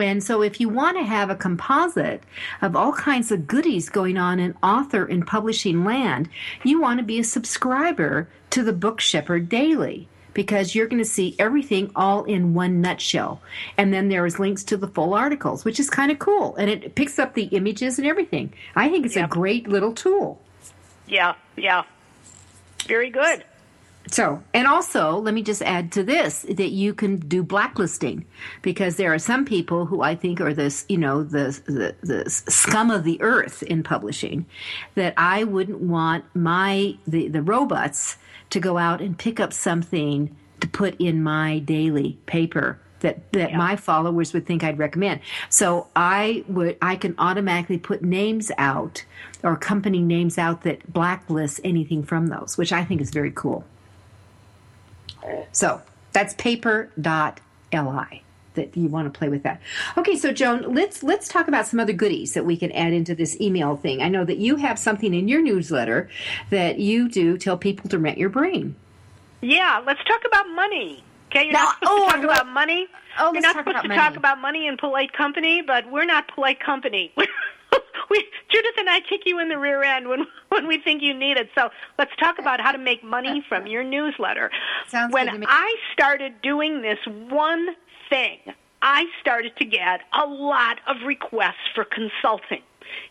and 0.00 0.22
so, 0.22 0.42
if 0.42 0.60
you 0.60 0.68
want 0.68 0.96
to 0.96 1.04
have 1.04 1.30
a 1.30 1.36
composite 1.36 2.22
of 2.62 2.74
all 2.74 2.92
kinds 2.92 3.30
of 3.30 3.46
goodies 3.46 3.88
going 3.88 4.16
on 4.16 4.40
in 4.40 4.56
author 4.62 5.04
and 5.04 5.26
publishing 5.26 5.84
land, 5.84 6.28
you 6.64 6.80
want 6.80 6.98
to 6.98 7.04
be 7.04 7.18
a 7.18 7.24
subscriber 7.24 8.28
to 8.50 8.62
the 8.62 8.72
Book 8.72 9.00
Shepherd 9.00 9.48
Daily 9.48 10.08
because 10.34 10.74
you're 10.74 10.86
going 10.86 11.02
to 11.02 11.08
see 11.08 11.36
everything 11.38 11.90
all 11.94 12.24
in 12.24 12.54
one 12.54 12.80
nutshell. 12.80 13.42
And 13.76 13.92
then 13.92 14.08
there 14.08 14.24
is 14.24 14.38
links 14.38 14.64
to 14.64 14.76
the 14.76 14.88
full 14.88 15.14
articles, 15.14 15.64
which 15.64 15.78
is 15.78 15.90
kind 15.90 16.10
of 16.10 16.18
cool. 16.18 16.56
And 16.56 16.70
it 16.70 16.94
picks 16.94 17.18
up 17.18 17.34
the 17.34 17.44
images 17.44 17.98
and 17.98 18.06
everything. 18.06 18.52
I 18.74 18.88
think 18.88 19.06
it's 19.06 19.16
yep. 19.16 19.26
a 19.26 19.32
great 19.32 19.68
little 19.68 19.92
tool. 19.92 20.40
Yeah, 21.06 21.34
yeah. 21.56 21.84
Very 22.86 23.10
good. 23.10 23.44
So, 24.08 24.42
and 24.52 24.66
also, 24.66 25.18
let 25.18 25.32
me 25.32 25.42
just 25.42 25.62
add 25.62 25.92
to 25.92 26.02
this 26.02 26.42
that 26.42 26.70
you 26.70 26.92
can 26.92 27.16
do 27.16 27.42
blacklisting 27.42 28.26
because 28.60 28.96
there 28.96 29.12
are 29.14 29.18
some 29.18 29.44
people 29.44 29.86
who 29.86 30.02
I 30.02 30.14
think 30.14 30.40
are 30.40 30.52
this, 30.52 30.84
you 30.88 30.98
know, 30.98 31.22
the, 31.22 31.60
the, 31.66 31.94
the 32.02 32.30
scum 32.30 32.90
of 32.90 33.04
the 33.04 33.20
earth 33.22 33.62
in 33.62 33.82
publishing 33.82 34.44
that 34.96 35.14
I 35.16 35.44
wouldn't 35.44 35.80
want 35.80 36.24
my, 36.34 36.96
the, 37.06 37.28
the 37.28 37.42
robots 37.42 38.16
to 38.50 38.60
go 38.60 38.76
out 38.76 39.00
and 39.00 39.16
pick 39.16 39.40
up 39.40 39.52
something 39.52 40.34
to 40.60 40.68
put 40.68 41.00
in 41.00 41.22
my 41.22 41.60
daily 41.60 42.18
paper 42.26 42.78
that 43.00 43.32
that 43.32 43.50
yeah. 43.50 43.56
my 43.56 43.76
followers 43.76 44.32
would 44.32 44.46
think 44.46 44.64
I'd 44.64 44.78
recommend. 44.78 45.20
So 45.48 45.88
I 45.94 46.44
would 46.48 46.78
I 46.80 46.96
can 46.96 47.14
automatically 47.18 47.78
put 47.78 48.02
names 48.02 48.50
out 48.58 49.04
or 49.42 49.56
company 49.56 50.00
names 50.00 50.38
out 50.38 50.62
that 50.62 50.92
blacklist 50.92 51.60
anything 51.64 52.04
from 52.04 52.28
those, 52.28 52.56
which 52.56 52.72
I 52.72 52.84
think 52.84 53.00
is 53.00 53.10
very 53.10 53.32
cool. 53.32 53.64
So 55.52 55.80
that's 56.12 56.34
paper.li 56.34 58.22
that 58.54 58.76
you 58.76 58.88
want 58.88 59.12
to 59.12 59.18
play 59.18 59.28
with 59.28 59.42
that. 59.44 59.60
Okay, 59.96 60.16
so 60.16 60.32
Joan, 60.32 60.74
let's 60.74 61.02
let's 61.02 61.28
talk 61.28 61.48
about 61.48 61.66
some 61.66 61.80
other 61.80 61.92
goodies 61.92 62.34
that 62.34 62.44
we 62.44 62.56
can 62.56 62.70
add 62.72 62.92
into 62.92 63.14
this 63.14 63.40
email 63.40 63.76
thing. 63.76 64.02
I 64.02 64.08
know 64.08 64.24
that 64.24 64.38
you 64.38 64.56
have 64.56 64.78
something 64.78 65.14
in 65.14 65.28
your 65.28 65.42
newsletter 65.42 66.08
that 66.50 66.78
you 66.78 67.08
do 67.08 67.38
tell 67.38 67.56
people 67.56 67.88
to 67.90 67.98
rent 67.98 68.18
your 68.18 68.28
brain. 68.28 68.76
Yeah, 69.40 69.82
let's 69.86 70.02
talk 70.04 70.22
about 70.26 70.48
money. 70.50 71.02
Okay, 71.30 71.44
you're 71.44 71.52
now, 71.52 71.64
not 71.64 71.74
supposed 71.78 71.92
oh, 71.92 72.06
to 72.06 72.12
talk 72.12 72.24
about 72.24 72.46
money. 72.48 72.86
Oh, 73.18 73.32
you're 73.32 73.42
not 73.42 73.56
supposed 73.56 73.82
to 73.82 73.88
money. 73.88 73.98
talk 73.98 74.16
about 74.16 74.40
money 74.40 74.66
in 74.66 74.76
polite 74.76 75.12
company, 75.12 75.62
but 75.62 75.90
we're 75.90 76.04
not 76.04 76.28
polite 76.28 76.60
company. 76.60 77.12
we 78.10 78.24
Judith 78.50 78.74
and 78.78 78.88
I 78.88 79.00
kick 79.00 79.22
you 79.26 79.38
in 79.38 79.48
the 79.48 79.58
rear 79.58 79.82
end 79.82 80.08
when 80.08 80.26
when 80.48 80.66
we 80.66 80.78
think 80.78 81.02
you 81.02 81.14
need 81.14 81.36
it. 81.36 81.50
So 81.54 81.70
let's 81.98 82.14
talk 82.16 82.38
about 82.38 82.60
how 82.60 82.72
to 82.72 82.78
make 82.78 83.02
money 83.02 83.44
from 83.48 83.66
your 83.66 83.84
newsletter. 83.84 84.50
Sounds 84.88 85.12
when. 85.12 85.44
I 85.46 85.76
started 85.92 86.42
doing 86.42 86.82
this 86.82 86.98
one 87.06 87.68
thing, 88.12 88.38
I 88.82 89.06
started 89.20 89.56
to 89.56 89.64
get 89.64 90.02
a 90.12 90.26
lot 90.26 90.80
of 90.86 90.98
requests 91.06 91.70
for 91.74 91.84
consulting. 91.84 92.60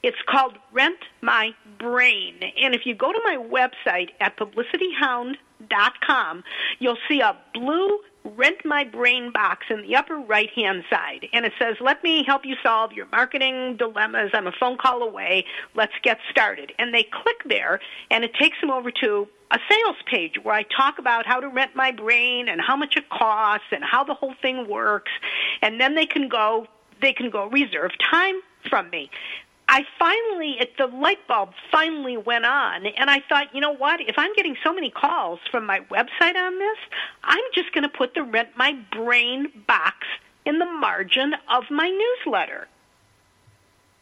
It's 0.03 0.21
called 0.27 0.59
Rent 0.71 0.99
My 1.21 1.55
Brain. 1.79 2.35
And 2.61 2.75
if 2.75 2.85
you 2.85 2.93
go 2.93 3.11
to 3.11 3.19
my 3.23 3.37
website 3.37 4.09
at 4.19 4.37
publicityhound.com, 4.37 6.43
you'll 6.79 6.99
see 7.07 7.21
a 7.21 7.35
blue 7.53 7.99
Rent 8.23 8.63
My 8.65 8.83
Brain 8.83 9.31
box 9.31 9.65
in 9.69 9.81
the 9.81 9.95
upper 9.95 10.17
right 10.17 10.49
hand 10.51 10.83
side. 10.89 11.27
And 11.33 11.45
it 11.45 11.53
says, 11.59 11.75
Let 11.81 12.03
me 12.03 12.23
help 12.23 12.45
you 12.45 12.55
solve 12.63 12.93
your 12.93 13.07
marketing 13.11 13.77
dilemmas. 13.77 14.31
I'm 14.33 14.47
a 14.47 14.51
phone 14.51 14.77
call 14.77 15.01
away. 15.01 15.45
Let's 15.75 15.93
get 16.03 16.19
started. 16.29 16.73
And 16.77 16.93
they 16.93 17.03
click 17.03 17.37
there, 17.45 17.79
and 18.09 18.23
it 18.23 18.33
takes 18.35 18.59
them 18.61 18.69
over 18.69 18.91
to 18.91 19.27
a 19.51 19.59
sales 19.69 19.97
page 20.05 20.35
where 20.41 20.55
I 20.55 20.63
talk 20.63 20.97
about 20.97 21.25
how 21.25 21.39
to 21.39 21.49
rent 21.49 21.75
my 21.75 21.91
brain 21.91 22.47
and 22.47 22.61
how 22.61 22.75
much 22.75 22.95
it 22.95 23.09
costs 23.09 23.67
and 23.71 23.83
how 23.83 24.03
the 24.03 24.13
whole 24.13 24.33
thing 24.41 24.69
works. 24.69 25.11
And 25.61 25.79
then 25.79 25.95
they 25.95 26.05
can 26.05 26.29
go 26.29 26.67
they 27.01 27.13
can 27.13 27.31
go 27.31 27.47
reserve 27.47 27.91
time 28.11 28.35
from 28.69 28.89
me. 28.91 29.09
I 29.73 29.85
finally, 29.97 30.57
it, 30.59 30.75
the 30.77 30.87
light 30.87 31.25
bulb 31.29 31.51
finally 31.71 32.17
went 32.17 32.43
on, 32.43 32.85
and 32.85 33.09
I 33.09 33.21
thought, 33.29 33.55
you 33.55 33.61
know 33.61 33.73
what? 33.73 34.01
If 34.01 34.15
I'm 34.17 34.33
getting 34.35 34.57
so 34.65 34.73
many 34.73 34.89
calls 34.89 35.39
from 35.49 35.65
my 35.65 35.79
website 35.89 36.35
on 36.35 36.59
this, 36.59 36.77
I'm 37.23 37.39
just 37.55 37.71
going 37.71 37.83
to 37.83 37.89
put 37.89 38.13
the 38.13 38.23
Rent 38.23 38.49
My 38.57 38.73
Brain 38.91 39.49
box 39.65 39.95
in 40.45 40.59
the 40.59 40.65
margin 40.65 41.35
of 41.49 41.63
my 41.71 41.89
newsletter, 41.89 42.67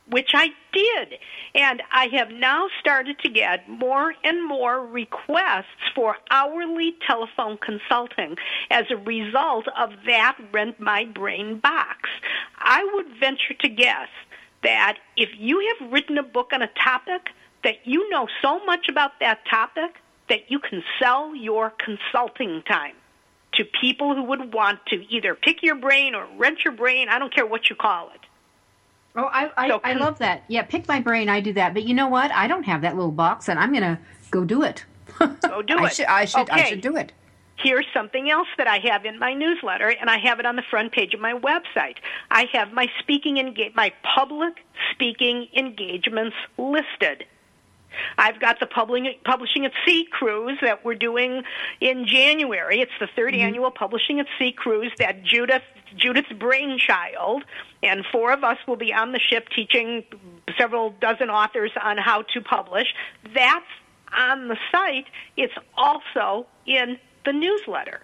which 0.09 0.31
I 0.33 0.47
did. 0.73 1.19
And 1.53 1.83
I 1.91 2.07
have 2.13 2.31
now 2.31 2.65
started 2.79 3.19
to 3.19 3.29
get 3.29 3.69
more 3.69 4.15
and 4.23 4.43
more 4.43 4.83
requests 4.83 5.65
for 5.93 6.15
hourly 6.31 6.95
telephone 7.05 7.59
consulting 7.59 8.37
as 8.71 8.85
a 8.89 8.97
result 8.97 9.67
of 9.77 9.91
that 10.07 10.35
Rent 10.51 10.79
My 10.79 11.05
Brain 11.05 11.59
box. 11.59 12.09
I 12.57 12.89
would 12.95 13.19
venture 13.19 13.53
to 13.59 13.69
guess 13.69 14.09
that 14.63 14.97
if 15.15 15.29
you 15.37 15.75
have 15.79 15.91
written 15.91 16.17
a 16.17 16.23
book 16.23 16.51
on 16.53 16.61
a 16.61 16.69
topic 16.83 17.29
that 17.63 17.75
you 17.85 18.09
know 18.09 18.27
so 18.41 18.63
much 18.65 18.87
about 18.89 19.19
that 19.19 19.39
topic 19.49 19.95
that 20.29 20.49
you 20.49 20.59
can 20.59 20.83
sell 20.99 21.35
your 21.35 21.71
consulting 21.71 22.61
time 22.63 22.95
to 23.53 23.65
people 23.81 24.15
who 24.15 24.23
would 24.23 24.53
want 24.53 24.79
to 24.87 25.03
either 25.13 25.35
pick 25.35 25.63
your 25.63 25.75
brain 25.75 26.13
or 26.15 26.27
rent 26.37 26.63
your 26.63 26.73
brain. 26.73 27.09
I 27.09 27.19
don't 27.19 27.33
care 27.33 27.45
what 27.45 27.69
you 27.69 27.75
call 27.75 28.11
it. 28.13 28.21
Oh, 29.15 29.23
I 29.25 29.51
I, 29.57 29.67
so, 29.69 29.81
I 29.83 29.93
love 29.93 30.19
that. 30.19 30.43
Yeah, 30.47 30.61
pick 30.61 30.87
my 30.87 30.99
brain. 30.99 31.29
I 31.29 31.39
do 31.39 31.51
that. 31.53 31.73
But 31.73 31.83
you 31.83 31.95
know 31.95 32.07
what? 32.07 32.31
I 32.31 32.47
don't 32.47 32.63
have 32.63 32.81
that 32.81 32.95
little 32.95 33.11
box, 33.11 33.49
and 33.49 33.59
I'm 33.59 33.71
going 33.71 33.83
to 33.83 33.97
go 34.29 34.45
do 34.45 34.61
it. 34.61 34.85
Go 35.17 35.61
do 35.63 35.73
it. 35.77 35.81
I 35.81 35.89
should. 35.89 36.05
I 36.05 36.25
should. 36.25 36.41
Okay. 36.41 36.61
I 36.61 36.63
should 36.65 36.81
do 36.81 36.95
it 36.95 37.11
here's 37.61 37.85
something 37.93 38.29
else 38.29 38.47
that 38.57 38.67
I 38.67 38.79
have 38.79 39.05
in 39.05 39.19
my 39.19 39.33
newsletter, 39.33 39.89
and 39.89 40.09
I 40.09 40.17
have 40.19 40.39
it 40.39 40.45
on 40.45 40.55
the 40.55 40.63
front 40.69 40.91
page 40.91 41.13
of 41.13 41.19
my 41.19 41.33
website. 41.33 41.97
I 42.31 42.45
have 42.53 42.71
my 42.71 42.87
speaking 42.99 43.29
my 43.75 43.93
public 44.15 44.53
speaking 44.91 45.47
engagements 45.55 46.35
listed. 46.57 47.25
I've 48.17 48.39
got 48.39 48.59
the 48.59 48.67
Publishing 48.67 49.65
at 49.65 49.71
Sea 49.85 50.07
cruise 50.11 50.57
that 50.61 50.85
we're 50.85 50.95
doing 50.95 51.43
in 51.81 52.05
January. 52.05 52.81
It's 52.81 52.91
the 52.99 53.07
3rd 53.07 53.33
mm-hmm. 53.33 53.41
annual 53.41 53.71
Publishing 53.71 54.19
at 54.19 54.27
Sea 54.37 54.51
cruise 54.51 54.91
that 54.99 55.23
Judith 55.23 55.63
Judith's 55.95 56.31
brainchild, 56.33 57.43
and 57.81 58.05
four 58.11 58.31
of 58.31 58.43
us 58.43 58.57
will 58.67 58.75
be 58.75 58.93
on 58.93 59.11
the 59.11 59.19
ship 59.19 59.47
teaching 59.55 60.03
several 60.57 60.91
dozen 61.01 61.29
authors 61.29 61.71
on 61.81 61.97
how 61.97 62.21
to 62.33 62.41
publish. 62.41 62.93
That's 63.33 63.65
on 64.15 64.49
the 64.49 64.57
site. 64.71 65.05
It's 65.35 65.53
also 65.75 66.45
in 66.67 66.99
the 67.29 67.37
newsletter. 67.37 68.01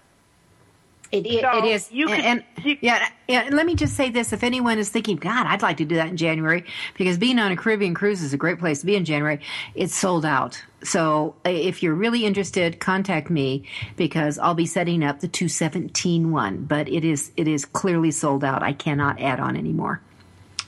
It, 1.11 1.25
it, 1.25 1.41
so 1.41 1.57
it 1.59 1.65
is. 1.65 1.91
You 1.91 2.07
can, 2.07 2.21
and, 2.21 2.43
you, 2.65 2.77
yeah, 2.81 3.07
yeah, 3.27 3.43
and 3.45 3.55
let 3.55 3.65
me 3.65 3.75
just 3.75 3.95
say 3.95 4.09
this: 4.09 4.33
if 4.33 4.43
anyone 4.43 4.77
is 4.77 4.89
thinking, 4.89 5.17
"God, 5.17 5.47
I'd 5.47 5.61
like 5.61 5.77
to 5.77 5.85
do 5.85 5.95
that 5.95 6.07
in 6.07 6.17
January," 6.17 6.65
because 6.97 7.17
being 7.17 7.39
on 7.39 7.51
a 7.51 7.55
Caribbean 7.55 7.93
cruise 7.93 8.21
is 8.21 8.33
a 8.33 8.37
great 8.37 8.59
place 8.59 8.81
to 8.81 8.85
be 8.85 8.95
in 8.95 9.05
January, 9.05 9.39
it's 9.75 9.95
sold 9.95 10.25
out. 10.25 10.61
So 10.83 11.35
if 11.45 11.81
you're 11.81 11.93
really 11.93 12.25
interested, 12.25 12.79
contact 12.79 13.29
me 13.29 13.65
because 13.95 14.37
I'll 14.37 14.55
be 14.55 14.65
setting 14.65 15.03
up 15.03 15.21
the 15.21 15.27
217 15.27 16.31
one. 16.31 16.65
But 16.65 16.89
it 16.89 17.05
is 17.05 17.31
it 17.37 17.47
is 17.47 17.65
clearly 17.65 18.11
sold 18.11 18.43
out. 18.43 18.61
I 18.61 18.73
cannot 18.73 19.21
add 19.21 19.39
on 19.39 19.55
anymore. 19.55 20.01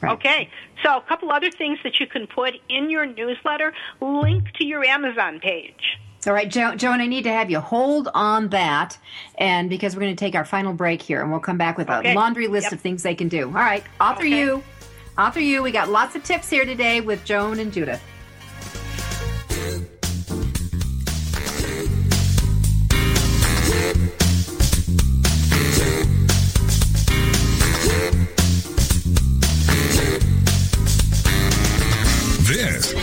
Right. 0.02 0.14
Okay, 0.14 0.50
so 0.84 0.98
a 0.98 1.02
couple 1.02 1.32
other 1.32 1.50
things 1.50 1.80
that 1.84 2.00
you 2.00 2.06
can 2.06 2.28
put 2.28 2.54
in 2.70 2.90
your 2.90 3.06
newsletter: 3.06 3.74
link 4.02 4.54
to 4.54 4.66
your 4.66 4.86
Amazon 4.86 5.40
page. 5.40 5.98
All 6.28 6.34
right, 6.34 6.50
jo- 6.50 6.76
Joan, 6.76 7.00
I 7.00 7.08
need 7.08 7.24
to 7.24 7.32
have 7.32 7.50
you 7.50 7.60
hold 7.60 8.10
on 8.14 8.50
that, 8.50 8.98
and 9.38 9.70
because 9.70 9.96
we're 9.96 10.02
going 10.02 10.16
to 10.16 10.20
take 10.20 10.36
our 10.36 10.44
final 10.44 10.74
break 10.74 11.02
here, 11.02 11.22
and 11.22 11.32
we'll 11.32 11.40
come 11.40 11.58
back 11.58 11.78
with 11.78 11.90
okay. 11.90 12.12
a 12.12 12.16
laundry 12.16 12.48
list 12.48 12.66
yep. 12.66 12.74
of 12.74 12.82
things 12.82 13.04
they 13.04 13.16
can 13.16 13.30
do. 13.30 13.48
All 13.48 13.54
right, 13.54 13.84
author 14.02 14.24
okay. 14.24 14.40
you, 14.40 14.64
Author 15.18 15.40
U. 15.40 15.64
We 15.64 15.72
got 15.72 15.90
lots 15.90 16.16
of 16.16 16.24
tips 16.24 16.50
here 16.50 16.66
today 16.66 17.02
with 17.02 17.24
Joan 17.26 17.60
and 17.60 17.74
Judith. 17.74 18.02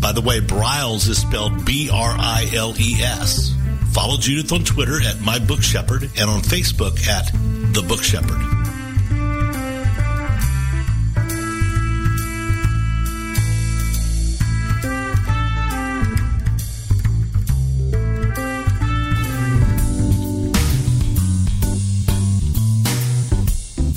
By 0.00 0.12
the 0.12 0.22
way, 0.22 0.40
Briles 0.40 1.08
is 1.08 1.18
spelled 1.18 1.64
B 1.64 1.90
R 1.92 2.14
I 2.18 2.50
L 2.54 2.74
E 2.80 2.94
S. 3.00 3.54
Follow 3.92 4.16
Judith 4.16 4.50
on 4.52 4.64
Twitter 4.64 5.00
at 5.02 5.20
My 5.20 5.38
Book 5.38 5.62
Shepherd 5.62 6.04
and 6.04 6.30
on 6.30 6.40
Facebook 6.40 7.06
at 7.06 7.30
The 7.74 7.82
Book 7.82 8.02
Shepherd. 8.02 8.40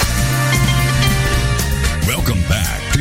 Welcome 2.06 2.40
back 2.48 2.85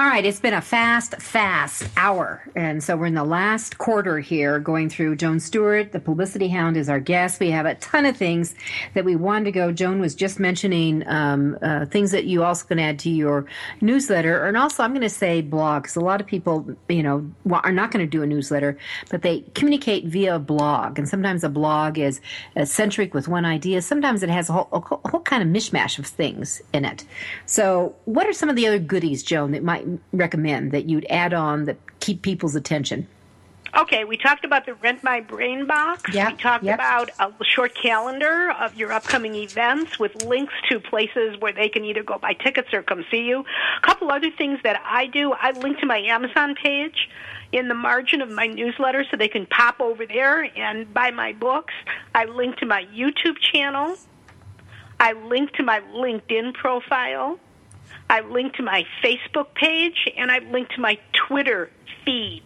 All 0.00 0.06
right, 0.06 0.24
it's 0.24 0.40
been 0.40 0.54
a 0.54 0.62
fast, 0.62 1.20
fast 1.20 1.86
hour. 1.94 2.42
And 2.56 2.82
so 2.82 2.96
we're 2.96 3.04
in 3.04 3.14
the 3.14 3.22
last 3.22 3.76
quarter 3.76 4.18
here 4.18 4.58
going 4.58 4.88
through 4.88 5.16
Joan 5.16 5.40
Stewart. 5.40 5.92
The 5.92 6.00
publicity 6.00 6.48
hound 6.48 6.78
is 6.78 6.88
our 6.88 7.00
guest. 7.00 7.38
We 7.38 7.50
have 7.50 7.66
a 7.66 7.74
ton 7.74 8.06
of 8.06 8.16
things 8.16 8.54
that 8.94 9.04
we 9.04 9.14
wanted 9.14 9.44
to 9.44 9.52
go. 9.52 9.72
Joan 9.72 10.00
was 10.00 10.14
just 10.14 10.40
mentioning 10.40 11.06
um, 11.06 11.58
uh, 11.60 11.84
things 11.84 12.12
that 12.12 12.24
you 12.24 12.42
also 12.42 12.66
can 12.66 12.78
add 12.78 12.98
to 13.00 13.10
your 13.10 13.44
newsletter. 13.82 14.46
And 14.46 14.56
also, 14.56 14.82
I'm 14.82 14.92
going 14.92 15.02
to 15.02 15.10
say 15.10 15.42
blogs. 15.42 15.98
A 15.98 16.00
lot 16.00 16.22
of 16.22 16.26
people, 16.26 16.74
you 16.88 17.02
know, 17.02 17.30
are 17.52 17.70
not 17.70 17.90
going 17.90 18.02
to 18.02 18.10
do 18.10 18.22
a 18.22 18.26
newsletter, 18.26 18.78
but 19.10 19.20
they 19.20 19.42
communicate 19.54 20.06
via 20.06 20.38
blog. 20.38 20.98
And 20.98 21.10
sometimes 21.10 21.44
a 21.44 21.50
blog 21.50 21.98
is 21.98 22.22
eccentric 22.56 23.12
with 23.12 23.28
one 23.28 23.44
idea. 23.44 23.82
Sometimes 23.82 24.22
it 24.22 24.30
has 24.30 24.48
a 24.48 24.54
whole, 24.54 24.68
a 24.72 25.10
whole 25.10 25.20
kind 25.20 25.42
of 25.42 25.50
mishmash 25.50 25.98
of 25.98 26.06
things 26.06 26.62
in 26.72 26.86
it. 26.86 27.04
So, 27.44 27.94
what 28.06 28.26
are 28.26 28.32
some 28.32 28.48
of 28.48 28.56
the 28.56 28.66
other 28.66 28.78
goodies, 28.78 29.22
Joan, 29.22 29.52
that 29.52 29.62
might 29.62 29.89
recommend 30.12 30.72
that 30.72 30.88
you'd 30.88 31.06
add 31.08 31.32
on 31.32 31.64
that 31.64 31.78
keep 32.00 32.22
people's 32.22 32.54
attention? 32.54 33.06
Okay, 33.76 34.02
we 34.04 34.16
talked 34.16 34.44
about 34.44 34.66
the 34.66 34.74
Rent 34.74 35.04
My 35.04 35.20
Brain 35.20 35.66
box. 35.66 36.12
Yep, 36.12 36.30
we 36.32 36.36
talked 36.38 36.64
yep. 36.64 36.74
about 36.74 37.10
a 37.20 37.32
short 37.44 37.72
calendar 37.80 38.50
of 38.50 38.74
your 38.74 38.92
upcoming 38.92 39.36
events 39.36 39.96
with 39.96 40.24
links 40.24 40.54
to 40.68 40.80
places 40.80 41.36
where 41.38 41.52
they 41.52 41.68
can 41.68 41.84
either 41.84 42.02
go 42.02 42.18
buy 42.18 42.32
tickets 42.32 42.74
or 42.74 42.82
come 42.82 43.04
see 43.12 43.22
you. 43.22 43.44
A 43.78 43.86
couple 43.86 44.10
other 44.10 44.30
things 44.30 44.58
that 44.64 44.82
I 44.84 45.06
do, 45.06 45.32
I 45.32 45.52
link 45.52 45.78
to 45.80 45.86
my 45.86 45.98
Amazon 45.98 46.56
page 46.56 47.08
in 47.52 47.68
the 47.68 47.74
margin 47.74 48.20
of 48.22 48.30
my 48.30 48.48
newsletter 48.48 49.04
so 49.08 49.16
they 49.16 49.28
can 49.28 49.46
pop 49.46 49.80
over 49.80 50.04
there 50.04 50.42
and 50.58 50.92
buy 50.92 51.12
my 51.12 51.32
books. 51.32 51.74
I 52.12 52.24
link 52.24 52.56
to 52.58 52.66
my 52.66 52.86
YouTube 52.86 53.38
channel. 53.38 53.96
I 54.98 55.12
link 55.12 55.52
to 55.52 55.62
my 55.62 55.80
LinkedIn 55.94 56.54
profile. 56.54 57.38
I 58.10 58.22
link 58.22 58.54
to 58.54 58.64
my 58.64 58.84
Facebook 59.04 59.54
page 59.54 60.10
and 60.16 60.32
I've 60.32 60.46
linked 60.48 60.74
to 60.74 60.80
my 60.80 60.98
Twitter 61.12 61.70
feed. 62.04 62.42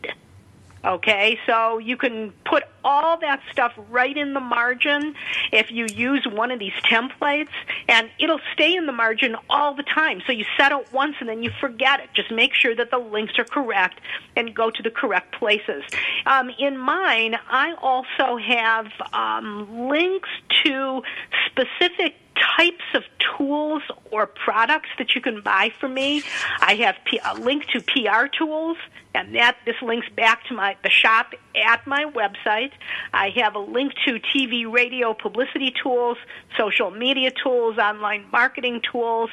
Okay, 0.85 1.39
so 1.47 1.79
you 1.79 1.97
can 1.97 2.35
put 2.45 2.65
all 2.85 3.19
that 3.21 3.41
stuff 3.51 3.73
right 3.89 4.15
in 4.15 4.35
the 4.35 4.41
margin 4.41 5.15
if 5.51 5.71
you 5.71 5.87
use 5.87 6.27
one 6.31 6.51
of 6.51 6.59
these 6.59 6.75
templates, 6.85 7.49
and 7.89 8.11
it'll 8.21 8.41
stay 8.53 8.75
in 8.75 8.85
the 8.85 8.93
margin 8.93 9.35
all 9.49 9.75
the 9.75 9.83
time. 9.83 10.21
So 10.27 10.33
you 10.33 10.45
set 10.59 10.73
it 10.73 10.93
once 10.93 11.17
and 11.21 11.29
then 11.29 11.43
you 11.43 11.51
forget 11.59 12.01
it. 12.01 12.11
Just 12.13 12.31
make 12.31 12.53
sure 12.53 12.77
that 12.77 12.91
the 12.91 12.99
links 12.99 13.39
are 13.39 13.45
correct 13.45 13.99
and 14.37 14.55
go 14.55 14.71
to 14.71 14.83
the 14.83 14.91
correct 14.91 15.35
places. 15.39 15.83
Um, 16.27 16.51
in 16.59 16.77
mine, 16.77 17.37
I 17.49 17.73
also 17.81 18.37
have 18.37 18.89
um, 19.15 19.89
links 19.89 20.29
to 20.65 21.03
specific 21.47 22.17
types 22.57 22.85
of 22.95 23.03
tools 23.37 23.83
or 24.11 24.27
products 24.27 24.89
that 24.99 25.15
you 25.15 25.21
can 25.21 25.41
buy 25.41 25.73
from 25.81 25.95
me. 25.95 26.23
I 26.61 26.75
have 26.77 26.97
P- 27.05 27.21
a 27.25 27.35
link 27.35 27.67
to 27.69 27.81
PR 27.81 28.27
tools, 28.27 28.77
and 29.15 29.35
that 29.35 29.57
this 29.65 29.77
links 29.83 30.09
back 30.17 30.45
to 30.47 30.55
my 30.55 30.77
the 30.83 30.91
shop 30.91 31.35
at 31.57 31.87
my 31.87 32.05
website. 32.05 32.73
I 33.13 33.31
have 33.37 33.55
a 33.55 33.61
link 33.61 33.93
to 34.07 34.19
TV, 34.35 34.71
radio, 34.71 35.15
publicity 35.15 35.73
tools, 35.83 36.19
social 36.59 36.91
media 36.91 37.31
tools, 37.31 37.79
online 37.79 38.27
marketing 38.33 38.83
tools. 38.91 39.31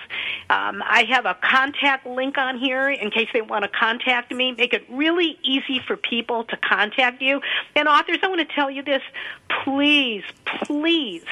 Um, 0.49 0.83
I 0.85 1.03
have 1.09 1.25
a 1.25 1.35
contact 1.41 2.05
link 2.05 2.37
on 2.37 2.59
here 2.59 2.89
in 2.89 3.09
case 3.09 3.27
they 3.33 3.41
want 3.41 3.63
to 3.63 3.69
contact 3.69 4.31
me. 4.31 4.51
Make 4.51 4.73
it 4.73 4.85
really 4.89 5.39
easy 5.43 5.79
for 5.85 5.97
people 5.97 6.43
to 6.45 6.57
contact 6.57 7.21
you. 7.21 7.41
And 7.75 7.87
authors, 7.87 8.17
I 8.21 8.27
want 8.27 8.47
to 8.47 8.55
tell 8.55 8.69
you 8.69 8.83
this: 8.83 9.01
please, 9.63 10.23
please, 10.45 11.23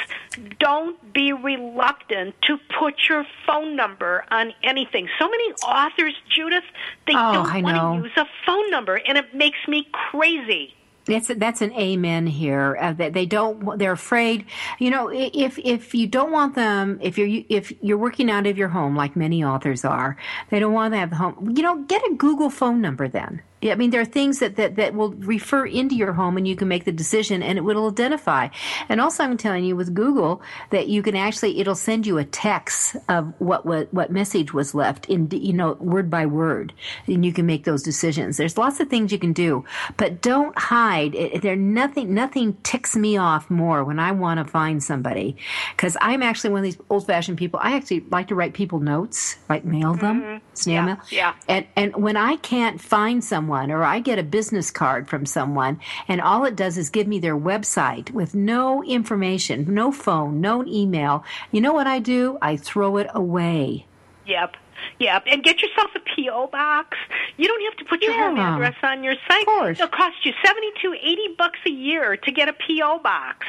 don't 0.59 1.13
be 1.13 1.33
reluctant 1.33 2.35
to 2.43 2.57
put 2.79 2.95
your 3.07 3.25
phone 3.45 3.75
number 3.75 4.25
on 4.31 4.53
anything. 4.63 5.07
So 5.19 5.29
many 5.29 5.51
authors, 5.63 6.15
Judith, 6.29 6.63
they 7.05 7.13
Oh, 7.15 7.33
don't 7.33 7.45
I 7.47 7.61
want 7.61 7.75
know. 7.75 7.97
to 8.01 8.03
use 8.07 8.17
a 8.17 8.25
phone 8.45 8.69
number, 8.69 8.95
and 8.95 9.17
it 9.17 9.33
makes 9.33 9.59
me 9.67 9.87
crazy. 9.91 10.73
That's 11.05 11.27
that's 11.27 11.61
an 11.61 11.73
amen 11.73 12.27
here. 12.27 12.77
Uh, 12.79 12.93
that 12.93 13.13
they 13.13 13.25
don't. 13.25 13.79
They're 13.79 13.93
afraid. 13.93 14.45
You 14.77 14.91
know, 14.91 15.09
if 15.11 15.57
if 15.57 15.95
you 15.95 16.05
don't 16.07 16.31
want 16.31 16.55
them, 16.55 16.99
if 17.01 17.17
you're 17.17 17.43
if 17.49 17.73
you're 17.81 17.97
working 17.97 18.29
out 18.29 18.45
of 18.45 18.57
your 18.57 18.67
home, 18.67 18.95
like 18.95 19.15
many 19.15 19.43
authors 19.43 19.83
are, 19.83 20.17
they 20.51 20.59
don't 20.59 20.73
want 20.73 20.93
to 20.93 20.99
have 20.99 21.09
the 21.09 21.15
home. 21.15 21.53
You 21.55 21.63
know, 21.63 21.83
get 21.83 22.03
a 22.03 22.13
Google 22.13 22.51
phone 22.51 22.79
number 22.79 23.07
then. 23.07 23.41
I 23.63 23.75
mean, 23.75 23.89
there 23.89 23.99
are 23.99 24.05
things 24.05 24.39
that, 24.39 24.55
that, 24.55 24.77
that 24.77 24.93
will 24.93 25.11
refer 25.11 25.65
into 25.65 25.95
your 25.95 26.13
home 26.13 26.37
and 26.37 26.47
you 26.47 26.55
can 26.55 26.69
make 26.69 26.85
the 26.85 26.93
decision 26.93 27.43
and 27.43 27.57
it 27.57 27.61
will 27.61 27.89
identify. 27.89 28.47
And 28.87 29.01
also, 29.01 29.23
I'm 29.23 29.35
telling 29.35 29.65
you 29.65 29.75
with 29.75 29.93
Google 29.93 30.41
that 30.69 30.87
you 30.87 31.03
can 31.03 31.15
actually, 31.15 31.59
it'll 31.59 31.75
send 31.75 32.07
you 32.07 32.17
a 32.17 32.23
text 32.23 32.95
of 33.09 33.33
what, 33.39 33.65
what, 33.65 33.93
what 33.93 34.11
message 34.11 34.53
was 34.53 34.73
left 34.73 35.07
in, 35.07 35.27
you 35.31 35.51
know, 35.51 35.73
word 35.73 36.09
by 36.09 36.25
word. 36.25 36.71
And 37.05 37.25
you 37.25 37.33
can 37.33 37.45
make 37.45 37.65
those 37.65 37.83
decisions. 37.83 38.37
There's 38.37 38.57
lots 38.57 38.79
of 38.79 38.89
things 38.89 39.11
you 39.11 39.19
can 39.19 39.33
do, 39.33 39.65
but 39.97 40.21
don't 40.21 40.57
hide. 40.57 41.15
There, 41.41 41.57
nothing, 41.57 42.13
nothing 42.13 42.55
ticks 42.63 42.95
me 42.95 43.17
off 43.17 43.49
more 43.49 43.83
when 43.83 43.99
I 43.99 44.13
want 44.13 44.37
to 44.37 44.45
find 44.45 44.81
somebody. 44.81 45.35
Cause 45.75 45.97
I'm 45.99 46.23
actually 46.23 46.51
one 46.51 46.59
of 46.59 46.63
these 46.63 46.77
old 46.89 47.05
fashioned 47.05 47.37
people. 47.37 47.59
I 47.61 47.75
actually 47.75 48.05
like 48.09 48.29
to 48.29 48.35
write 48.35 48.53
people 48.53 48.79
notes, 48.79 49.35
like 49.49 49.65
mail 49.65 49.95
them, 49.95 50.21
mm-hmm. 50.21 50.45
snail 50.53 50.75
yeah, 50.75 50.85
mail. 50.85 50.97
Yeah. 51.09 51.35
And, 51.49 51.67
and 51.75 51.95
when 51.97 52.15
I 52.15 52.37
can't 52.37 52.79
find 52.79 53.21
someone, 53.21 53.48
someone 53.49 53.71
or 53.71 53.83
I 53.83 53.99
get 53.99 54.19
a 54.19 54.23
business 54.23 54.69
card 54.69 55.07
from 55.07 55.25
someone 55.25 55.79
and 56.07 56.21
all 56.21 56.45
it 56.45 56.55
does 56.55 56.77
is 56.77 56.91
give 56.91 57.07
me 57.07 57.17
their 57.19 57.35
website 57.37 58.11
with 58.11 58.35
no 58.35 58.83
information, 58.83 59.73
no 59.73 59.91
phone, 59.91 60.39
no 60.39 60.63
email, 60.67 61.23
you 61.51 61.59
know 61.61 61.73
what 61.73 61.87
I 61.87 61.97
do? 61.97 62.37
I 62.43 62.57
throw 62.57 62.97
it 62.97 63.07
away. 63.13 63.87
Yep. 64.27 64.55
Yep, 64.99 65.23
and 65.27 65.43
get 65.43 65.61
yourself 65.61 65.89
a 65.95 65.99
PO 65.99 66.47
box. 66.47 66.97
You 67.35 67.47
don't 67.47 67.61
have 67.65 67.77
to 67.79 67.85
put 67.85 68.01
your 68.01 68.13
Yeah. 68.13 68.29
home 68.29 68.39
address 68.39 68.75
on 68.81 69.03
your 69.03 69.15
site. 69.27 69.41
Of 69.41 69.45
course. 69.47 69.77
It'll 69.79 69.89
cost 69.89 70.15
you 70.25 70.31
seventy-two, 70.45 70.93
eighty 71.01 71.35
bucks 71.37 71.59
a 71.65 71.69
year 71.69 72.15
to 72.15 72.31
get 72.31 72.47
a 72.47 72.53
PO 72.53 72.99
box. 72.99 73.45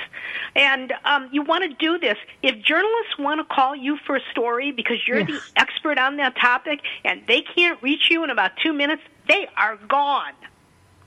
And 0.56 0.92
um, 1.04 1.28
you 1.30 1.42
want 1.42 1.62
to 1.70 1.76
do 1.76 1.98
this. 1.98 2.16
If 2.42 2.60
journalists 2.64 3.16
want 3.18 3.38
to 3.40 3.54
call 3.54 3.76
you 3.76 3.96
for 4.06 4.16
a 4.16 4.20
story 4.32 4.72
because 4.72 4.96
you're 5.06 5.22
the 5.24 5.40
expert 5.56 5.98
on 5.98 6.16
that 6.16 6.34
topic 6.36 6.80
and 7.04 7.22
they 7.28 7.42
can't 7.42 7.80
reach 7.80 8.10
you 8.10 8.24
in 8.24 8.30
about 8.30 8.52
two 8.60 8.72
minutes, 8.72 9.02
they 9.30 9.48
are 9.56 9.76
gone. 9.88 10.32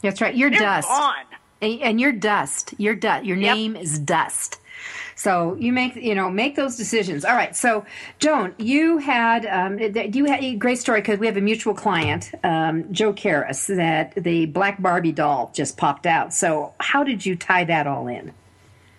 That's 0.01 0.21
right. 0.21 0.35
You're 0.35 0.49
They're 0.49 0.59
dust. 0.59 0.87
gone. 0.87 1.25
And, 1.61 1.99
you're 1.99 2.11
dust. 2.11 2.73
You're 2.77 2.95
dust. 2.95 3.25
Your 3.25 3.37
Yep. 3.37 3.55
name 3.55 3.75
is 3.75 3.99
dust. 3.99 4.59
So 5.15 5.55
you 5.59 5.71
make 5.71 5.95
you 5.95 6.15
know 6.15 6.29
make 6.29 6.55
those 6.55 6.75
decisions. 6.75 7.23
All 7.23 7.35
right. 7.35 7.55
So 7.55 7.85
Joan, 8.19 8.55
you 8.57 8.97
had 8.97 9.45
um, 9.45 9.77
you 9.79 10.25
had 10.25 10.43
a 10.43 10.55
great 10.55 10.79
story 10.79 11.01
because 11.01 11.19
we 11.19 11.27
have 11.27 11.37
a 11.37 11.41
mutual 11.41 11.73
client, 11.73 12.31
um, 12.43 12.91
Joe 12.91 13.13
Karras, 13.13 13.67
that 13.75 14.15
the 14.15 14.47
Black 14.47 14.81
Barbie 14.81 15.11
doll 15.11 15.51
just 15.53 15.77
popped 15.77 16.05
out. 16.07 16.33
So 16.33 16.73
how 16.79 17.03
did 17.03 17.25
you 17.25 17.35
tie 17.35 17.63
that 17.65 17.87
all 17.87 18.07
in? 18.07 18.33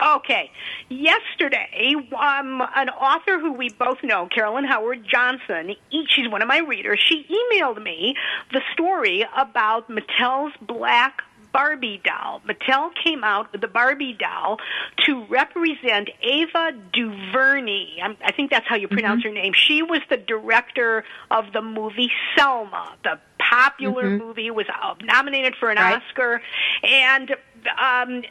Okay. 0.03 0.51
Yesterday, 0.89 1.95
um, 2.19 2.63
an 2.75 2.89
author 2.91 3.39
who 3.39 3.53
we 3.53 3.71
both 3.71 4.03
know, 4.03 4.27
Carolyn 4.27 4.65
Howard 4.65 5.07
Johnson, 5.07 5.77
she's 6.09 6.29
one 6.29 6.43
of 6.43 6.49
my 6.49 6.59
readers, 6.59 7.01
she 7.01 7.25
emailed 7.31 7.83
me 7.83 8.17
the 8.53 8.61
story 8.73 9.25
about 9.37 9.89
Mattel's 9.89 10.53
Black 10.61 11.23
Barbie 11.53 12.01
doll. 12.05 12.43
Mattel 12.49 12.91
came 13.05 13.23
out 13.23 13.53
with 13.53 13.61
the 13.61 13.69
Barbie 13.69 14.13
doll 14.13 14.59
to 15.07 15.25
represent 15.27 16.11
Ava 16.21 16.73
DuVernay. 16.93 18.01
I'm, 18.03 18.17
I 18.25 18.33
think 18.33 18.51
that's 18.51 18.67
how 18.67 18.75
you 18.75 18.89
pronounce 18.89 19.23
her 19.23 19.31
name. 19.31 19.53
She 19.55 19.81
was 19.81 20.01
the 20.11 20.17
director 20.17 21.05
of 21.31 21.53
the 21.53 21.63
movie 21.63 22.11
Selma, 22.37 22.97
the 23.05 23.21
popular 23.39 24.19
movie, 24.19 24.51
was 24.51 24.67
uh, 24.69 24.95
nominated 25.05 25.55
for 25.55 25.71
an 25.71 25.77
Right. 25.77 26.03
Oscar, 26.03 26.43
and 26.83 27.37
um, 27.81 28.23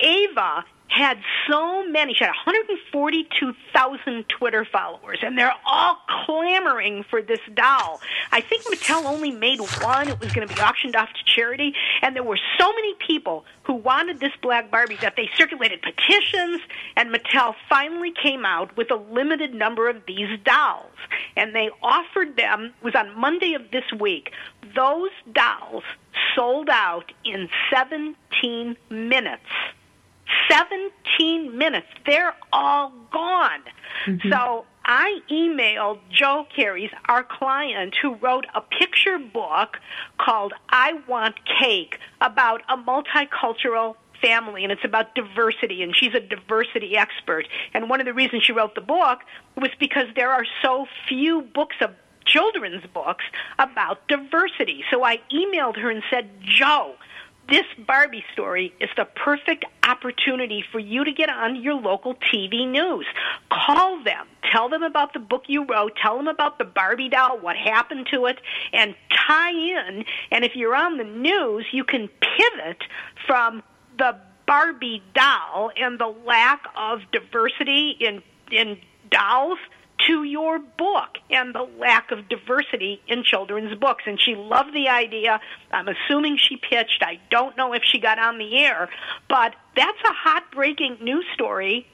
Ava 0.00 0.64
had 0.92 1.18
so 1.48 1.88
many. 1.88 2.14
She 2.14 2.24
had 2.24 2.30
142,000 2.30 4.24
Twitter 4.28 4.64
followers, 4.64 5.18
and 5.22 5.36
they're 5.38 5.54
all 5.64 5.98
clamoring 6.24 7.04
for 7.08 7.22
this 7.22 7.40
doll. 7.54 8.00
I 8.30 8.40
think 8.40 8.64
Mattel 8.64 9.04
only 9.04 9.30
made 9.30 9.60
one. 9.80 10.08
It 10.08 10.20
was 10.20 10.32
going 10.32 10.46
to 10.46 10.54
be 10.54 10.60
auctioned 10.60 10.94
off 10.96 11.08
to 11.08 11.24
charity, 11.24 11.74
and 12.02 12.14
there 12.14 12.22
were 12.22 12.38
so 12.58 12.72
many 12.72 12.94
people 13.06 13.44
who 13.64 13.74
wanted 13.74 14.20
this 14.20 14.32
Black 14.42 14.70
Barbie 14.70 14.98
that 15.00 15.16
they 15.16 15.28
circulated 15.36 15.80
petitions, 15.82 16.60
and 16.96 17.14
Mattel 17.14 17.54
finally 17.68 18.12
came 18.22 18.44
out 18.44 18.76
with 18.76 18.90
a 18.90 18.96
limited 18.96 19.54
number 19.54 19.88
of 19.88 20.04
these 20.06 20.38
dolls, 20.44 20.96
and 21.36 21.54
they 21.54 21.70
offered 21.82 22.36
them. 22.36 22.74
It 22.80 22.84
was 22.84 22.94
on 22.94 23.18
Monday 23.18 23.54
of 23.54 23.70
this 23.70 23.84
week. 23.98 24.32
Those 24.74 25.10
dolls 25.32 25.84
sold 26.34 26.68
out 26.70 27.12
in 27.24 27.48
17 27.70 28.76
minutes. 28.90 29.42
17 30.48 31.56
minutes. 31.56 31.86
They're 32.06 32.34
all 32.52 32.92
gone. 33.12 33.60
Mm-hmm. 34.06 34.30
So 34.30 34.64
I 34.84 35.20
emailed 35.30 36.00
Joe 36.10 36.46
Carey's, 36.54 36.90
our 37.08 37.22
client, 37.24 37.94
who 38.00 38.14
wrote 38.16 38.46
a 38.54 38.60
picture 38.60 39.18
book 39.18 39.78
called 40.18 40.52
I 40.68 40.94
Want 41.06 41.36
Cake 41.60 41.98
about 42.20 42.62
a 42.68 42.76
multicultural 42.76 43.96
family 44.22 44.62
and 44.62 44.72
it's 44.72 44.84
about 44.84 45.14
diversity 45.14 45.82
and 45.82 45.94
she's 45.96 46.14
a 46.14 46.20
diversity 46.20 46.96
expert 46.96 47.48
and 47.74 47.90
one 47.90 48.00
of 48.00 48.06
the 48.06 48.14
reasons 48.14 48.44
she 48.44 48.52
wrote 48.52 48.74
the 48.76 48.80
book 48.80 49.18
was 49.56 49.70
because 49.80 50.06
there 50.14 50.30
are 50.30 50.44
so 50.62 50.86
few 51.08 51.42
books 51.42 51.74
of 51.80 51.90
children's 52.24 52.84
books 52.94 53.24
about 53.58 54.06
diversity 54.06 54.84
so 54.92 55.02
i 55.02 55.18
emailed 55.32 55.76
her 55.76 55.90
and 55.90 56.04
said 56.08 56.30
joe 56.40 56.94
this 57.48 57.66
Barbie 57.86 58.24
story 58.32 58.72
is 58.80 58.88
the 58.96 59.04
perfect 59.04 59.64
opportunity 59.86 60.64
for 60.70 60.78
you 60.78 61.04
to 61.04 61.12
get 61.12 61.28
on 61.28 61.56
your 61.56 61.74
local 61.74 62.14
TV 62.14 62.68
news. 62.70 63.06
Call 63.50 64.02
them, 64.04 64.26
tell 64.50 64.68
them 64.68 64.82
about 64.82 65.12
the 65.12 65.18
book 65.18 65.44
you 65.48 65.64
wrote, 65.64 65.96
tell 65.96 66.16
them 66.16 66.28
about 66.28 66.58
the 66.58 66.64
Barbie 66.64 67.08
doll, 67.08 67.38
what 67.38 67.56
happened 67.56 68.06
to 68.12 68.26
it, 68.26 68.38
and 68.72 68.94
tie 69.10 69.50
in. 69.50 70.04
And 70.30 70.44
if 70.44 70.54
you're 70.54 70.74
on 70.74 70.98
the 70.98 71.04
news, 71.04 71.66
you 71.72 71.84
can 71.84 72.08
pivot 72.20 72.84
from 73.26 73.62
the 73.98 74.16
Barbie 74.46 75.02
doll 75.14 75.70
and 75.76 75.98
the 75.98 76.14
lack 76.26 76.64
of 76.76 77.00
diversity 77.12 77.96
in 78.00 78.22
in 78.50 78.78
dolls 79.10 79.58
to 80.06 80.24
your 80.24 80.58
book 80.58 81.18
and 81.30 81.54
the 81.54 81.68
lack 81.78 82.10
of 82.10 82.28
diversity 82.28 83.00
in 83.06 83.24
children's 83.24 83.74
books. 83.78 84.04
And 84.06 84.20
she 84.20 84.34
loved 84.34 84.74
the 84.74 84.88
idea. 84.88 85.40
I'm 85.70 85.88
assuming 85.88 86.38
she 86.38 86.56
pitched. 86.56 87.02
I 87.02 87.20
don't 87.30 87.56
know 87.56 87.72
if 87.72 87.82
she 87.84 87.98
got 87.98 88.18
on 88.18 88.38
the 88.38 88.58
air, 88.58 88.88
but 89.28 89.54
that's 89.76 90.00
a 90.04 90.12
hot 90.12 90.50
breaking 90.52 90.98
news 91.00 91.26
story 91.34 91.86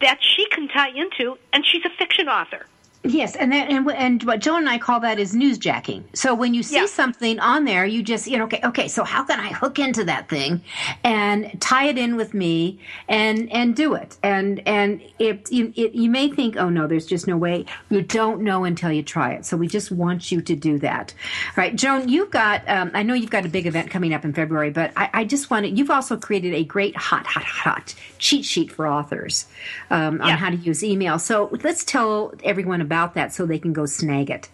that 0.00 0.18
she 0.20 0.46
can 0.48 0.68
tie 0.68 0.90
into, 0.90 1.38
and 1.52 1.64
she's 1.64 1.84
a 1.84 1.90
fiction 1.90 2.28
author. 2.28 2.66
Yes, 3.06 3.36
and 3.36 3.52
that, 3.52 3.68
and 3.68 3.86
and 3.90 4.22
what 4.22 4.40
Joan 4.40 4.60
and 4.60 4.68
I 4.70 4.78
call 4.78 4.98
that 5.00 5.18
is 5.18 5.34
newsjacking. 5.34 6.04
So 6.16 6.34
when 6.34 6.54
you 6.54 6.62
see 6.62 6.76
Yeah. 6.76 6.86
something 6.86 7.38
on 7.38 7.66
there, 7.66 7.84
you 7.84 8.02
just 8.02 8.26
you 8.26 8.38
know 8.38 8.44
okay 8.44 8.60
okay. 8.64 8.88
So 8.88 9.04
how 9.04 9.22
can 9.24 9.38
I 9.38 9.48
hook 9.48 9.78
into 9.78 10.04
that 10.04 10.30
thing 10.30 10.62
and 11.04 11.60
tie 11.60 11.88
it 11.88 11.98
in 11.98 12.16
with 12.16 12.32
me 12.32 12.78
and 13.06 13.52
and 13.52 13.76
do 13.76 13.92
it? 13.92 14.16
And 14.22 14.66
and 14.66 15.02
it 15.18 15.52
you 15.52 15.70
it, 15.76 15.94
you 15.94 16.08
may 16.08 16.30
think 16.30 16.56
oh 16.56 16.70
no, 16.70 16.86
there's 16.86 17.04
just 17.04 17.26
no 17.26 17.36
way. 17.36 17.66
You 17.90 18.00
don't 18.00 18.40
know 18.40 18.64
until 18.64 18.90
you 18.90 19.02
try 19.02 19.32
it. 19.32 19.44
So 19.44 19.58
we 19.58 19.68
just 19.68 19.90
want 19.92 20.32
you 20.32 20.40
to 20.40 20.56
do 20.56 20.78
that. 20.78 21.12
All 21.48 21.62
right, 21.62 21.76
Joan, 21.76 22.08
you've 22.08 22.30
got 22.30 22.66
um, 22.70 22.90
I 22.94 23.02
know 23.02 23.12
you've 23.12 23.28
got 23.28 23.44
a 23.44 23.50
big 23.50 23.66
event 23.66 23.90
coming 23.90 24.14
up 24.14 24.24
in 24.24 24.32
February, 24.32 24.70
but 24.70 24.92
I, 24.96 25.10
I 25.12 25.24
just 25.24 25.50
wanted 25.50 25.76
you've 25.78 25.90
also 25.90 26.16
created 26.16 26.54
a 26.54 26.64
great 26.64 26.96
hot 26.96 27.26
hot 27.26 27.44
hot 27.44 27.94
cheat 28.18 28.46
sheet 28.46 28.72
for 28.72 28.86
authors 28.86 29.46
um, 29.90 30.22
on 30.22 30.28
Yeah. 30.28 30.36
how 30.36 30.48
to 30.48 30.56
use 30.56 30.82
email. 30.82 31.18
So 31.18 31.50
let's 31.62 31.84
tell 31.84 32.32
everyone 32.42 32.80
about 32.80 32.93
that 33.14 33.32
so 33.32 33.46
they 33.46 33.58
can 33.58 33.72
go 33.72 33.86
snag 33.86 34.30
it. 34.30 34.48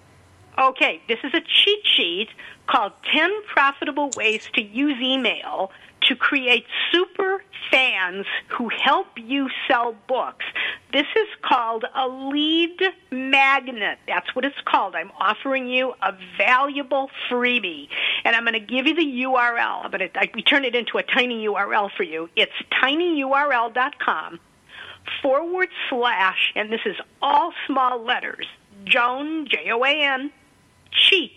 Okay, 0.59 1.01
this 1.09 1.19
is 1.25 1.33
a 1.33 1.41
cheat 1.41 1.87
sheet 1.97 2.29
called 2.67 2.93
10 3.15 3.31
Profitable 3.53 4.11
Ways 4.17 4.49
to 4.55 4.63
Use 4.63 5.01
Email 5.01 5.71
to 6.03 6.17
Create 6.17 6.65
Super 6.93 7.43
Fans 7.71 8.27
Who 8.49 8.69
Help 8.69 9.07
You 9.17 9.49
Sell 9.67 9.95
Books. 10.09 10.45
This 10.93 11.07
is 11.17 11.29
called 11.43 11.85
a 11.95 12.09
lead 12.09 12.79
magnet. 13.11 13.99
That's 14.07 14.35
what 14.35 14.45
it's 14.45 14.61
called. 14.65 14.95
I'm 14.95 15.13
offering 15.19 15.69
you 15.69 15.95
a 16.03 16.13
valuable 16.37 17.11
freebie. 17.31 17.89
And 18.25 18.35
I'm 18.35 18.45
going 18.45 18.55
to 18.55 18.61
give 18.61 18.87
you 18.87 18.95
the 18.95 19.25
URL. 19.25 19.85
I'm 19.85 19.91
going 19.91 20.11
to, 20.11 20.19
I, 20.19 20.31
we 20.35 20.43
turn 20.43 20.65
it 20.65 20.75
into 20.75 20.99
a 20.99 21.03
tiny 21.03 21.47
URL 21.47 21.91
for 21.97 22.03
you. 22.03 22.29
It's 22.37 22.53
tinyurl.com 22.83 24.41
forward 25.23 25.69
slash, 25.89 26.53
and 26.55 26.73
this 26.73 26.81
is 26.85 26.97
all 27.23 27.53
small 27.67 28.03
letters, 28.03 28.47
Joan, 28.85 29.47
J 29.49 29.71
O 29.73 29.85
A 29.85 30.05
N, 30.05 30.31
cheat, 30.93 31.37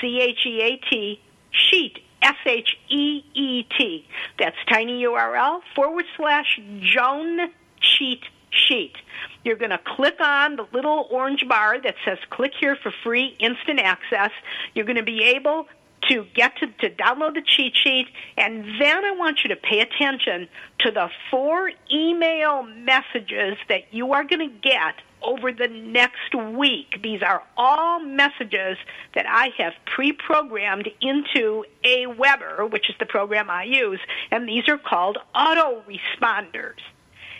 C 0.00 0.20
H 0.20 0.46
E 0.46 0.60
A 0.62 0.76
T, 0.76 1.20
sheet, 1.50 2.00
S 2.22 2.36
H 2.46 2.76
E 2.88 3.22
E 3.34 3.62
T. 3.76 4.06
That's 4.38 4.56
tiny 4.68 5.02
URL 5.02 5.60
forward 5.74 6.04
slash 6.16 6.60
Joan 6.80 7.50
cheat 7.80 8.22
sheet. 8.50 8.96
You're 9.44 9.56
going 9.56 9.70
to 9.70 9.78
click 9.78 10.20
on 10.20 10.56
the 10.56 10.66
little 10.72 11.06
orange 11.10 11.46
bar 11.48 11.80
that 11.80 11.94
says 12.04 12.18
click 12.30 12.52
here 12.58 12.76
for 12.76 12.92
free 13.02 13.36
instant 13.38 13.80
access. 13.80 14.30
You're 14.74 14.84
going 14.84 14.96
to 14.96 15.02
be 15.02 15.22
able 15.22 15.66
to 16.08 16.26
get 16.34 16.56
to, 16.56 16.66
to 16.66 16.90
download 16.90 17.34
the 17.34 17.42
cheat 17.42 17.74
sheet, 17.76 18.06
and 18.36 18.64
then 18.80 19.04
I 19.04 19.12
want 19.12 19.40
you 19.42 19.48
to 19.48 19.56
pay 19.56 19.80
attention 19.80 20.48
to 20.80 20.90
the 20.90 21.08
four 21.30 21.70
email 21.92 22.62
messages 22.62 23.56
that 23.68 23.92
you 23.92 24.12
are 24.12 24.24
going 24.24 24.48
to 24.48 24.54
get 24.60 24.94
over 25.22 25.52
the 25.52 25.68
next 25.68 26.34
week. 26.34 27.00
These 27.02 27.22
are 27.22 27.42
all 27.56 28.00
messages 28.00 28.78
that 29.14 29.26
I 29.28 29.50
have 29.58 29.72
pre-programmed 29.84 30.88
into 31.00 31.64
a 31.84 32.06
Aweber, 32.06 32.70
which 32.70 32.88
is 32.88 32.96
the 32.98 33.06
program 33.06 33.50
I 33.50 33.64
use, 33.64 34.00
and 34.30 34.48
these 34.48 34.68
are 34.68 34.78
called 34.78 35.18
autoresponders. 35.34 36.78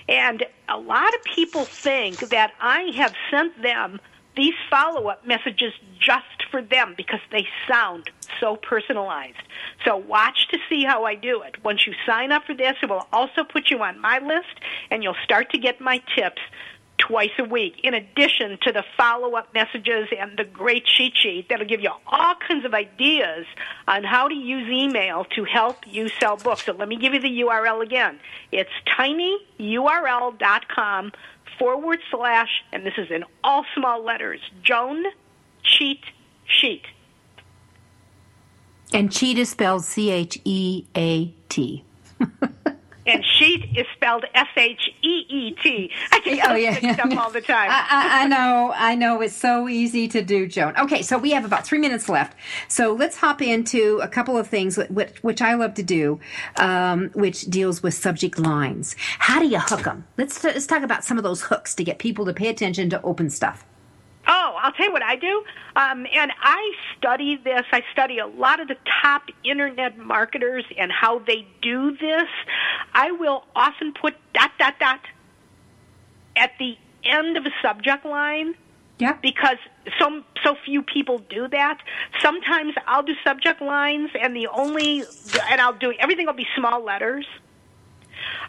And 0.09 0.45
a 0.69 0.79
lot 0.79 1.15
of 1.15 1.23
people 1.23 1.65
think 1.65 2.19
that 2.31 2.53
I 2.61 2.91
have 2.97 3.15
sent 3.31 3.63
them 3.63 4.01
these 4.37 4.55
follow 4.71 5.09
up 5.09 5.27
messages 5.27 5.73
just 5.99 6.38
for 6.51 6.63
them 6.63 6.95
because 6.97 7.21
they 7.31 7.47
sound 7.67 8.11
so 8.41 8.57
personalized. 8.57 9.37
So 9.85 9.97
watch 9.97 10.49
to 10.49 10.59
see 10.69 10.85
how 10.85 11.05
I 11.05 11.15
do 11.15 11.43
it. 11.43 11.63
Once 11.65 11.87
you 11.87 11.95
sign 12.07 12.33
up 12.33 12.45
for 12.45 12.55
this, 12.55 12.77
it 12.83 12.89
will 12.89 13.07
also 13.13 13.45
put 13.45 13.71
you 13.71 13.83
on 13.83 14.01
my 14.01 14.19
list 14.19 14.61
and 14.91 15.03
you'll 15.03 15.17
start 15.25 15.51
to 15.51 15.59
get 15.59 15.81
my 15.81 16.03
tips 16.15 16.41
twice 16.99 17.31
a 17.39 17.45
week, 17.45 17.81
in 17.85 17.95
addition 17.95 18.59
to 18.63 18.73
the 18.73 18.85
follow 18.97 19.37
up 19.37 19.55
messages 19.55 20.09
and 20.19 20.37
the 20.37 20.43
great 20.45 20.85
cheat 20.85 21.17
sheet 21.17 21.49
that'll 21.49 21.67
give 21.67 21.81
you 21.81 21.91
all 22.07 22.35
kinds 22.47 22.65
of 22.65 22.75
ideas 22.75 23.47
on 23.87 24.05
how 24.05 24.29
to 24.29 24.35
use 24.35 24.69
email 24.69 25.25
to 25.25 25.45
help 25.45 25.77
you 25.87 26.09
sell 26.21 26.37
books. 26.37 26.65
So 26.65 26.73
let 26.73 26.89
me 26.89 26.97
give 26.97 27.15
you 27.15 27.21
the 27.21 27.41
URL 27.43 27.83
again. 27.83 28.19
It's 28.53 28.71
tinyurl.com 28.99 31.13
forward 31.59 32.01
slash, 32.11 32.65
and 32.73 32.85
this 32.85 32.95
is 32.99 33.11
in 33.11 33.25
all 33.43 33.65
small 33.75 34.05
letters, 34.05 34.41
Joan 34.63 35.05
Cheat 35.63 36.03
Sheet. 36.49 36.83
And 38.93 39.13
cheat 39.13 39.39
is 39.39 39.51
spelled 39.51 39.85
C 39.85 40.11
H 40.11 40.41
E 40.45 40.85
A 40.97 41.27
T. 41.49 41.85
and 43.07 43.25
sheet 43.25 43.65
is 43.77 43.87
spelled 43.95 44.25
S 44.35 44.47
H 44.57 44.91
E 45.03 45.25
E 45.29 45.51
T. 45.63 45.91
I 46.11 46.21
get 46.21 46.51
oh, 46.51 46.55
yeah. 46.55 46.79
mixed 46.81 47.01
up 47.01 47.17
all 47.17 47.31
the 47.31 47.41
time. 47.41 47.71
I, 47.71 47.87
I, 47.91 48.23
I, 48.23 48.27
know, 48.27 48.73
I 48.75 48.95
know. 48.95 49.21
It's 49.21 49.35
so 49.35 49.69
easy 49.69 50.09
to 50.09 50.23
do, 50.23 50.47
Joan. 50.47 50.75
Okay, 50.79 51.03
so 51.03 51.19
we 51.19 51.33
have 51.33 51.45
about 51.45 51.67
three 51.67 51.79
minutes 51.79 52.09
left. 52.09 52.37
So 52.69 52.93
let's 52.93 53.17
hop 53.17 53.43
into 53.43 54.01
a 54.03 54.09
couple 54.09 54.37
of 54.37 54.47
things 54.47 54.79
which, 54.89 55.23
which 55.23 55.43
I 55.43 55.55
love 55.55 55.75
to 55.75 55.83
do, 55.83 56.21
um, 56.57 57.11
which 57.15 57.43
deals 57.43 57.83
with 57.83 57.95
subject 57.95 58.39
lines. 58.39 58.97
How 59.19 59.41
do 59.41 59.47
you 59.47 59.59
hook 59.59 59.83
them? 59.83 60.07
Let's 60.17 60.43
let's 60.45 60.67
talk 60.67 60.83
about 60.83 61.05
some 61.05 61.19
of 61.19 61.25
those 61.25 61.43
hooks 61.43 61.75
to 61.75 61.85
get 61.85 61.99
people 61.99 62.25
to 62.27 62.33
pay 62.33 62.49
attention 62.49 62.91
to 62.91 63.03
open 63.03 63.31
stuff. 63.31 63.65
I'll 64.69 64.75
tell 64.75 64.85
you 64.85 64.93
what 64.93 65.03
I 65.03 65.17
do. 65.17 65.45
Um, 65.77 66.07
and 66.15 66.31
I 66.43 66.73
study 66.99 67.41
this. 67.43 67.63
I 67.73 67.83
study 67.91 68.19
a 68.19 68.27
lot 68.27 68.61
of 68.61 68.69
the 68.69 68.77
top 69.03 69.23
internet 69.43 69.97
marketers 69.97 70.63
and 70.77 70.93
how 70.93 71.21
they 71.21 71.47
do 71.63 71.97
this. 71.97 72.29
I 72.93 73.13
will 73.13 73.45
often 73.57 73.95
put 73.95 74.15
dot, 74.35 74.51
dot, 74.59 74.75
dot 74.79 75.01
at 76.37 76.53
the 76.59 76.77
end 77.03 77.39
of 77.39 77.47
a 77.47 77.51
subject 77.63 78.05
line. 78.05 78.57
Yeah. 78.99 79.17
Because 79.23 79.57
so 79.99 80.23
so 80.45 80.55
few 80.67 80.83
people 80.83 81.19
do 81.19 81.49
that. 81.49 81.79
Sometimes 82.21 82.75
I'll 82.87 83.05
do 83.05 83.15
subject 83.25 83.63
lines, 83.63 84.11
and 84.21 84.37
the 84.37 84.49
only 84.49 85.05
and 85.51 85.61
I'll 85.63 85.79
do 85.79 85.95
everything 85.99 86.27
will 86.27 86.35
be 86.35 86.49
small 86.57 86.85
letters. 86.85 87.25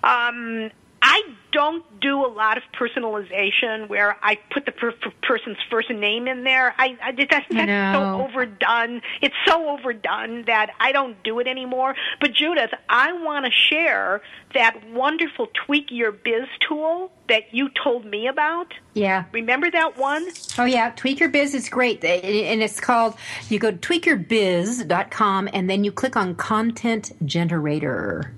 Um, 0.04 0.72
I 1.02 1.22
don't 1.52 1.84
do 2.00 2.26
a 2.26 2.28
lot 2.28 2.58
of 2.58 2.64
personalization 2.78 3.88
where 3.88 4.18
I 4.22 4.38
put 4.52 4.66
the 4.66 4.72
per- 4.72 4.94
person's 5.22 5.58
first 5.70 5.90
name 5.90 6.28
in 6.28 6.44
there. 6.44 6.76
I, 6.78 6.98
I 7.02 7.12
that's, 7.12 7.46
that's 7.50 7.96
so 7.96 8.28
overdone. 8.28 9.02
It's 9.22 9.36
so 9.46 9.70
overdone 9.70 10.46
that 10.46 10.72
I 10.80 10.92
don't 10.92 11.22
do 11.24 11.40
it 11.40 11.48
anymore. 11.48 11.96
But 12.20 12.34
Judith, 12.34 12.72
I 12.88 13.14
want 13.14 13.46
to 13.46 13.52
share 13.52 14.22
that 14.54 14.90
wonderful 14.90 15.48
Tweak 15.66 15.88
Your 15.90 16.12
Biz 16.12 16.48
tool 16.68 17.12
that 17.28 17.54
you 17.54 17.70
told 17.84 18.06
me 18.06 18.28
about. 18.28 18.74
Yeah. 18.94 19.26
Remember 19.32 19.70
that 19.72 19.98
one? 19.98 20.28
Oh 20.58 20.66
yeah, 20.66 20.92
Tweak 20.96 21.20
Your 21.20 21.30
Biz 21.30 21.56
is 21.56 21.70
great, 21.70 22.04
and 22.04 22.62
it's 22.62 22.80
called. 22.80 23.16
You 23.50 23.60
go 23.60 23.72
to 23.72 23.78
tweakyourbiz.com 23.78 25.50
and 25.54 25.70
then 25.70 25.84
you 25.84 25.92
click 25.92 26.16
on 26.16 26.36
Content 26.36 27.12
Generator. 27.26 28.34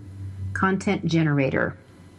Content 0.54 1.06
Generator 1.06 1.76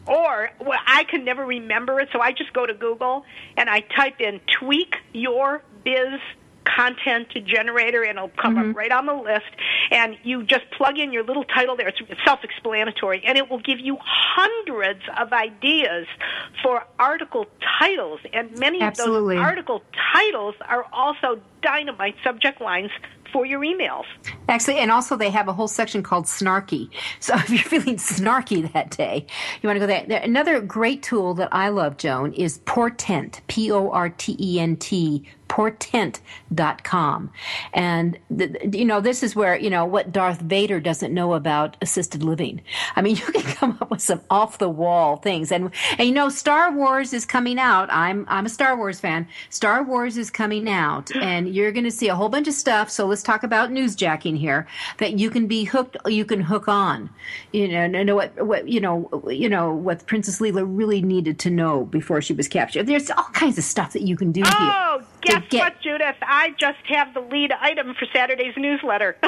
or 0.06 0.50
well, 0.60 0.78
I 0.86 1.04
can 1.04 1.24
never 1.24 1.44
remember 1.44 2.00
it, 2.00 2.08
so 2.12 2.20
I 2.20 2.32
just 2.32 2.52
go 2.52 2.66
to 2.66 2.74
Google 2.74 3.24
and 3.56 3.68
I 3.68 3.80
type 3.80 4.20
in 4.20 4.40
tweak 4.58 4.96
your 5.12 5.62
biz 5.84 6.20
content 6.64 7.28
generator 7.46 8.02
and 8.02 8.18
it'll 8.18 8.30
come 8.40 8.56
mm-hmm. 8.56 8.70
up 8.70 8.76
right 8.76 8.92
on 8.92 9.06
the 9.06 9.14
list 9.14 9.50
and 9.90 10.16
you 10.22 10.42
just 10.44 10.62
plug 10.76 10.98
in 10.98 11.12
your 11.12 11.24
little 11.24 11.44
title 11.44 11.76
there 11.76 11.88
it's, 11.88 11.98
self-explanatory 12.24 13.22
and 13.26 13.36
it 13.36 13.50
will 13.50 13.60
give 13.60 13.78
you 13.80 13.98
hundreds 14.00 15.00
of 15.18 15.32
ideas 15.32 16.06
for 16.62 16.84
article 16.98 17.46
titles 17.80 18.20
and 18.32 18.56
many 18.58 18.80
Absolutely. 18.80 19.36
of 19.36 19.40
those 19.40 19.46
article 19.46 19.82
titles 20.14 20.54
are 20.68 20.86
also 20.92 21.40
dynamite 21.62 22.14
subject 22.24 22.60
lines 22.60 22.90
for 23.32 23.46
your 23.46 23.60
emails. 23.60 24.04
Actually, 24.48 24.78
and 24.78 24.90
also 24.90 25.16
they 25.16 25.30
have 25.30 25.48
a 25.48 25.52
whole 25.52 25.68
section 25.68 26.02
called 26.02 26.26
snarky. 26.26 26.90
So 27.20 27.34
if 27.34 27.50
you're 27.50 27.58
feeling 27.60 27.96
snarky 27.96 28.72
that 28.72 28.90
day, 28.90 29.26
you 29.60 29.66
want 29.68 29.76
to 29.76 29.80
go 29.80 29.86
there. 29.86 30.20
Another 30.20 30.60
great 30.60 31.02
tool 31.02 31.34
that 31.34 31.48
I 31.52 31.68
love, 31.68 31.96
Joan, 31.96 32.32
is 32.32 32.58
Portent, 32.58 33.40
P 33.46 33.70
O 33.70 33.90
R 33.90 34.10
T 34.10 34.36
E 34.40 34.58
N 34.58 34.76
T 34.76 35.24
portent.com. 35.52 37.30
And, 37.74 38.18
the, 38.30 38.70
you 38.72 38.86
know, 38.86 39.02
this 39.02 39.22
is 39.22 39.36
where, 39.36 39.54
you 39.54 39.68
know, 39.68 39.84
what 39.84 40.10
Darth 40.10 40.40
Vader 40.40 40.80
doesn't 40.80 41.12
know 41.12 41.34
about 41.34 41.76
assisted 41.82 42.22
living. 42.22 42.62
I 42.96 43.02
mean, 43.02 43.16
you 43.26 43.26
can 43.26 43.42
come 43.42 43.78
up 43.82 43.90
with 43.90 44.00
some 44.00 44.22
off 44.30 44.56
the 44.56 44.70
wall 44.70 45.16
things. 45.16 45.52
And, 45.52 45.70
and, 45.98 46.08
you 46.08 46.14
know, 46.14 46.30
Star 46.30 46.72
Wars 46.72 47.12
is 47.12 47.26
coming 47.26 47.58
out. 47.58 47.92
I'm, 47.92 48.24
I'm 48.30 48.46
a 48.46 48.48
Star 48.48 48.78
Wars 48.78 48.98
fan. 48.98 49.28
Star 49.50 49.82
Wars 49.82 50.16
is 50.16 50.30
coming 50.30 50.70
out 50.70 51.14
and 51.16 51.54
you're 51.54 51.70
going 51.70 51.84
to 51.84 51.90
see 51.90 52.08
a 52.08 52.14
whole 52.14 52.30
bunch 52.30 52.48
of 52.48 52.54
stuff. 52.54 52.88
So 52.88 53.04
let's 53.04 53.22
talk 53.22 53.42
about 53.42 53.68
newsjacking 53.68 54.38
here 54.38 54.66
that 55.00 55.18
you 55.18 55.28
can 55.28 55.46
be 55.46 55.64
hooked, 55.64 55.98
you 56.06 56.24
can 56.24 56.40
hook 56.40 56.66
on, 56.66 57.10
you 57.52 57.68
know, 57.68 57.86
know 57.88 58.14
what, 58.14 58.42
what, 58.42 58.68
you 58.68 58.80
know, 58.80 59.22
you 59.28 59.50
know, 59.50 59.70
what 59.70 60.06
Princess 60.06 60.40
Leela 60.40 60.64
really 60.66 61.02
needed 61.02 61.38
to 61.40 61.50
know 61.50 61.84
before 61.84 62.22
she 62.22 62.32
was 62.32 62.48
captured. 62.48 62.86
There's 62.86 63.10
all 63.10 63.28
kinds 63.34 63.58
of 63.58 63.64
stuff 63.64 63.92
that 63.92 64.02
you 64.02 64.16
can 64.16 64.32
do 64.32 64.42
oh, 64.46 64.98
here. 64.98 65.06
Guess 65.22 65.42
get, 65.50 65.60
what, 65.60 65.80
Judith? 65.80 66.16
I 66.22 66.54
just 66.58 66.78
have 66.86 67.14
the 67.14 67.20
lead 67.20 67.52
item 67.52 67.94
for 67.98 68.06
Saturday's 68.12 68.54
newsletter. 68.56 69.16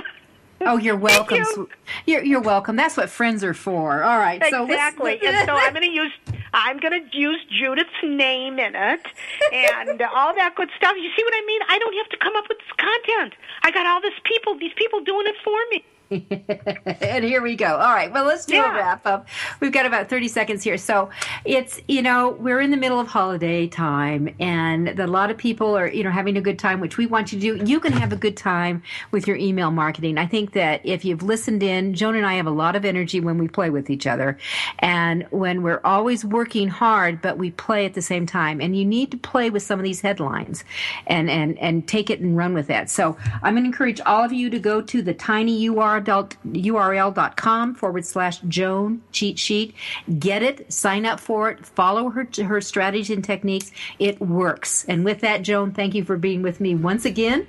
Oh, 0.60 0.78
you're 0.78 0.96
welcome. 0.96 1.38
You. 1.38 1.68
You're, 2.06 2.24
you're 2.24 2.40
welcome. 2.40 2.76
That's 2.76 2.96
what 2.96 3.10
friends 3.10 3.44
are 3.44 3.54
for. 3.54 4.02
All 4.02 4.18
right. 4.18 4.40
Exactly. 4.42 5.18
So 5.20 5.26
and 5.28 5.46
so 5.46 5.54
I'm 5.54 5.74
going 5.74 5.84
to 5.84 5.94
use 5.94 6.12
I'm 6.52 6.78
going 6.78 6.92
to 6.92 7.16
use 7.16 7.40
Judith's 7.50 7.90
name 8.02 8.58
in 8.58 8.74
it 8.74 9.06
and 9.52 10.00
all 10.14 10.34
that 10.34 10.54
good 10.54 10.70
stuff. 10.76 10.94
You 10.96 11.10
see 11.16 11.24
what 11.24 11.34
I 11.34 11.44
mean? 11.46 11.60
I 11.68 11.78
don't 11.78 11.94
have 11.96 12.08
to 12.10 12.16
come 12.16 12.36
up 12.36 12.44
with 12.48 12.58
this 12.58 12.72
content. 12.78 13.34
I 13.62 13.70
got 13.72 13.86
all 13.86 14.00
these 14.00 14.12
people. 14.24 14.56
These 14.58 14.72
people 14.76 15.00
doing 15.02 15.26
it 15.26 15.34
for 15.42 15.58
me. 15.70 15.84
and 16.10 17.24
here 17.24 17.40
we 17.40 17.56
go. 17.56 17.66
All 17.66 17.94
right. 17.94 18.12
Well, 18.12 18.24
let's 18.24 18.44
do 18.44 18.54
yeah. 18.54 18.72
a 18.72 18.76
wrap 18.76 19.06
up. 19.06 19.26
We've 19.60 19.72
got 19.72 19.86
about 19.86 20.08
30 20.10 20.28
seconds 20.28 20.62
here. 20.62 20.76
So 20.76 21.08
it's, 21.44 21.80
you 21.88 22.02
know, 22.02 22.30
we're 22.40 22.60
in 22.60 22.70
the 22.70 22.76
middle 22.76 23.00
of 23.00 23.08
holiday 23.08 23.66
time 23.66 24.34
and 24.38 25.00
a 25.00 25.06
lot 25.06 25.30
of 25.30 25.38
people 25.38 25.76
are, 25.76 25.88
you 25.88 26.04
know, 26.04 26.10
having 26.10 26.36
a 26.36 26.42
good 26.42 26.58
time, 26.58 26.80
which 26.80 26.98
we 26.98 27.06
want 27.06 27.32
you 27.32 27.40
to 27.40 27.58
do. 27.58 27.64
You 27.64 27.80
can 27.80 27.92
have 27.92 28.12
a 28.12 28.16
good 28.16 28.36
time 28.36 28.82
with 29.12 29.26
your 29.26 29.36
email 29.36 29.70
marketing. 29.70 30.18
I 30.18 30.26
think 30.26 30.52
that 30.52 30.82
if 30.84 31.04
you've 31.04 31.22
listened 31.22 31.62
in, 31.62 31.94
Joan 31.94 32.16
and 32.16 32.26
I 32.26 32.34
have 32.34 32.46
a 32.46 32.50
lot 32.50 32.76
of 32.76 32.84
energy 32.84 33.20
when 33.20 33.38
we 33.38 33.48
play 33.48 33.70
with 33.70 33.88
each 33.88 34.06
other 34.06 34.36
and 34.80 35.26
when 35.30 35.62
we're 35.62 35.80
always 35.84 36.24
working 36.24 36.68
hard, 36.68 37.22
but 37.22 37.38
we 37.38 37.50
play 37.50 37.86
at 37.86 37.94
the 37.94 38.02
same 38.02 38.26
time. 38.26 38.60
And 38.60 38.76
you 38.76 38.84
need 38.84 39.10
to 39.12 39.16
play 39.16 39.48
with 39.48 39.62
some 39.62 39.78
of 39.78 39.84
these 39.84 40.02
headlines 40.02 40.64
and, 41.06 41.30
and, 41.30 41.58
and 41.58 41.88
take 41.88 42.10
it 42.10 42.20
and 42.20 42.36
run 42.36 42.52
with 42.52 42.66
that. 42.66 42.90
So 42.90 43.16
I'm 43.42 43.54
going 43.54 43.64
to 43.64 43.68
encourage 43.68 44.00
all 44.02 44.22
of 44.22 44.32
you 44.32 44.50
to 44.50 44.58
go 44.58 44.82
to 44.82 45.02
the 45.02 45.14
tiny 45.14 45.68
URL 45.68 45.93
url.com 46.00 47.74
forward 47.74 48.04
slash 48.04 48.38
Joan 48.40 49.02
cheat 49.12 49.38
sheet. 49.38 49.74
Get 50.18 50.42
it, 50.42 50.72
sign 50.72 51.06
up 51.06 51.20
for 51.20 51.50
it, 51.50 51.64
follow 51.64 52.10
her, 52.10 52.28
her 52.44 52.60
strategies 52.60 53.10
and 53.10 53.24
techniques. 53.24 53.70
It 53.98 54.20
works. 54.20 54.84
And 54.86 55.04
with 55.04 55.20
that, 55.20 55.42
Joan, 55.42 55.72
thank 55.72 55.94
you 55.94 56.04
for 56.04 56.16
being 56.16 56.42
with 56.42 56.60
me 56.60 56.74
once 56.74 57.04
again. 57.04 57.46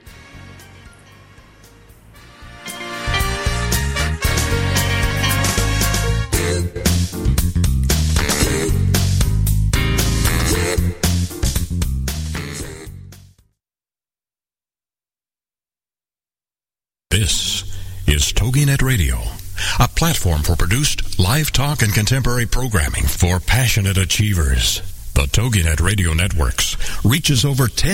This 17.16 17.32
is 17.32 17.45
TogiNet 18.46 18.84
Radio, 18.84 19.18
a 19.80 19.88
platform 19.88 20.44
for 20.44 20.56
produced 20.56 21.18
live 21.18 21.52
talk 21.52 21.82
and 21.82 21.92
contemporary 21.92 22.46
programming 22.46 23.06
for 23.06 23.40
passionate 23.40 23.98
achievers. 23.98 24.82
The 25.16 25.24
TogiNet 25.24 25.82
Radio 25.82 26.14
Networks 26.14 26.78
reaches 27.04 27.44
over 27.44 27.68
10 27.68 27.76